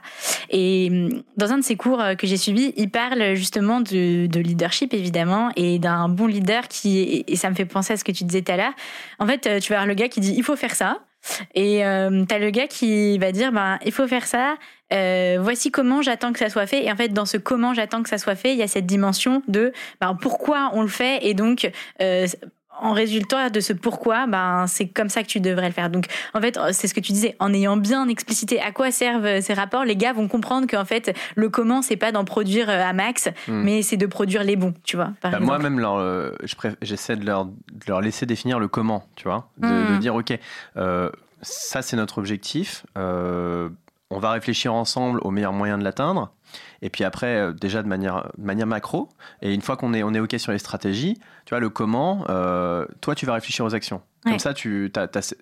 Et 0.50 0.88
hum, 0.90 1.22
dans 1.36 1.52
un 1.52 1.58
de 1.58 1.64
ses 1.64 1.76
cours 1.76 2.02
que 2.18 2.26
j'ai 2.26 2.36
suivis, 2.36 2.72
il 2.76 2.90
parle 2.90 3.34
justement 3.34 3.80
de, 3.80 4.26
de 4.26 4.40
leadership, 4.40 4.94
évidemment, 4.94 5.50
et 5.56 5.78
d'un 5.78 6.08
bon 6.08 6.26
leader 6.26 6.68
qui, 6.68 7.24
et 7.26 7.36
ça 7.36 7.50
me 7.50 7.54
fait 7.54 7.64
penser 7.64 7.94
à 7.94 7.96
ce 7.96 8.04
que 8.04 8.12
tu 8.12 8.24
disais 8.24 8.42
tout 8.42 8.52
à 8.52 8.56
l'heure, 8.56 8.74
en 9.18 9.26
fait, 9.26 9.40
tu 9.60 9.72
vas 9.72 9.80
avoir 9.80 9.86
le 9.86 9.94
gars 9.94 10.08
qui 10.08 10.20
dit, 10.20 10.34
il 10.36 10.42
faut 10.42 10.56
faire 10.56 10.74
ça, 10.74 10.98
et 11.54 11.84
euh, 11.84 12.24
t'as 12.26 12.38
le 12.38 12.50
gars 12.50 12.66
qui 12.66 13.18
va 13.18 13.32
dire, 13.32 13.52
ben, 13.52 13.78
il 13.84 13.92
faut 13.92 14.06
faire 14.06 14.26
ça. 14.26 14.56
Euh, 14.92 15.38
voici 15.40 15.70
comment 15.70 16.02
j'attends 16.02 16.32
que 16.32 16.38
ça 16.38 16.48
soit 16.48 16.66
fait. 16.66 16.84
Et 16.84 16.92
en 16.92 16.96
fait, 16.96 17.08
dans 17.08 17.26
ce 17.26 17.36
comment 17.36 17.74
j'attends 17.74 18.02
que 18.02 18.08
ça 18.08 18.18
soit 18.18 18.34
fait, 18.34 18.52
il 18.52 18.58
y 18.58 18.62
a 18.62 18.68
cette 18.68 18.86
dimension 18.86 19.42
de 19.48 19.72
ben, 20.00 20.16
pourquoi 20.20 20.70
on 20.74 20.82
le 20.82 20.88
fait. 20.88 21.26
Et 21.26 21.34
donc, 21.34 21.70
euh, 22.00 22.26
en 22.80 22.92
résultat 22.92 23.50
de 23.50 23.60
ce 23.60 23.72
pourquoi, 23.72 24.26
ben 24.26 24.66
c'est 24.66 24.88
comme 24.88 25.08
ça 25.08 25.22
que 25.22 25.28
tu 25.28 25.40
devrais 25.40 25.68
le 25.68 25.72
faire. 25.72 25.90
Donc 25.90 26.06
en 26.34 26.40
fait, 26.40 26.58
c'est 26.72 26.88
ce 26.88 26.94
que 26.94 27.00
tu 27.00 27.12
disais, 27.12 27.36
en 27.38 27.52
ayant 27.52 27.76
bien 27.76 28.08
explicité 28.08 28.60
à 28.60 28.72
quoi 28.72 28.90
servent 28.90 29.40
ces 29.40 29.54
rapports, 29.54 29.84
les 29.84 29.96
gars 29.96 30.12
vont 30.12 30.28
comprendre 30.28 30.66
qu'en 30.66 30.84
fait 30.84 31.16
le 31.36 31.48
comment 31.48 31.82
c'est 31.82 31.96
pas 31.96 32.12
d'en 32.12 32.24
produire 32.24 32.68
euh, 32.70 32.82
à 32.82 32.92
max, 32.92 33.28
hmm. 33.48 33.62
mais 33.62 33.82
c'est 33.82 33.96
de 33.96 34.06
produire 34.06 34.44
les 34.44 34.56
bons, 34.56 34.74
tu 34.84 34.96
vois. 34.96 35.12
Bah, 35.22 35.38
moi 35.40 35.58
même, 35.58 35.82
euh, 35.84 36.32
j'essaie 36.82 37.16
de 37.16 37.24
leur, 37.24 37.44
de 37.44 37.52
leur 37.86 38.00
laisser 38.00 38.26
définir 38.26 38.58
le 38.58 38.68
comment, 38.68 39.04
tu 39.16 39.24
vois, 39.24 39.50
de, 39.58 39.66
hmm. 39.66 39.98
dire 39.98 40.14
ok, 40.14 40.38
euh, 40.76 41.10
ça 41.42 41.82
c'est 41.82 41.96
notre 41.96 42.18
objectif. 42.18 42.84
On 44.10 44.18
va 44.18 44.32
réfléchir 44.32 44.74
ensemble 44.74 45.20
au 45.22 45.30
meilleur 45.30 45.52
moyen 45.52 45.78
de 45.78 45.84
l'atteindre. 45.84 46.32
Et 46.82 46.90
puis 46.90 47.04
après, 47.04 47.52
déjà 47.52 47.82
de 47.82 47.88
manière, 47.88 48.30
de 48.36 48.42
macro. 48.66 49.08
Et 49.42 49.54
une 49.54 49.62
fois 49.62 49.76
qu'on 49.76 49.94
est, 49.94 50.02
est 50.14 50.20
OK 50.20 50.34
sur 50.38 50.52
les 50.52 50.58
stratégies, 50.58 51.18
tu 51.50 51.54
vois, 51.56 51.60
le 51.60 51.68
comment, 51.68 52.24
euh, 52.28 52.86
toi, 53.00 53.16
tu 53.16 53.26
vas 53.26 53.32
réfléchir 53.32 53.64
aux 53.64 53.74
actions. 53.74 54.02
Comme 54.22 54.38
ça, 54.38 54.52
tu, 54.52 54.92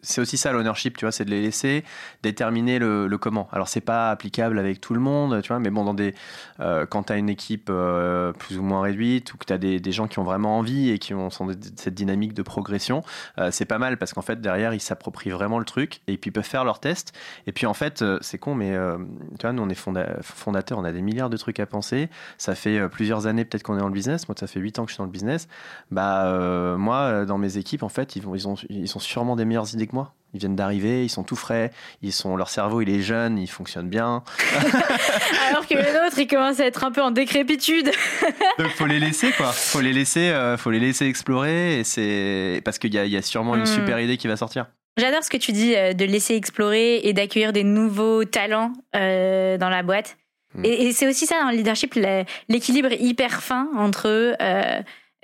c'est 0.03 0.21
aussi 0.21 0.37
ça 0.37 0.53
l'ownership, 0.53 0.97
tu 0.97 1.05
vois, 1.05 1.11
c'est 1.11 1.25
de 1.25 1.31
les 1.31 1.43
laisser 1.43 1.85
déterminer 2.23 2.79
le, 2.79 3.09
le 3.09 3.19
comment. 3.19 3.49
Alors, 3.51 3.67
c'est 3.67 3.81
pas 3.81 4.13
applicable 4.13 4.57
avec 4.61 4.81
tout 4.81 4.95
le 4.95 5.01
monde, 5.01 5.43
tu 5.43 5.49
vois, 5.49 5.59
mais 5.59 5.69
bon, 5.69 5.85
dans 5.85 5.95
des, 5.95 6.15
euh, 6.61 6.87
quand 6.87 7.03
tu 7.03 7.13
as 7.13 7.17
une 7.17 7.29
équipe 7.29 7.71
euh, 7.71 8.33
plus 8.33 8.57
ou 8.57 8.63
moins 8.63 8.83
réduite 8.83 9.35
ou 9.35 9.37
que 9.37 9.47
tu 9.47 9.53
as 9.53 9.59
des, 9.59 9.81
des, 9.81 9.91
gens 9.91 10.07
qui 10.07 10.21
ont 10.21 10.23
vraiment 10.23 10.59
envie 10.59 10.91
et 10.91 11.01
qui 11.01 11.13
ont 11.13 11.29
sont 11.29 11.49
cette 11.75 11.95
dynamique 11.95 12.35
de 12.35 12.43
progression, 12.43 13.03
c'est 13.51 13.65
pas 13.65 13.79
mal 13.79 13.97
parce 13.97 14.13
qu'en 14.13 14.23
fait, 14.23 14.41
derrière, 14.41 14.73
ils 14.73 14.81
s'approprient 14.81 15.31
vraiment 15.31 15.59
le 15.59 15.65
truc 15.65 16.01
et 16.07 16.17
puis 16.17 16.29
ils 16.29 16.33
peuvent 16.33 16.45
faire 16.45 16.65
leurs 16.65 16.79
tests. 16.79 17.13
Et 17.49 17.53
puis, 17.53 17.67
en 17.67 17.75
fait, 17.75 18.05
c'est 18.21 18.39
con, 18.39 18.55
mais 18.55 18.79
tu 19.41 19.43
vois, 19.43 19.53
nous, 19.53 19.63
on 19.65 19.69
est 19.69 19.75
fondateurs, 20.23 20.79
on 20.79 20.85
a 20.85 20.93
des 20.93 21.03
milliards 21.03 21.31
de 21.31 21.37
trucs 21.37 21.59
à 21.59 21.67
penser. 21.67 22.09
Ça 22.39 22.55
fait 22.55 22.89
plusieurs 22.89 23.27
années 23.27 23.45
peut-être 23.45 23.65
qu'on 23.65 23.77
est 23.77 23.81
dans 23.81 23.89
le 23.89 23.93
business. 23.93 24.29
Moi, 24.29 24.37
ça 24.39 24.47
fait 24.47 24.61
8 24.61 24.79
ans 24.79 24.85
que 24.85 24.91
je 24.91 24.95
suis 24.95 25.01
dans 25.01 25.05
le 25.05 25.11
business 25.11 25.49
bah 25.98 25.98
euh, 25.99 26.77
moi 26.77 26.97
euh, 26.97 27.25
dans 27.25 27.39
mes 27.39 27.57
équipes 27.57 27.83
en 27.83 27.89
fait 27.89 28.17
ils 28.17 28.23
vont 28.23 28.35
ils 28.35 28.47
ont 28.47 28.57
ils 28.69 28.89
sont 28.89 28.99
sûrement 28.99 29.37
des 29.37 29.45
meilleures 29.45 29.73
idées 29.75 29.87
que 29.87 29.95
moi 29.95 30.15
ils 30.35 30.41
viennent 30.41 30.57
d'arriver, 30.57 31.05
ils 31.05 31.09
sont 31.09 31.23
tout 31.23 31.37
frais, 31.37 31.71
ils 32.03 32.13
sont 32.13 32.37
leur 32.37 32.51
cerveau 32.51 32.83
il 32.83 32.91
est 32.91 33.01
jeune, 33.01 33.39
il 33.39 33.47
fonctionne 33.47 33.89
bien. 33.89 34.23
Alors 35.49 35.67
que 35.67 35.73
le 35.73 36.05
nôtre 36.05 36.19
il 36.19 36.27
commence 36.27 36.61
à 36.61 36.67
être 36.67 36.85
un 36.85 36.91
peu 36.91 37.03
en 37.03 37.11
décrépitude. 37.11 37.91
Donc 38.59 38.69
faut 38.73 38.87
les 38.87 39.01
laisser 39.01 39.33
quoi, 39.33 39.47
faut 39.53 39.81
les 39.81 39.95
laisser, 39.95 40.29
euh, 40.29 40.59
faut 40.59 40.71
les 40.71 40.81
laisser 40.81 41.07
explorer 41.07 41.81
et 41.81 41.85
c'est 41.85 42.61
parce 42.65 42.79
qu'il 42.79 42.93
y 42.93 42.99
a, 42.99 43.07
y 43.07 43.17
a 43.17 43.23
sûrement 43.23 43.55
une 43.55 43.63
hmm. 43.63 43.67
super 43.67 43.99
idée 44.01 44.19
qui 44.19 44.29
va 44.29 44.37
sortir. 44.37 44.67
J'adore 44.99 45.25
ce 45.25 45.31
que 45.31 45.39
tu 45.39 45.53
dis 45.53 45.71
de 45.71 46.05
laisser 46.05 46.35
explorer 46.35 46.99
et 47.05 47.13
d'accueillir 47.15 47.53
des 47.53 47.65
nouveaux 47.65 48.25
talents 48.25 48.73
dans 48.93 49.71
la 49.71 49.83
boîte. 49.83 50.19
Hmm. 50.55 50.65
Et, 50.65 50.93
c'est 50.93 51.09
aussi 51.09 51.25
ça 51.25 51.41
dans 51.41 51.51
le 51.51 51.57
leadership, 51.57 51.99
l'équilibre 52.49 52.93
hyper 52.93 53.43
fin 53.43 53.69
entre 53.77 54.37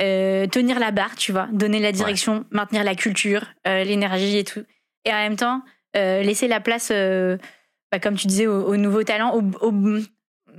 euh, 0.03 0.47
tenir 0.47 0.81
la 0.81 0.91
barre, 0.91 1.15
tu 1.17 1.31
vois, 1.31 1.49
donner 1.53 1.79
la 1.79 1.93
direction, 1.93 2.45
maintenir 2.51 2.83
la 2.83 2.95
culture, 2.95 3.47
euh, 3.67 3.85
l'énergie 3.85 4.39
et 4.39 4.45
tout. 4.45 4.65
Et 5.05 5.13
en 5.13 5.17
même 5.17 5.37
temps, 5.37 5.63
euh, 5.97 6.23
laisser 6.23 6.49
la 6.49 6.61
place, 6.61 6.91
bah, 6.91 7.99
comme 8.01 8.17
tu 8.17 8.27
disais, 8.27 8.47
aux, 8.47 8.77
nouveaux 8.77 9.05
talents, 9.05 9.37
aux, 9.37 9.71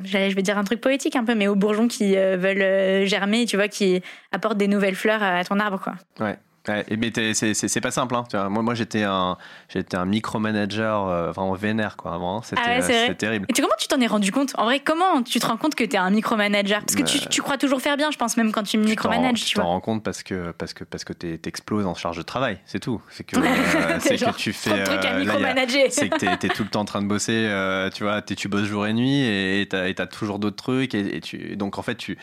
j'allais, 0.03 0.29
je 0.29 0.35
vais 0.35 0.41
dire 0.41 0.57
un 0.57 0.63
truc 0.63 0.79
poétique 0.79 1.15
un 1.15 1.25
peu, 1.25 1.35
mais 1.35 1.47
aux 1.47 1.55
bourgeons 1.55 1.87
qui 1.87 2.15
veulent 2.15 3.05
germer, 3.05 3.45
tu 3.45 3.57
vois, 3.57 3.67
qui 3.67 4.01
apportent 4.31 4.57
des 4.57 4.67
nouvelles 4.67 4.95
fleurs 4.95 5.21
à 5.21 5.43
ton 5.43 5.59
arbre, 5.59 5.81
quoi. 5.81 5.95
Ouais. 6.19 6.37
Ouais, 6.67 6.85
mais 6.97 7.11
c'est 7.33 7.81
pas 7.81 7.91
simple. 7.91 8.15
Hein, 8.15 8.49
moi, 8.49 8.63
moi 8.63 8.73
j'étais 8.73 9.03
un, 9.03 9.37
j'étais 9.69 9.97
un 9.97 10.05
micromanager 10.05 11.07
euh, 11.07 11.31
vraiment 11.31 11.53
vénère 11.53 11.97
quoi, 11.97 12.13
avant. 12.13 12.41
Ah 12.55 12.81
c'était 12.81 13.15
terrible. 13.15 13.45
Et 13.49 13.53
tu, 13.53 13.61
comment 13.61 13.75
tu 13.77 13.87
t'en 13.87 13.99
es 13.99 14.07
rendu 14.07 14.31
compte? 14.31 14.53
En 14.57 14.65
vrai, 14.65 14.79
comment 14.79 15.21
tu 15.23 15.39
te 15.39 15.45
rends 15.45 15.57
compte 15.57 15.75
que 15.75 15.83
tu 15.83 15.95
es 15.95 15.97
un 15.97 16.09
micromanager? 16.09 16.79
Parce 16.79 16.95
que 16.95 17.03
tu, 17.03 17.19
tu, 17.27 17.41
crois 17.41 17.57
toujours 17.57 17.81
faire 17.81 17.97
bien, 17.97 18.11
je 18.11 18.17
pense, 18.17 18.37
même 18.37 18.51
quand 18.51 18.63
tu 18.63 18.77
micromanages. 18.77 19.45
Tu 19.45 19.55
t'en 19.55 19.65
rends 19.65 19.79
compte 19.79 20.03
parce 20.03 20.23
que, 20.23 20.51
parce 20.51 20.73
que, 20.73 20.83
parce 20.83 21.03
que 21.03 21.13
t'exploses 21.13 21.85
en 21.85 21.95
charge 21.95 22.17
de 22.17 22.23
travail, 22.23 22.59
c'est 22.65 22.79
tout. 22.79 23.01
C'est 23.09 23.23
que, 23.23 23.37
euh, 23.39 23.99
c'est 23.99 24.17
que 24.17 24.35
tu 24.35 24.53
fais. 24.53 24.71
Euh, 24.71 25.89
c'est 25.89 26.09
que 26.09 26.17
t'es 26.17 26.47
es 26.47 26.49
tout 26.49 26.63
le 26.63 26.69
temps 26.69 26.81
en 26.81 26.85
train 26.85 27.01
de 27.01 27.07
bosser, 27.07 27.49
tu 27.93 28.03
vois, 28.03 28.21
tu 28.21 28.47
bosses 28.47 28.65
jour 28.65 28.87
et 28.87 28.93
nuit 28.93 29.21
et 29.21 29.67
t'as 29.69 29.85
as 29.85 30.07
toujours 30.07 30.39
d'autres 30.39 30.55
trucs. 30.55 30.95
Et, 30.95 31.17
et 31.17 31.21
tu, 31.21 31.55
donc 31.55 31.77
en 31.77 31.81
fait, 31.81 31.95
tu 31.95 32.17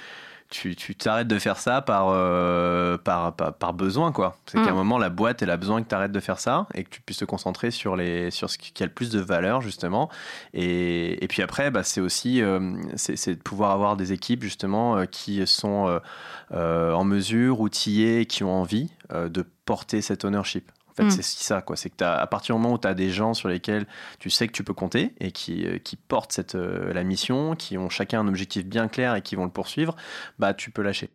tu 0.53 0.95
t'arrêtes 0.95 1.29
de 1.29 1.38
faire 1.38 1.57
ça 1.57 1.81
par, 1.81 2.09
euh, 2.09 2.99
par, 2.99 3.35
par, 3.35 3.73
besoin, 3.73 4.12
quoi. 4.12 4.37
C'est 4.47 4.59
qu'à 4.62 4.71
un 4.71 4.73
mm. 4.73 4.77
moment, 4.77 4.99
la 4.99 5.09
boîte, 5.09 5.43
elle 5.43 5.51
a 5.51 5.57
besoin 5.57 5.83
que 5.83 5.88
tu 5.88 5.95
arrêtes 5.95 6.12
de 6.12 6.21
faire 6.21 6.38
ça 6.38 6.67
et 6.75 6.85
que 6.85 6.91
tu 6.91 7.01
puisses 7.01 7.19
te 7.19 7.25
concentrer 7.25 7.71
sur, 7.71 7.97
les, 7.97 8.31
sur 8.31 8.51
ce 8.51 8.59
qui 8.59 8.83
a 8.83 8.87
le 8.87 8.93
plus 8.93 9.11
de 9.11 9.21
valeur, 9.21 9.61
justement. 9.61 10.11
Et, 10.55 11.25
et 11.25 11.29
puis 11.29 11.43
après, 11.43 11.71
bah, 11.71 11.83
c'est 11.83 12.01
aussi 12.01 12.43
euh, 12.43 12.75
c'est 12.97 13.35
de 13.35 13.43
pouvoir 13.43 13.71
avoir 13.71 13.97
des 13.97 14.12
équipes, 14.12 14.43
justement, 14.43 14.97
euh, 14.97 15.05
qui 15.07 15.47
sont 15.47 16.01
en 16.53 17.05
mesure, 17.05 17.61
outillées, 17.61 18.27
qui 18.27 18.45
ont 18.45 18.53
envie 18.53 18.91
de 19.11 19.45
porter 19.65 20.03
cet 20.03 20.25
ownership. 20.25 20.71
En 20.93 20.95
fait, 20.95 21.05
mm. 21.05 21.11
c'est 21.11 21.23
ça, 21.23 21.63
quoi. 21.63 21.77
C'est 21.77 21.91
que 21.91 22.05
à 22.05 22.27
partir 22.27 22.55
du 22.55 22.61
moment 22.61 22.75
où 22.75 22.79
tu 22.79 22.87
as 22.87 22.95
des 22.95 23.11
gens 23.11 23.35
sur 23.35 23.49
lesquels 23.49 23.87
tu 24.19 24.31
sais 24.31 24.47
que 24.47 24.53
tu 24.53 24.65
peux 24.65 24.75
compter 24.75 25.15
et 25.21 25.33
qui, 25.33 25.67
euh, 25.67 25.79
qui 25.79 25.97
portent 25.97 26.33
cette, 26.33 26.55
euh, 26.55 26.93
la 26.93 27.03
mission, 27.03 27.57
qui 27.57 27.79
ont 27.79 27.89
chacun 27.89 28.21
un 28.21 28.29
objectif 28.29 28.67
bien 28.67 28.89
clair 28.89 29.15
et 29.15 29.23
qui 29.23 29.35
vont 29.35 29.45
le 29.45 29.51
poursuivre, 29.51 29.97
bah 30.39 30.55
tu 30.55 30.71
peux 30.71 30.83
lâcher. 30.83 31.11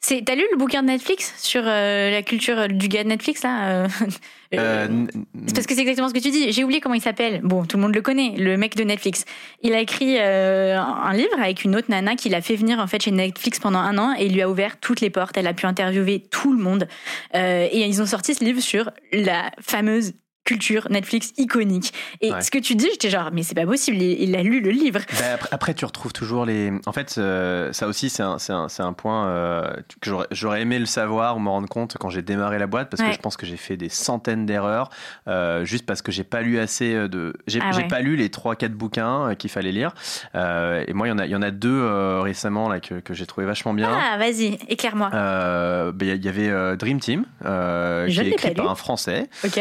C'est, 0.00 0.22
t'as 0.24 0.36
lu 0.36 0.44
le 0.52 0.56
bouquin 0.56 0.82
de 0.82 0.88
Netflix 0.88 1.34
sur 1.38 1.62
euh, 1.64 2.10
la 2.10 2.22
culture 2.22 2.68
du 2.68 2.88
gars 2.88 3.02
de 3.02 3.08
Netflix 3.08 3.42
là 3.42 3.68
euh, 3.68 3.88
euh, 4.54 5.06
Parce 5.52 5.66
que 5.66 5.74
c'est 5.74 5.80
exactement 5.80 6.08
ce 6.08 6.14
que 6.14 6.20
tu 6.20 6.30
dis. 6.30 6.52
J'ai 6.52 6.62
oublié 6.62 6.80
comment 6.80 6.94
il 6.94 7.02
s'appelle. 7.02 7.40
Bon, 7.42 7.64
tout 7.64 7.76
le 7.76 7.82
monde 7.82 7.94
le 7.94 8.00
connaît, 8.00 8.34
le 8.36 8.56
mec 8.56 8.76
de 8.76 8.84
Netflix. 8.84 9.24
Il 9.62 9.74
a 9.74 9.80
écrit 9.80 10.18
un 10.18 11.12
livre 11.12 11.38
avec 11.38 11.64
une 11.64 11.74
autre 11.74 11.88
nana 11.90 12.14
qui 12.14 12.28
l'a 12.28 12.40
fait 12.40 12.56
venir 12.56 12.78
en 12.78 12.86
fait 12.86 13.02
chez 13.02 13.10
Netflix 13.10 13.58
pendant 13.58 13.80
un 13.80 13.98
an 13.98 14.14
et 14.16 14.26
il 14.26 14.34
lui 14.34 14.42
a 14.42 14.48
ouvert 14.48 14.78
toutes 14.78 15.00
les 15.00 15.10
portes. 15.10 15.36
Elle 15.36 15.48
a 15.48 15.54
pu 15.54 15.66
interviewer 15.66 16.20
tout 16.30 16.52
le 16.52 16.62
monde 16.62 16.86
et 17.34 17.84
ils 17.84 18.00
ont 18.00 18.06
sorti 18.06 18.34
ce 18.34 18.44
livre 18.44 18.60
sur 18.60 18.90
la 19.12 19.50
fameuse 19.60 20.12
culture 20.50 20.88
Netflix 20.90 21.32
iconique. 21.36 21.94
Et 22.20 22.32
ce 22.40 22.50
que 22.50 22.58
tu 22.58 22.74
dis, 22.74 22.88
j'étais 22.90 23.08
genre, 23.08 23.30
mais 23.32 23.44
c'est 23.44 23.54
pas 23.54 23.66
possible, 23.66 23.98
il, 23.98 24.34
a 24.34 24.42
lu 24.42 24.60
le 24.60 24.70
livre. 24.70 24.98
Bah, 25.12 25.46
après, 25.52 25.74
tu 25.74 25.84
retrouves 25.84 26.12
toujours 26.12 26.44
les. 26.44 26.72
En 26.86 26.92
fait, 26.92 27.14
euh, 27.18 27.72
ça 27.72 27.86
aussi, 27.86 28.10
c'est 28.10 28.24
un, 28.24 28.38
un, 28.48 28.66
un, 28.76 28.92
point 28.92 29.28
euh, 29.28 29.72
que 30.00 30.10
j'aurais 30.32 30.62
aimé 30.62 30.80
le 30.80 30.86
savoir 30.86 31.36
ou 31.36 31.38
me 31.38 31.48
rendre 31.48 31.68
compte 31.68 31.96
quand 32.00 32.10
j'ai 32.10 32.22
démarré 32.22 32.58
la 32.58 32.66
boîte, 32.66 32.90
parce 32.90 33.00
que 33.00 33.12
je 33.12 33.20
pense 33.20 33.36
que 33.36 33.46
j'ai 33.46 33.56
fait 33.56 33.76
des 33.76 33.88
centaines 33.88 34.44
d'erreurs, 34.44 34.90
euh, 35.28 35.64
juste 35.64 35.86
parce 35.86 36.02
que 36.02 36.10
j'ai 36.10 36.24
pas 36.24 36.42
lu 36.42 36.58
assez 36.58 36.94
de. 37.08 37.34
J'ai 37.46 37.60
ah 37.62 37.70
pas 37.88 38.00
lu 38.00 38.16
les 38.16 38.28
3-4 38.28 38.70
bouquins 38.70 39.36
qu'il 39.36 39.50
fallait 39.50 39.70
lire. 39.70 39.94
et 40.34 40.92
moi, 40.92 41.06
il 41.06 41.10
y, 41.10 41.12
en 41.12 41.18
a, 41.18 41.26
y 41.26 41.36
en 41.36 41.42
a 41.42 41.52
deux 41.52 42.18
récemment 42.22 42.68
là, 42.68 42.80
que, 42.80 42.94
que 42.94 43.14
j'ai 43.14 43.26
trouvé 43.26 43.46
vachement 43.46 43.72
bien. 43.72 43.90
Ah, 43.92 44.18
vas-y, 44.18 44.58
éclaire-moi. 44.68 45.10
Bah, 45.10 45.92
il 46.00 46.24
y 46.24 46.28
avait 46.28 46.76
Dream 46.76 46.98
Team, 46.98 47.24
qui 47.40 48.18
est 48.18 48.26
écrit 48.26 48.54
par 48.54 48.68
un 48.68 48.74
Français. 48.74 49.28
Ok. 49.44 49.60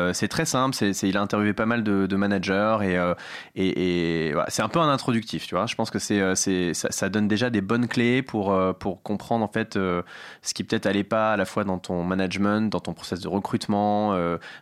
Euh, 0.00 0.12
c'est 0.12 0.28
très 0.28 0.44
simple. 0.44 0.74
C'est, 0.74 1.08
il 1.08 1.16
a 1.16 1.20
interviewé 1.20 1.52
pas 1.52 1.66
mal 1.66 1.82
de, 1.82 2.16
managers 2.16 2.78
et, 2.82 2.98
euh, 2.98 3.14
et, 3.54 4.34
c'est 4.48 4.62
un 4.62 4.68
peu 4.68 4.78
un 4.78 4.88
introductif, 4.88 5.46
tu 5.46 5.54
vois. 5.54 5.66
Je 5.66 5.74
pense 5.74 5.90
que 5.90 5.98
c'est, 5.98 6.20
euh, 6.20 6.34
ça, 6.34 7.08
donne 7.08 7.28
déjà 7.28 7.50
des 7.50 7.60
bonnes 7.60 7.88
clés 7.88 8.22
pour, 8.22 8.56
pour 8.78 9.02
comprendre 9.02 9.44
en 9.44 9.48
fait 9.48 9.74
ce 9.74 10.54
qui 10.54 10.64
peut-être 10.64 10.86
allait 10.86 11.04
pas 11.04 11.32
à 11.32 11.36
la 11.36 11.44
fois 11.44 11.64
dans 11.64 11.78
ton 11.78 12.02
management, 12.04 12.70
dans 12.70 12.80
ton 12.80 12.92
process 12.92 13.20
de 13.20 13.28
recrutement, 13.28 14.14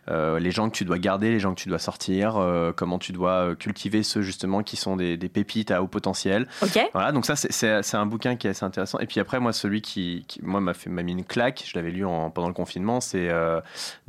les 0.07 0.51
gens 0.51 0.69
que 0.69 0.75
tu 0.75 0.85
dois 0.85 0.99
garder, 0.99 1.31
les 1.31 1.39
gens 1.39 1.53
que 1.53 1.59
tu 1.61 1.69
dois 1.69 1.79
sortir, 1.79 2.39
comment 2.75 2.99
tu 2.99 3.11
dois 3.11 3.55
cultiver 3.55 4.03
ceux 4.03 4.21
justement 4.21 4.63
qui 4.63 4.77
sont 4.77 4.95
des, 4.95 5.17
pépites 5.17 5.71
à 5.71 5.83
haut 5.83 5.87
potentiel. 5.87 6.47
Voilà, 6.93 7.11
donc 7.11 7.25
ça 7.25 7.35
c'est, 7.35 7.95
un 7.95 8.05
bouquin 8.05 8.35
qui 8.35 8.47
est 8.47 8.51
assez 8.51 8.65
intéressant. 8.65 8.99
Et 8.99 9.05
puis 9.05 9.19
après 9.19 9.39
moi 9.39 9.53
celui 9.53 9.81
qui, 9.81 10.25
moi 10.41 10.61
m'a 10.61 10.73
fait 10.73 10.89
m'a 10.89 11.03
mis 11.03 11.11
une 11.11 11.25
claque, 11.25 11.63
je 11.65 11.77
l'avais 11.77 11.91
lu 11.91 12.05
en, 12.05 12.29
pendant 12.29 12.47
le 12.47 12.53
confinement, 12.53 13.01
c'est 13.01 13.29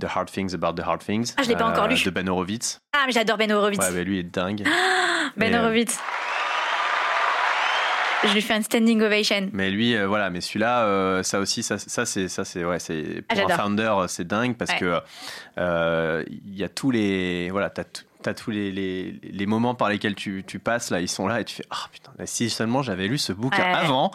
The 0.00 0.04
Hard 0.04 0.30
Things 0.30 0.54
About 0.54 0.74
the 0.74 0.86
Hard 0.86 1.00
Things 1.00 1.19
ah, 1.36 1.42
je 1.42 1.48
l'ai 1.48 1.56
pas 1.56 1.66
encore 1.66 1.88
lu. 1.88 1.94
Euh, 1.94 2.04
de 2.04 2.10
Ben 2.10 2.28
Horowitz. 2.28 2.80
Ah, 2.92 3.04
mais 3.06 3.12
j'adore 3.12 3.36
Ben 3.36 3.50
Horowitz. 3.52 3.78
Ouais, 3.78 4.04
lui 4.04 4.18
est 4.18 4.22
dingue. 4.22 4.64
ben 5.36 5.54
euh, 5.54 5.62
Horowitz. 5.62 5.98
Je 8.24 8.34
lui 8.34 8.42
fais 8.42 8.54
un 8.54 8.62
standing 8.62 9.00
ovation. 9.00 9.48
Mais 9.52 9.70
lui, 9.70 9.96
euh, 9.96 10.06
voilà, 10.06 10.28
mais 10.28 10.42
celui-là, 10.42 11.22
ça 11.22 11.40
aussi, 11.40 11.62
ça, 11.62 11.78
ça 11.78 12.04
c'est, 12.04 12.28
ça 12.28 12.44
c'est, 12.44 12.64
ouais, 12.64 12.78
c'est 12.78 13.24
ah, 13.28 13.34
pour 13.34 13.50
un 13.50 13.56
founder, 13.56 13.94
c'est 14.08 14.26
dingue 14.26 14.56
parce 14.56 14.74
que 14.74 15.00
il 15.56 16.56
y 16.56 16.64
a 16.64 16.68
tous 16.68 16.90
les, 16.90 17.50
voilà, 17.50 17.70
t'as 17.70 17.84
as 18.26 18.34
tous 18.34 18.50
les, 18.50 18.70
les, 18.70 19.18
les, 19.22 19.46
moments 19.46 19.74
par 19.74 19.88
lesquels 19.88 20.14
tu, 20.14 20.44
tu, 20.46 20.58
passes 20.58 20.90
là, 20.90 21.00
ils 21.00 21.08
sont 21.08 21.26
là 21.26 21.40
et 21.40 21.44
tu 21.46 21.54
fais 21.54 21.64
ah 21.70 21.86
putain, 21.90 22.12
si 22.26 22.50
seulement 22.50 22.82
j'avais 22.82 23.06
lu 23.06 23.16
ce 23.16 23.32
bouquin 23.32 23.64
avant. 23.64 24.12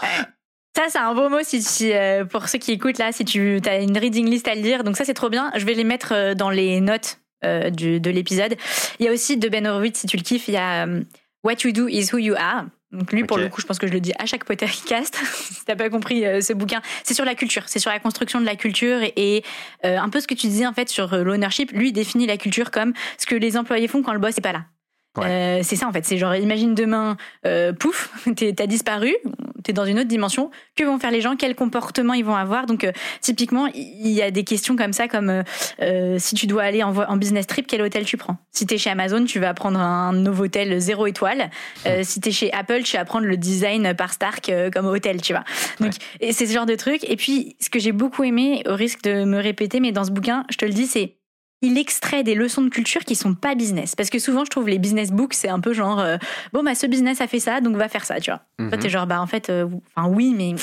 Ça, 0.75 0.88
c'est 0.89 0.97
un 0.97 1.13
beau 1.13 1.29
mot 1.29 1.39
si, 1.41 1.93
euh, 1.93 2.25
pour 2.25 2.49
ceux 2.49 2.59
qui 2.59 2.73
écoutent 2.73 2.97
là, 2.97 3.13
si 3.13 3.23
tu 3.23 3.61
as 3.65 3.79
une 3.79 3.97
reading 3.97 4.29
list 4.29 4.45
à 4.49 4.55
lire. 4.55 4.83
Donc 4.83 4.97
ça, 4.97 5.05
c'est 5.05 5.13
trop 5.13 5.29
bien. 5.29 5.49
Je 5.55 5.65
vais 5.65 5.73
les 5.73 5.85
mettre 5.85 6.13
euh, 6.13 6.33
dans 6.33 6.49
les 6.49 6.81
notes 6.81 7.19
euh, 7.45 7.69
du, 7.69 8.01
de 8.01 8.09
l'épisode. 8.09 8.55
Il 8.99 9.05
y 9.05 9.09
a 9.09 9.13
aussi 9.13 9.38
de 9.38 9.47
Ben 9.47 9.65
Horowitz, 9.65 9.99
si 9.99 10.07
tu 10.07 10.17
le 10.17 10.23
kiffes, 10.23 10.49
il 10.49 10.55
y 10.55 10.57
a 10.57 10.85
What 11.45 11.55
You 11.63 11.71
Do 11.71 11.88
Is 11.88 12.09
Who 12.11 12.17
You 12.17 12.35
Are. 12.38 12.65
Donc 12.91 13.13
lui, 13.13 13.23
pour 13.23 13.38
le 13.38 13.47
coup, 13.47 13.61
je 13.61 13.65
pense 13.65 13.79
que 13.79 13.88
je 13.88 13.93
le 13.93 14.01
dis 14.01 14.11
à 14.19 14.25
chaque 14.25 14.43
podcast. 14.43 15.17
si 15.33 15.63
t'as 15.63 15.75
pas 15.77 15.89
compris 15.89 16.23
ce 16.41 16.51
bouquin, 16.51 16.81
c'est 17.03 17.13
sur 17.13 17.25
la 17.25 17.35
culture, 17.35 17.63
c'est 17.67 17.79
sur 17.79 17.91
la 17.91 17.99
construction 17.99 18.41
de 18.41 18.45
la 18.45 18.55
culture 18.55 18.99
et, 19.01 19.43
un 19.83 20.09
peu 20.09 20.19
ce 20.19 20.27
que 20.27 20.33
tu 20.33 20.47
disais 20.47 20.67
en 20.67 20.73
fait 20.73 20.89
sur 20.89 21.15
l'ownership. 21.15 21.71
Lui 21.71 21.93
définit 21.93 22.25
la 22.25 22.38
culture 22.38 22.71
comme 22.71 22.93
ce 23.17 23.25
que 23.25 23.35
les 23.35 23.57
employés 23.57 23.88
font 23.88 24.01
quand 24.01 24.13
le 24.13 24.19
boss 24.19 24.38
est 24.38 24.41
pas 24.41 24.53
là. 24.53 24.65
Euh, 25.17 25.60
c'est 25.63 25.75
ça 25.75 25.88
en 25.88 25.91
fait, 25.91 26.06
c'est 26.06 26.17
genre 26.17 26.36
imagine 26.36 26.75
demain, 26.75 27.17
euh, 27.45 27.73
pouf, 27.73 28.12
t'as 28.36 28.67
disparu, 28.67 29.15
t'es 29.65 29.73
dans 29.73 29.86
une 29.86 29.99
autre 29.99 30.08
dimension. 30.08 30.51
Que 30.75 30.84
vont 30.84 30.99
faire 30.99 31.12
les 31.12 31.21
gens? 31.21 31.36
Quel 31.36 31.56
comportement 31.56 32.13
ils 32.13 32.23
vont 32.23 32.36
avoir? 32.36 32.65
Donc 32.67 32.84
euh, 32.84 32.91
typiquement, 33.19 33.67
il 33.73 34.10
y 34.10 34.21
a 34.21 34.32
des 34.32 34.43
questions 34.43 34.75
comme 34.75 34.93
ça, 34.93 35.08
comme 35.08 35.43
euh, 35.82 36.15
si 36.19 36.36
tu 36.36 36.47
dois 36.47 36.63
aller 36.63 36.84
en, 36.84 36.95
en, 36.95 37.17
business 37.17 37.47
trip, 37.47 37.65
quel 37.67 37.82
hôtel 37.82 38.06
tu 38.06 38.15
prends? 38.15 38.38
Si 38.51 38.65
t'es 38.65 38.78
chez 38.78 38.91
Amazon, 38.91 39.25
tu 39.25 39.39
vas 39.39 39.54
prendre 39.54 39.80
un 39.80 40.13
nouveau 40.13 40.45
hôtel 40.45 40.80
zéro 40.80 41.08
étoile. 41.08 41.49
Euh, 41.88 42.01
si 42.04 42.21
t'es 42.21 42.32
chez 42.32 42.54
Apple, 42.54 42.84
tu 42.84 42.95
vas 42.95 43.06
prendre 43.06 43.25
le 43.25 43.38
design 43.38 43.93
par 43.95 44.13
Stark 44.13 44.51
comme 44.71 44.86
hôtel, 44.86 45.21
tu 45.21 45.34
vois. 45.34 45.43
Donc 45.80 45.93
c'est 46.21 46.45
ce 46.45 46.54
genre 46.54 46.67
de 46.67 46.75
truc. 46.75 47.04
Et 47.10 47.15
puis 47.15 47.56
ce 47.60 47.69
que 47.69 47.80
j'ai 47.80 47.91
beaucoup 47.91 48.23
aimé, 48.23 48.62
au 48.67 48.75
risque 48.75 49.01
de 49.04 49.25
me 49.25 49.39
répéter, 49.39 49.80
mais 49.80 49.91
dans 49.91 50.04
ce 50.04 50.12
bouquin, 50.12 50.45
je 50.51 50.58
te 50.58 50.65
le 50.65 50.71
dis, 50.71 50.86
c'est 50.86 51.15
il 51.65 51.78
extrait 51.78 52.23
des 52.23 52.36
leçons 52.36 52.62
de 52.62 52.69
culture 52.69 53.04
qui 53.04 53.15
sont 53.15 53.34
pas 53.34 53.56
business. 53.56 53.95
Parce 53.95 54.10
que 54.10 54.19
souvent, 54.19 54.45
je 54.45 54.49
trouve 54.49 54.69
les 54.69 54.80
business 54.80 55.12
books, 55.12 55.34
c'est 55.34 55.49
un 55.49 55.60
peu 55.60 55.73
genre, 55.73 55.99
euh, 55.99 56.17
bon, 56.54 56.63
bah, 56.63 56.75
ce 56.75 56.86
business 56.86 57.21
a 57.21 57.28
fait 57.28 57.39
ça, 57.39 57.62
donc 57.62 57.75
va 57.75 57.89
faire 57.89 58.06
ça, 58.06 58.19
tu 58.19 58.32
vois. 58.32 58.41
Toi, 58.58 58.78
mhm. 58.78 58.80
t'es 58.80 58.89
genre, 58.89 59.08
bah, 59.08 59.21
en 59.21 59.28
fait, 59.28 59.49
euh, 59.49 59.67
enfin, 59.95 60.08
oui, 60.08 60.34
mais. 60.38 60.56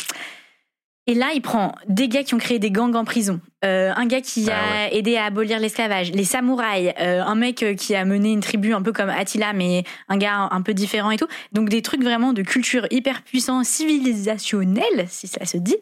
Et 1.09 1.15
là, 1.15 1.31
il 1.35 1.43
prend 1.43 1.75
des 1.89 2.07
gars 2.07 2.23
qui 2.23 2.35
ont 2.35 2.39
créé 2.39 2.61
des 2.61 2.71
gangs 2.71 2.95
en 2.95 3.05
prison, 3.05 3.41
euh, 3.65 3.93
un 3.97 4.07
gars 4.07 4.21
qui 4.21 4.45
bah 4.45 4.53
a 4.55 4.93
aidé 4.93 5.17
à 5.17 5.25
abolir 5.25 5.59
l'esclavage, 5.59 6.13
les 6.13 6.23
samouraïs, 6.23 6.93
un 6.97 7.35
mec 7.35 7.65
qui 7.77 7.97
a 7.97 8.05
mené 8.05 8.31
une 8.31 8.41
tribu 8.41 8.73
un 8.73 8.83
peu 8.83 8.93
comme 8.93 9.11
Attila, 9.11 9.53
mais 9.53 9.83
un 10.09 10.17
gars 10.17 10.49
un 10.53 10.63
peu 10.63 10.75
différent 10.75 11.11
et 11.11 11.17
tout. 11.17 11.27
Donc 11.51 11.71
des 11.71 11.83
trucs 11.83 12.05
vraiment 12.05 12.33
de 12.33 12.43
culture 12.43 12.87
hyper 12.93 13.23
puissant, 13.23 13.65
civilisationnelle, 13.65 15.07
si 15.09 15.27
ça 15.27 15.45
se 15.45 15.57
dit. 15.57 15.77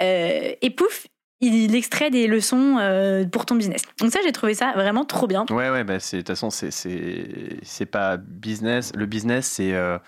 et 0.00 0.70
pouf, 0.76 1.06
il 1.40 1.74
extrait 1.74 2.10
des 2.10 2.26
leçons 2.26 2.78
euh, 2.78 3.24
pour 3.26 3.46
ton 3.46 3.54
business. 3.54 3.82
Donc 4.00 4.10
ça, 4.10 4.20
j'ai 4.24 4.32
trouvé 4.32 4.54
ça 4.54 4.72
vraiment 4.74 5.04
trop 5.04 5.26
bien. 5.26 5.44
Ouais, 5.50 5.70
ouais, 5.70 5.84
bah 5.84 5.98
de 5.98 6.16
toute 6.18 6.26
façon, 6.26 6.50
c'est 6.50 7.86
pas 7.86 8.16
business. 8.16 8.92
Le 8.94 9.06
business, 9.06 9.46
c'est 9.46 9.74
euh, 9.74 9.98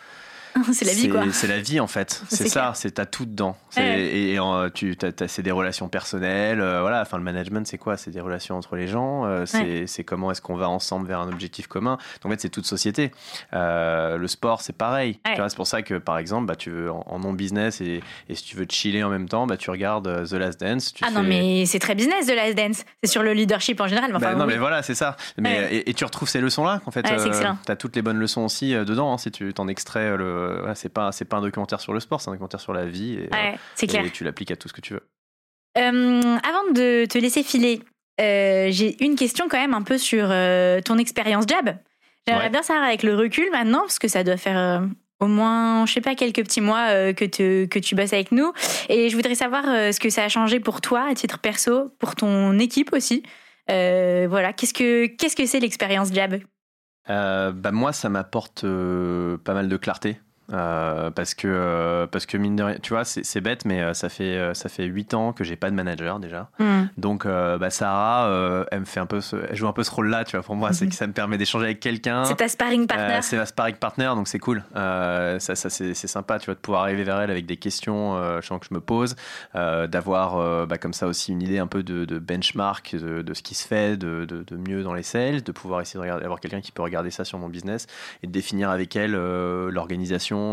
c'est 0.72 0.84
la 0.84 0.92
vie, 0.92 1.08
quoi. 1.08 1.22
C'est 1.32 1.46
la 1.46 1.60
vie, 1.60 1.80
en 1.80 1.86
fait. 1.86 2.22
C'est 2.28 2.48
ça, 2.48 2.72
c'est 2.74 2.92
t'as 2.92 3.06
tout 3.06 3.24
dedans. 3.26 3.56
Et, 3.76 4.38
tu, 4.74 4.96
c'est 5.26 5.42
des 5.42 5.50
relations 5.50 5.88
personnelles. 5.88 6.60
Euh, 6.60 6.80
voilà, 6.80 7.00
enfin, 7.02 7.16
le 7.16 7.22
management, 7.22 7.66
c'est 7.66 7.78
quoi? 7.78 7.96
C'est 7.96 8.10
des 8.10 8.20
relations 8.20 8.56
entre 8.56 8.76
les 8.76 8.88
gens. 8.88 9.24
Euh, 9.24 9.44
c'est 9.46 10.04
comment 10.04 10.30
est-ce 10.30 10.40
qu'on 10.40 10.56
va 10.56 10.68
ensemble 10.68 11.06
vers 11.06 11.20
un 11.20 11.28
objectif 11.28 11.66
commun. 11.66 11.98
Donc, 12.22 12.26
en 12.26 12.30
fait, 12.30 12.40
c'est 12.40 12.48
toute 12.48 12.66
société. 12.66 13.10
Euh, 13.52 14.16
le 14.16 14.28
sport, 14.28 14.60
c'est 14.60 14.76
pareil. 14.76 15.18
C'est 15.24 15.56
pour 15.56 15.66
ça 15.66 15.82
que, 15.82 15.94
par 15.94 16.18
exemple, 16.18 16.46
bah, 16.46 16.56
tu 16.56 16.70
veux 16.70 16.90
en, 16.90 17.18
non-business 17.18 17.80
et, 17.80 18.02
si 18.32 18.44
tu 18.44 18.56
veux 18.56 18.66
te 18.66 18.74
chiller 18.74 19.02
en 19.02 19.10
même 19.10 19.28
temps, 19.28 19.46
bah, 19.46 19.56
tu 19.56 19.70
regardes 19.70 20.28
The 20.28 20.34
Last 20.34 20.60
Dance. 20.60 20.92
ah 21.02 21.10
non, 21.10 21.22
mais 21.22 21.66
c'est 21.66 21.78
très 21.78 21.94
business, 21.94 22.26
The 22.26 22.34
Last 22.34 22.56
Dance. 22.56 22.84
C'est 23.02 23.10
sur 23.10 23.22
le 23.22 23.32
leadership 23.32 23.80
en 23.80 23.88
général. 23.88 24.12
Bah, 24.12 24.34
non, 24.34 24.46
mais 24.46 24.58
voilà, 24.58 24.82
c'est 24.82 24.94
ça. 24.94 25.16
Mais, 25.38 25.82
et, 25.86 25.94
tu 25.94 26.04
retrouves 26.04 26.28
ces 26.28 26.40
leçons-là, 26.40 26.80
en 26.86 26.90
fait. 26.90 27.02
tu 27.02 27.72
as 27.72 27.76
toutes 27.76 27.96
les 27.96 28.02
bonnes 28.02 28.18
leçons 28.18 28.42
aussi 28.42 28.72
dedans, 28.72 29.12
hein, 29.12 29.18
si 29.18 29.30
tu 29.30 29.52
t'en 29.52 29.68
extrais 29.68 30.16
le 30.16 30.45
euh, 30.46 30.72
c'est 30.74 30.88
pas 30.88 31.12
c'est 31.12 31.24
pas 31.24 31.38
un 31.38 31.42
documentaire 31.42 31.80
sur 31.80 31.92
le 31.92 32.00
sport, 32.00 32.20
c'est 32.20 32.28
un 32.28 32.32
documentaire 32.32 32.61
sur 32.61 32.72
la 32.72 32.87
vie. 32.87 33.14
Et, 33.14 33.28
c'est 33.74 33.87
clair. 33.87 34.04
et 34.04 34.11
tu 34.11 34.24
l'appliques 34.24 34.50
à 34.50 34.56
tout 34.56 34.68
ce 34.68 34.72
que 34.72 34.80
tu 34.80 34.94
veux. 34.94 35.06
Euh, 35.78 36.38
avant 36.42 36.72
de 36.72 37.04
te 37.04 37.18
laisser 37.18 37.42
filer, 37.42 37.80
euh, 38.20 38.68
j'ai 38.70 39.02
une 39.04 39.16
question 39.16 39.46
quand 39.48 39.59
même 39.59 39.74
un 39.74 39.82
peu 39.82 39.98
sur 39.98 40.28
ton 40.85 40.98
expérience 40.98 41.44
Jab. 41.46 41.76
J'aimerais 42.26 42.50
bien 42.50 42.62
savoir 42.62 42.85
avec 42.85 43.02
le 43.02 43.14
recul 43.14 43.48
maintenant, 43.52 43.80
parce 43.80 43.98
que 43.98 44.09
ça 44.09 44.24
doit 44.24 44.37
faire 44.37 44.82
au 45.20 45.26
moins, 45.28 45.87
je 45.87 45.92
sais 45.92 46.00
pas, 46.00 46.14
quelques 46.14 46.42
petits 46.42 46.61
mois 46.61 47.12
que, 47.12 47.24
tu, 47.24 47.68
que 47.68 47.78
tu 47.78 47.94
bosses 47.94 48.12
avec 48.12 48.32
nous. 48.32 48.52
Et 48.88 49.09
je 49.11 49.16
voudrais 49.16 49.37
savoir 49.37 49.64
ce 49.64 50.00
que 50.00 50.11
ça 50.11 50.24
a 50.24 50.28
changé 50.28 50.59
pour 50.59 50.80
toi, 50.80 51.06
à 51.09 51.14
titre 51.14 51.38
perso, 51.38 51.90
pour 52.00 52.16
ton 52.16 52.59
équipe 52.59 52.92
aussi. 52.92 53.22
voilà, 53.68 54.52
qu'est-ce 54.52 54.74
que 54.74 55.06
qu'est-ce 55.06 55.37
que 55.37 55.46
c'est 55.46 55.61
l'expérience 55.61 56.12
Jab? 56.12 56.40
Bah 57.06 57.70
moi, 57.70 57.92
ça 57.92 58.09
m'apporte 58.09 58.62
pas 58.62 59.54
mal 59.54 59.68
de 59.68 59.76
clarté 59.76 60.18
parce 60.48 61.35
que 61.35 62.06
parce 62.11 62.26
que 62.26 62.37
mine 62.37 62.56
de 62.56 62.62
rien, 62.62 62.76
tu 62.82 62.92
vois, 62.92 63.04
c'est 63.04 63.40
bête, 63.40 63.64
mais 63.64 63.94
ça 63.94 64.09
fait 64.09 64.54
ça 64.54 64.68
fait 64.68 64.85
huit 64.85 65.14
ans 65.14 65.32
que 65.32 65.44
j'ai 65.44 65.56
pas 65.56 65.70
de 65.70 65.74
manager 65.74 66.20
déjà. 66.20 66.48
Hmm. 66.59 66.85
Donc 66.96 67.26
bah, 67.26 67.70
Sarah, 67.70 68.66
elle 68.70 68.80
me 68.80 68.85
fait 68.85 69.00
un 69.00 69.06
peu, 69.06 69.20
elle 69.48 69.56
joue 69.56 69.68
un 69.68 69.72
peu 69.72 69.82
ce 69.82 69.90
rôle-là, 69.90 70.24
tu 70.24 70.37
vois. 70.37 70.44
Pour 70.44 70.56
moi, 70.56 70.72
c'est 70.72 70.87
que 70.87 70.94
ça 70.94 71.06
me 71.06 71.12
permet 71.12 71.38
d'échanger 71.38 71.66
avec 71.66 71.80
quelqu'un. 71.80 72.24
C'est 72.24 72.37
ta 72.37 72.48
sparring 72.48 72.87
partner. 72.87 73.18
c'est 73.22 73.37
ma 73.37 73.46
sparring 73.46 73.76
partner, 73.76 74.12
donc 74.14 74.28
c'est 74.28 74.38
cool. 74.38 74.62
ça, 74.74 75.38
ça 75.38 75.70
c'est 75.70 75.94
sympa, 75.94 76.38
tu 76.38 76.46
vois, 76.46 76.54
de 76.54 76.61
pouvoir 76.61 76.82
arriver 76.82 77.04
vers 77.04 77.20
elle 77.20 77.30
avec 77.30 77.46
des 77.46 77.56
questions, 77.56 78.16
je 78.40 78.46
sens 78.46 78.61
que 78.61 78.66
je 78.68 78.74
me 78.74 78.80
pose, 78.80 79.16
d'avoir 79.54 80.66
bah, 80.66 80.78
comme 80.78 80.92
ça 80.92 81.06
aussi 81.06 81.32
une 81.32 81.42
idée 81.42 81.59
un 81.59 81.66
peu 81.66 81.82
de, 81.82 82.18
benchmark 82.18 82.94
de, 82.94 83.22
de, 83.22 83.35
ce 83.35 83.42
qui 83.42 83.54
se 83.54 83.66
fait 83.66 83.96
de, 83.96 84.24
de, 84.24 84.56
mieux 84.56 84.82
dans 84.82 84.94
les 84.94 85.02
sales, 85.02 85.42
de 85.42 85.52
pouvoir 85.52 85.80
essayer 85.80 85.98
de 85.98 86.02
regarder, 86.02 86.24
avoir 86.24 86.40
quelqu'un 86.40 86.61
qui 86.61 86.72
peut 86.72 86.82
regarder 86.82 87.11
ça 87.11 87.24
sur 87.24 87.38
mon 87.38 87.48
business 87.48 87.87
et 88.22 88.26
de 88.26 88.32
définir 88.32 88.70
avec 88.70 88.97
elle 88.97 89.14
euh, 89.14 89.70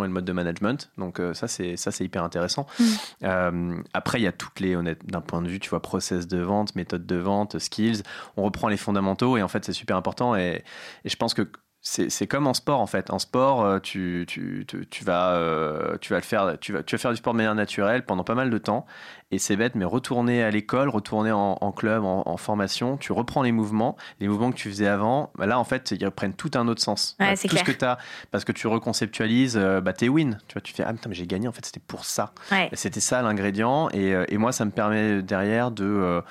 et 0.03 0.07
le 0.07 0.13
mode 0.13 0.25
de 0.25 0.33
management. 0.33 0.91
Donc 0.97 1.19
euh, 1.19 1.33
ça 1.33 1.47
c'est 1.47 1.77
ça 1.77 1.91
c'est 1.91 2.03
hyper 2.03 2.23
intéressant. 2.23 2.65
Mm. 2.79 2.83
Euh, 3.23 3.81
après 3.93 4.19
il 4.19 4.23
y 4.23 4.27
a 4.27 4.31
toutes 4.31 4.59
les 4.59 4.75
honnêtes 4.75 5.05
d'un 5.05 5.21
point 5.21 5.41
de 5.41 5.47
vue 5.47 5.59
tu 5.59 5.69
vois 5.69 5.81
process 5.81 6.27
de 6.27 6.39
vente, 6.39 6.75
méthode 6.75 7.05
de 7.05 7.15
vente, 7.15 7.59
skills. 7.59 8.03
On 8.37 8.43
reprend 8.43 8.67
les 8.67 8.77
fondamentaux 8.77 9.37
et 9.37 9.43
en 9.43 9.47
fait 9.47 9.65
c'est 9.65 9.73
super 9.73 9.97
important 9.97 10.35
et, 10.35 10.63
et 11.05 11.09
je 11.09 11.15
pense 11.15 11.33
que 11.33 11.47
c'est 11.83 12.27
comme 12.27 12.47
en 12.47 12.53
sport 12.53 12.79
en 12.79 12.87
fait. 12.87 13.11
En 13.11 13.19
sport, 13.19 13.81
tu, 13.81 14.25
tu, 14.27 14.65
tu, 14.67 14.87
tu 14.87 15.03
vas, 15.03 15.97
tu 15.99 16.13
vas 16.13 16.19
le 16.19 16.23
faire, 16.23 16.57
tu 16.59 16.73
vas, 16.73 16.81
tu 16.81 16.95
vas 16.95 16.99
faire 16.99 17.11
du 17.11 17.17
sport 17.17 17.33
de 17.33 17.37
manière 17.37 17.55
naturelle 17.55 18.05
pendant 18.05 18.23
pas 18.23 18.35
mal 18.35 18.49
de 18.49 18.57
temps 18.57 18.85
et 19.33 19.39
c'est 19.39 19.55
bête, 19.55 19.73
mais 19.73 19.83
retourner 19.83 20.43
à 20.43 20.51
l'école, 20.51 20.89
retourner 20.89 21.31
en, 21.31 21.71
club, 21.71 22.03
en, 22.03 22.37
formation, 22.37 22.97
tu 22.97 23.11
reprends 23.11 23.41
les 23.41 23.51
mouvements, 23.51 23.97
les 24.19 24.27
mouvements 24.27 24.51
que 24.51 24.57
tu 24.57 24.69
faisais 24.69 24.87
avant, 24.87 25.31
bah 25.35 25.47
là, 25.47 25.57
en 25.57 25.63
fait, 25.63 25.89
ils 25.91 26.11
prennent 26.11 26.35
tout 26.35 26.51
un 26.53 26.67
autre 26.67 26.81
sens. 26.81 27.15
Ouais, 27.19 27.35
tout 27.35 27.57
ce 27.57 27.63
que 27.63 27.71
tu 27.71 27.83
as, 27.83 27.97
parce 28.29 28.45
que 28.45 28.51
tu 28.51 28.67
reconceptualises 28.67 29.57
euh, 29.57 29.81
bah, 29.81 29.93
tes 29.93 30.07
wins. 30.07 30.37
Tu 30.47 30.53
vois, 30.53 30.61
tu 30.61 30.71
fais, 30.73 30.83
ah 30.83 30.93
putain, 30.93 31.09
mais 31.09 31.15
j'ai 31.15 31.25
gagné, 31.25 31.47
en 31.47 31.51
fait, 31.51 31.65
c'était 31.65 31.79
pour 31.79 32.05
ça. 32.05 32.33
C'était 32.73 32.99
ça 32.99 33.23
l'ingrédient. 33.23 33.89
Et, 33.89 34.13
euh, 34.13 34.25
et, 34.27 34.37
moi, 34.37 34.51
ça 34.51 34.65
me 34.65 34.71
permet 34.71 35.23
derrière 35.23 35.71
de, 35.71 36.21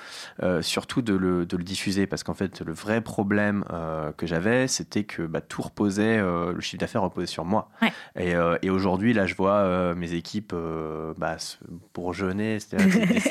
euh, 0.41 0.61
surtout 0.61 1.01
de 1.01 1.13
le, 1.13 1.45
de 1.45 1.57
le, 1.57 1.63
diffuser, 1.63 2.07
parce 2.07 2.23
qu'en 2.23 2.33
fait, 2.33 2.61
le 2.61 2.71
vrai 2.71 3.01
problème 3.01 3.65
que 4.15 4.27
j'avais, 4.27 4.69
c'était 4.69 5.03
que 5.03 5.23
bah, 5.23 5.41
tout 5.47 5.61
reposait, 5.61 6.19
le 6.19 6.59
chiffre 6.61 6.79
d'affaires 6.79 7.01
reposait 7.01 7.27
sur 7.27 7.45
moi. 7.45 7.69
Et, 8.17 8.33
et 8.61 8.69
aujourd'hui, 8.69 9.13
là, 9.13 9.25
je 9.25 9.35
vois 9.35 9.93
mes 9.95 10.13
équipes 10.13 10.53
bah, 11.17 11.37
bourgeonner, 11.93 12.59
c'était 12.59 12.77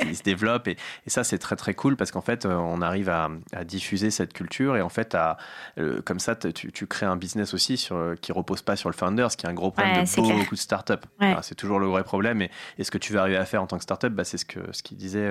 il 0.07 0.17
se 0.17 0.23
développe 0.33 0.69
et, 0.69 0.77
ça 1.07 1.25
c'est 1.25 1.39
très 1.39 1.57
très 1.57 1.75
cool 1.75 1.97
parce 1.97 2.11
qu'en 2.11 2.21
fait 2.21 2.47
euh, 2.47 2.55
on 2.55 2.81
arrive 2.81 3.09
à, 3.09 3.29
diffuser 3.65 4.11
cette 4.11 4.33
culture 4.33 4.77
et 4.77 4.83
en 4.83 4.89
fait 4.89 5.15
à, 5.15 5.37
euh, 5.79 6.01
comme 6.03 6.19
ça 6.19 6.35
tu, 6.37 6.87
crées 6.87 7.07
un 7.07 7.17
business 7.17 7.55
aussi 7.55 7.77
sur, 7.77 7.97
euh, 7.97 8.15
qui 8.21 8.33
repose 8.33 8.63
pas 8.63 8.77
sur 8.77 8.89
le 8.89 8.95
founder, 8.95 9.29
ce 9.31 9.37
qui 9.37 9.47
est 9.47 9.49
un 9.49 9.55
gros 9.55 9.71
problème 9.71 10.05
de 10.05 10.39
beaucoup 10.39 10.55
de 10.55 10.61
startups. 10.61 10.95
c'est 11.43 11.55
toujours 11.55 11.79
le 11.79 11.87
vrai 11.87 12.05
problème. 12.05 12.43
Et, 12.43 12.51
ce 12.83 12.91
que 12.91 12.99
tu 12.99 13.13
vas 13.13 13.21
arriver 13.21 13.37
à 13.37 13.45
faire 13.45 13.63
en 13.63 13.67
tant 13.67 13.77
que 13.77 13.85
startup, 13.85 14.13
bah, 14.13 14.25
c'est 14.25 14.39
ce 14.39 14.45
que 14.45 14.61
ce 14.73 14.83
qu'il 14.83 14.97
disait, 14.97 15.31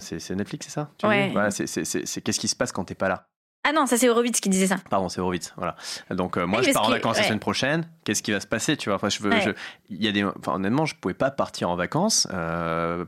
c'est 0.00 0.30
Netflix, 0.30 0.66
c'est 0.66 0.72
ça? 0.72 0.90
C'est 2.04 2.20
qu'est-ce 2.20 2.40
qui 2.40 2.48
se 2.48 2.56
passe 2.56 2.72
quand 2.72 2.84
t'es 2.84 2.94
pas 2.94 3.08
là? 3.08 3.27
Ah 3.68 3.72
non, 3.72 3.84
ça 3.84 3.98
c'est 3.98 4.08
Horowitz 4.08 4.40
qui 4.40 4.48
disait 4.48 4.66
ça. 4.66 4.78
Pardon, 4.88 5.10
c'est 5.10 5.20
Horowitz. 5.20 5.52
Voilà. 5.58 5.76
Donc 6.10 6.38
euh, 6.38 6.46
moi, 6.46 6.62
je 6.62 6.72
pars 6.72 6.86
en 6.86 6.90
vacances 6.90 7.18
la 7.18 7.24
semaine 7.24 7.38
prochaine. 7.38 7.86
Qu'est-ce 8.04 8.22
qui 8.22 8.32
va 8.32 8.40
se 8.40 8.46
passer, 8.46 8.78
tu 8.78 8.88
vois? 8.88 8.96
Enfin, 8.96 9.10
je 9.10 9.22
veux. 9.22 9.30
Il 9.90 10.02
y 10.02 10.08
a 10.08 10.12
des. 10.12 10.24
Enfin, 10.24 10.54
honnêtement, 10.54 10.86
je 10.86 10.94
pouvais 10.94 11.12
pas 11.12 11.30
partir 11.30 11.68
en 11.68 11.76
vacances. 11.76 12.26
Euh, 12.32 13.04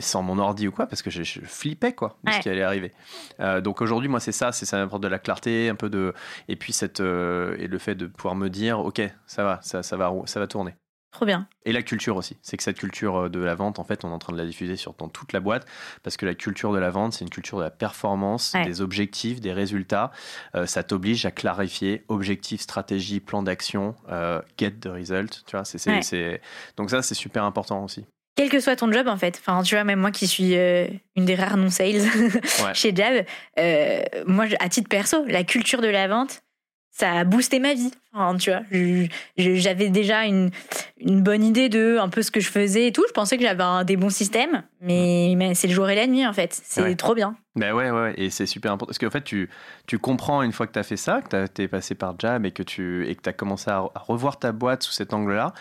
sans 0.00 0.22
mon 0.22 0.38
ordi 0.40 0.66
ou 0.66 0.72
quoi 0.72 0.86
parce 0.86 1.00
que 1.00 1.10
je, 1.10 1.22
flippais 1.22 1.92
quoi 1.92 2.18
de 2.24 2.32
ce 2.32 2.40
qui 2.40 2.48
allait 2.48 2.64
arriver 2.64 2.90
euh, 3.38 3.60
donc 3.60 3.80
aujourd'hui 3.80 4.08
moi 4.08 4.18
c'est 4.18 4.32
ça 4.32 4.50
c'est 4.50 4.66
ça 4.66 4.78
m'apporte 4.78 5.00
de 5.00 5.06
la 5.06 5.20
clarté 5.20 5.68
un 5.68 5.76
peu 5.76 5.88
de 5.88 6.12
et 6.48 6.56
puis 6.56 6.72
cette 6.72 6.98
et 6.98 7.68
le 7.68 7.78
fait 7.78 7.94
de 7.94 8.06
pouvoir 8.06 8.34
me 8.34 8.50
dire 8.50 8.80
ok 8.80 9.00
ça 9.28 9.44
va 9.44 9.60
ça, 9.62 9.84
ça 9.84 9.96
va 9.96 10.12
ça 10.24 10.40
va 10.40 10.48
tourner 10.48 10.74
Trop 11.16 11.24
bien. 11.24 11.48
Et 11.64 11.72
la 11.72 11.80
culture 11.80 12.14
aussi. 12.18 12.36
C'est 12.42 12.58
que 12.58 12.62
cette 12.62 12.78
culture 12.78 13.16
euh, 13.16 13.28
de 13.30 13.38
la 13.38 13.54
vente, 13.54 13.78
en 13.78 13.84
fait, 13.84 14.04
on 14.04 14.10
est 14.10 14.12
en 14.12 14.18
train 14.18 14.34
de 14.34 14.38
la 14.38 14.44
diffuser 14.44 14.76
sur, 14.76 14.92
dans 14.92 15.08
toute 15.08 15.32
la 15.32 15.40
boîte 15.40 15.64
parce 16.02 16.18
que 16.18 16.26
la 16.26 16.34
culture 16.34 16.74
de 16.74 16.78
la 16.78 16.90
vente, 16.90 17.14
c'est 17.14 17.24
une 17.24 17.30
culture 17.30 17.56
de 17.56 17.62
la 17.62 17.70
performance, 17.70 18.52
des 18.66 18.82
objectifs, 18.82 19.40
des 19.40 19.54
résultats. 19.54 20.10
Euh, 20.54 20.66
ça 20.66 20.82
t'oblige 20.82 21.24
à 21.24 21.30
clarifier 21.30 22.04
objectifs, 22.08 22.60
stratégie, 22.60 23.20
plan 23.20 23.42
d'action, 23.42 23.94
euh, 24.10 24.42
get 24.58 24.72
the 24.72 24.88
result. 24.88 25.42
Tu 25.46 25.56
vois, 25.56 25.64
c'est, 25.64 26.42
Donc 26.76 26.90
ça, 26.90 27.00
c'est 27.00 27.14
super 27.14 27.44
important 27.44 27.82
aussi. 27.82 28.04
Quel 28.34 28.50
que 28.50 28.60
soit 28.60 28.76
ton 28.76 28.92
job, 28.92 29.08
en 29.08 29.16
fait. 29.16 29.40
Enfin, 29.40 29.62
tu 29.62 29.74
vois, 29.74 29.84
même 29.84 30.00
moi 30.00 30.10
qui 30.10 30.26
suis 30.26 30.52
une 30.52 31.24
des 31.24 31.34
rares 31.34 31.56
non-sales 31.56 32.02
chez 32.74 32.94
Jab, 32.94 33.24
moi, 34.26 34.44
à 34.60 34.68
titre 34.68 34.90
perso, 34.90 35.24
la 35.24 35.44
culture 35.44 35.80
de 35.80 35.88
la 35.88 36.08
vente, 36.08 36.42
ça 36.96 37.12
a 37.12 37.24
boosté 37.24 37.58
ma 37.58 37.74
vie. 37.74 37.90
tu 38.40 38.50
vois, 38.50 38.62
j'avais 39.36 39.90
déjà 39.90 40.24
une, 40.24 40.50
une, 40.98 41.20
bonne 41.20 41.44
idée 41.44 41.68
de 41.68 41.98
un 41.98 42.08
peu 42.08 42.22
ce 42.22 42.30
que 42.30 42.40
je 42.40 42.48
faisais 42.48 42.86
et 42.86 42.92
tout. 42.92 43.04
Je 43.06 43.12
pensais 43.12 43.36
que 43.36 43.42
j'avais 43.42 43.62
un, 43.62 43.84
des 43.84 43.98
bons 43.98 44.08
systèmes, 44.08 44.62
mais, 44.80 45.34
mais 45.36 45.54
c'est 45.54 45.68
le 45.68 45.74
jour 45.74 45.90
et 45.90 45.94
la 45.94 46.06
nuit 46.06 46.26
en 46.26 46.32
fait. 46.32 46.58
C'est 46.64 46.96
trop 46.96 47.14
bien. 47.14 47.36
Ben 47.54 47.74
ouais, 47.74 47.90
ouais, 47.90 48.14
et 48.16 48.30
c'est 48.30 48.46
super 48.46 48.72
important. 48.72 48.86
Parce 48.86 48.98
qu'en 48.98 49.10
fait, 49.10 49.24
tu, 49.24 49.50
tu 49.86 49.98
comprends 49.98 50.40
une 50.40 50.52
fois 50.52 50.66
que 50.66 50.72
tu 50.72 50.78
as 50.78 50.82
fait 50.84 50.96
ça, 50.96 51.20
que 51.20 51.46
tu 51.46 51.62
es 51.62 51.68
passé 51.68 51.94
par 51.94 52.14
Jab 52.18 52.46
et 52.46 52.50
que 52.50 52.62
tu 52.62 53.06
et 53.06 53.14
que 53.14 53.28
as 53.28 53.34
commencé 53.34 53.70
à, 53.70 53.84
revoir 53.94 54.38
ta 54.38 54.52
boîte 54.52 54.82
sous 54.82 54.92
cet 54.92 55.12
angle-là, 55.12 55.52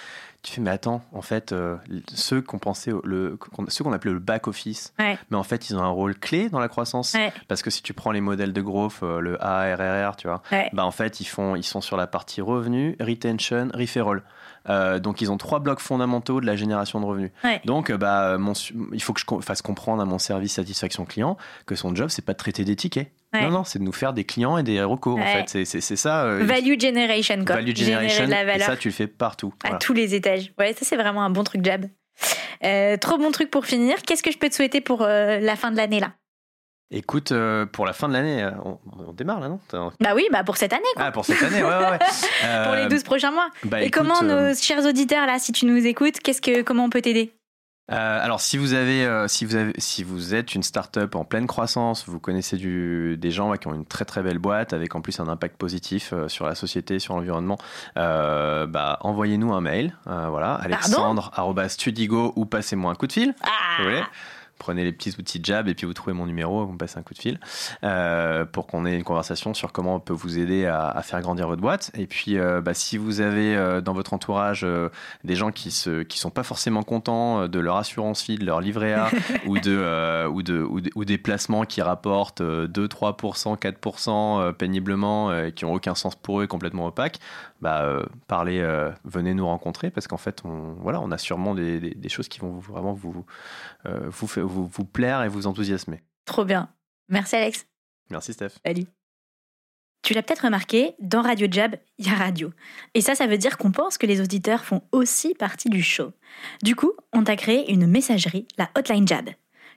tu 0.46 0.54
fais, 0.54 0.62
mais 0.62 0.70
attends, 0.70 1.02
en 1.12 1.22
fait, 1.24 1.52
euh, 1.52 1.76
ceux 2.14 2.40
qu'on 2.42 2.60
pensait, 2.60 2.92
le, 3.04 3.40
ceux 3.68 3.84
qu'on 3.84 3.94
appelait 3.94 4.12
le 4.14 4.20
back-office, 4.20 4.94
mais 5.00 5.38
en 5.38 5.44
fait, 5.44 5.70
ils 5.70 5.76
ont 5.76 5.82
un 5.82 5.90
rôle 5.90 6.16
clé 6.16 6.50
dans 6.50 6.60
la 6.60 6.68
croissance. 6.68 7.16
Parce 7.48 7.64
que 7.64 7.72
si 7.72 7.82
tu 7.82 7.94
prends 7.94 8.12
les 8.12 8.22
modèles 8.22 8.54
de 8.54 8.62
growth, 8.62 9.00
euh, 9.02 9.20
le 9.20 9.44
ARRR, 9.44 10.16
tu 10.16 10.28
vois, 10.28 10.44
bah 10.74 10.86
en 10.86 10.92
fait, 10.92 11.20
ils, 11.20 11.26
font, 11.26 11.56
ils 11.56 11.64
sont 11.64 11.82
sur 11.82 11.98
la 11.98 12.06
partie 12.06 12.42
revenu, 12.42 12.96
retention, 13.00 13.70
referral. 13.74 14.22
Euh, 14.68 14.98
donc 15.00 15.22
ils 15.22 15.32
ont 15.32 15.38
trois 15.38 15.60
blocs 15.60 15.80
fondamentaux 15.80 16.42
de 16.42 16.46
la 16.46 16.56
génération 16.56 17.00
de 17.00 17.06
revenus. 17.06 17.32
Donc 17.66 17.92
bah, 17.92 18.38
il 18.94 19.02
faut 19.02 19.14
que 19.14 19.22
je 19.22 19.42
fasse 19.42 19.62
comprendre 19.62 20.02
à 20.02 20.06
mon 20.06 20.18
service 20.18 20.54
satisfaction 20.54 21.06
client 21.06 21.38
que 21.68 21.76
son 21.76 21.94
job 21.94 22.10
c'est 22.10 22.26
pas 22.26 22.34
de 22.34 22.38
traiter 22.38 22.66
des 22.66 22.76
tickets. 22.76 23.12
Non, 23.44 23.50
non, 23.50 23.64
c'est 23.64 23.80
de 23.80 23.84
nous 23.84 23.92
faire 23.92 24.14
des 24.14 24.24
clients 24.24 24.58
et 24.58 24.64
des 24.64 24.82
recours, 24.84 25.20
en 25.20 25.26
fait. 25.26 25.66
C'est 25.66 25.82
ça. 25.82 26.24
Euh, 26.24 26.44
value 26.44 26.80
generation, 26.80 27.44
quoi. 27.46 27.56
Value 27.56 27.76
generation. 27.76 28.26
Et 28.28 28.60
ça, 28.60 28.78
tu 28.78 28.90
le 28.90 28.94
fais 28.94 29.08
partout. 29.08 29.54
À 29.64 29.76
tous 29.76 29.94
les 29.94 30.16
étages. 30.16 30.52
Ouais, 30.58 30.74
ça, 30.74 30.86
c'est 30.86 30.96
vraiment 30.96 31.24
un 31.24 31.30
bon 31.30 31.44
truc, 31.44 31.64
Jab. 31.64 31.86
Euh, 32.64 32.98
trop 32.98 33.18
bon 33.18 33.32
truc 33.32 33.52
pour 33.52 33.66
finir. 33.66 34.02
Qu'est-ce 34.06 34.24
que 34.24 34.32
je 34.32 34.38
peux 34.38 34.50
te 34.50 34.56
souhaiter 34.56 34.82
pour 34.82 35.02
la 35.02 35.56
fin 35.56 35.72
de 35.72 35.78
l'année, 35.78 36.00
là? 36.00 36.14
Écoute, 36.92 37.34
pour 37.72 37.86
la 37.86 37.94
fin 37.94 38.08
de 38.08 38.14
l'année, 38.14 38.48
on, 38.64 39.12
démarre 39.14 39.40
là, 39.40 39.50
non? 39.50 39.60
Bah 40.00 40.12
oui, 40.16 40.28
bah 40.32 40.44
pour 40.44 40.58
cette 40.58 40.72
année. 40.72 40.84
Quoi. 40.96 41.06
Ah, 41.08 41.12
pour 41.12 41.26
cette 41.26 41.42
année, 41.42 41.64
ouais, 41.64 41.70
ouais. 41.70 42.00
pour 42.66 42.76
les 42.76 42.88
12 42.88 43.04
prochains 43.04 43.32
mois. 43.32 43.50
Bah 43.64 43.82
et 43.82 43.90
comment 43.90 44.22
nos 44.22 44.54
chers 44.54 44.86
auditeurs, 44.86 45.26
là, 45.26 45.40
si 45.40 45.52
tu 45.52 45.66
nous 45.66 45.86
écoutes, 45.86 46.20
qu'est-ce 46.20 46.42
que, 46.42 46.62
comment 46.62 46.86
on 46.86 46.90
peut 46.90 47.02
t'aider? 47.02 47.34
Euh, 47.92 48.20
alors, 48.24 48.42
si 48.42 48.58
vous 48.58 48.74
avez, 48.74 49.06
euh, 49.06 49.28
si 49.28 49.46
vous 49.46 49.56
avez, 49.56 49.74
si 49.78 50.04
vous 50.04 50.34
êtes 50.34 50.56
une 50.56 50.64
start-up 50.64 51.16
en 51.16 51.24
pleine 51.24 51.46
croissance, 51.46 52.06
vous 52.08 52.20
connaissez 52.20 52.58
du, 52.58 53.16
des 53.18 53.30
gens 53.30 53.54
qui 53.54 53.68
ont 53.68 53.76
une 53.76 53.86
très 53.86 54.06
très 54.06 54.24
belle 54.24 54.40
boîte 54.40 54.74
avec 54.74 54.96
en 54.96 55.02
plus 55.02 55.20
un 55.20 55.28
impact 55.28 55.58
positif 55.58 56.12
euh, 56.12 56.28
sur 56.28 56.46
la 56.46 56.56
société, 56.56 56.98
sur 56.98 57.16
l'environnement, 57.16 57.58
bah, 57.96 58.98
envoyez-nous 59.02 59.54
un 59.54 59.62
mail, 59.62 59.96
voilà, 60.06 60.56
alexandre@studigo 60.56 62.34
ou 62.36 62.46
passez-moi 62.46 62.92
un 62.92 62.96
coup 62.96 63.08
de 63.08 63.14
fil. 63.14 63.36
Ah 63.44 63.84
prenez 64.58 64.84
les 64.84 64.92
petits 64.92 65.14
outils 65.20 65.42
Jab 65.44 65.68
et 65.68 65.74
puis 65.74 65.86
vous 65.86 65.94
trouvez 65.94 66.14
mon 66.14 66.26
numéro, 66.26 66.66
vous 66.66 66.74
me 66.74 66.78
passez 66.78 66.98
un 66.98 67.02
coup 67.02 67.14
de 67.14 67.20
fil 67.20 67.40
euh, 67.84 68.46
pour 68.46 68.68
qu'on 68.68 68.86
ait 68.86 68.96
une 68.96 69.04
conversation 69.04 69.54
sur 69.54 69.72
comment 69.72 69.96
on 69.96 70.00
peut 70.00 70.14
vous 70.14 70.40
aider 70.40 70.66
à, 70.66 71.02
faire 71.04 71.22
grandir 71.22 71.48
votre 71.48 71.62
boîte. 71.62 71.92
Et 71.94 72.08
puis, 72.08 72.38
euh, 72.38 72.62
bah, 72.62 72.74
si 72.74 72.98
vous 72.98 73.22
avez 73.22 73.56
euh, 73.56 73.82
dans 73.82 73.94
votre 73.94 74.14
entourage 74.14 74.66
des 75.24 75.36
gens 75.36 75.52
qui 75.52 75.74
ne 75.88 76.04
qui 76.04 76.18
sont 76.18 76.30
pas 76.30 76.44
forcément 76.44 76.84
contents 76.84 77.48
de 77.48 77.60
leur 77.60 77.78
assurance 77.78 78.26
vie, 78.26 78.38
de 78.38 78.46
leur 78.46 78.62
livret 78.62 78.94
A 78.94 79.10
ou, 79.46 79.60
de, 79.60 80.28
ou, 80.28 80.42
de, 80.42 80.64
ou, 80.96 81.06
des 81.06 81.18
placements 81.18 81.66
qui 81.66 81.82
rapportent 81.82 82.42
2, 82.42 82.88
3%, 82.88 83.60
4% 83.60 84.54
péniblement 84.54 85.34
et 85.36 85.52
qui 85.52 85.66
n'ont 85.66 85.74
aucun 85.74 85.96
sens 85.96 86.16
pour 86.16 86.42
eux 86.42 86.46
et 86.46 86.48
complètement 86.48 86.88
opaques, 86.88 87.20
bah, 87.66 88.06
parlez, 88.28 88.62
venez 89.04 89.34
nous 89.34 89.46
rencontrer 89.46 89.90
parce 89.90 90.08
qu'en 90.08 90.18
fait, 90.18 90.42
on, 90.46 90.74
voilà, 90.80 91.02
on 91.02 91.12
a 91.12 91.18
sûrement 91.18 91.56
des, 91.56 91.80
des, 91.80 92.10
choses 92.10 92.28
qui 92.28 92.40
vont 92.40 92.60
vraiment 92.60 92.94
vous, 92.94 93.26
vous, 93.84 94.28
vous, 94.28 94.68
vous 94.68 94.86
plaire 94.86 95.24
et 95.24 95.28
vous 95.28 95.48
enthousiasmer. 95.48 96.04
Trop 96.26 96.46
bien. 96.46 96.70
Merci 97.10 97.36
Alex. 97.36 97.66
Merci 98.10 98.34
Steph. 98.34 98.52
Salut. 98.66 98.86
Tu 100.06 100.14
l'as 100.14 100.22
peut-être 100.22 100.46
remarqué, 100.46 100.94
dans 101.00 101.24
Radio 101.24 101.48
Jab, 101.50 101.78
il 101.98 102.06
y 102.06 102.10
a 102.10 102.14
radio. 102.14 102.52
Et 102.94 103.02
ça, 103.02 103.16
ça 103.16 103.26
veut 103.26 103.40
dire 103.40 103.58
qu'on 103.58 103.72
pense 103.72 103.98
que 103.98 104.06
les 104.06 104.22
auditeurs 104.22 104.64
font 104.64 104.84
aussi 104.92 105.34
partie 105.34 105.68
du 105.68 105.82
show. 105.82 106.12
Du 106.62 106.76
coup, 106.76 106.92
on 107.12 107.24
t'a 107.24 107.36
créé 107.36 107.72
une 107.74 107.88
messagerie, 107.88 108.48
la 108.60 108.70
Hotline 108.78 109.08
Jab. 109.08 109.32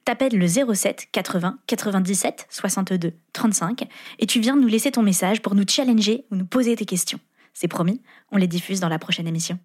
T'appelles 0.04 0.36
le 0.36 0.46
07 0.46 1.08
80 1.12 1.58
97 1.66 2.46
62 2.50 3.14
35 3.32 3.88
et 4.18 4.26
tu 4.26 4.40
viens 4.40 4.54
nous 4.54 4.68
laisser 4.68 4.90
ton 4.90 5.02
message 5.02 5.40
pour 5.40 5.54
nous 5.54 5.64
challenger 5.66 6.26
ou 6.30 6.36
nous 6.36 6.46
poser 6.46 6.76
tes 6.76 6.84
questions. 6.84 7.20
C'est 7.52 7.68
promis, 7.68 8.02
on 8.30 8.36
les 8.36 8.48
diffuse 8.48 8.80
dans 8.80 8.88
la 8.88 8.98
prochaine 8.98 9.26
émission. 9.26 9.58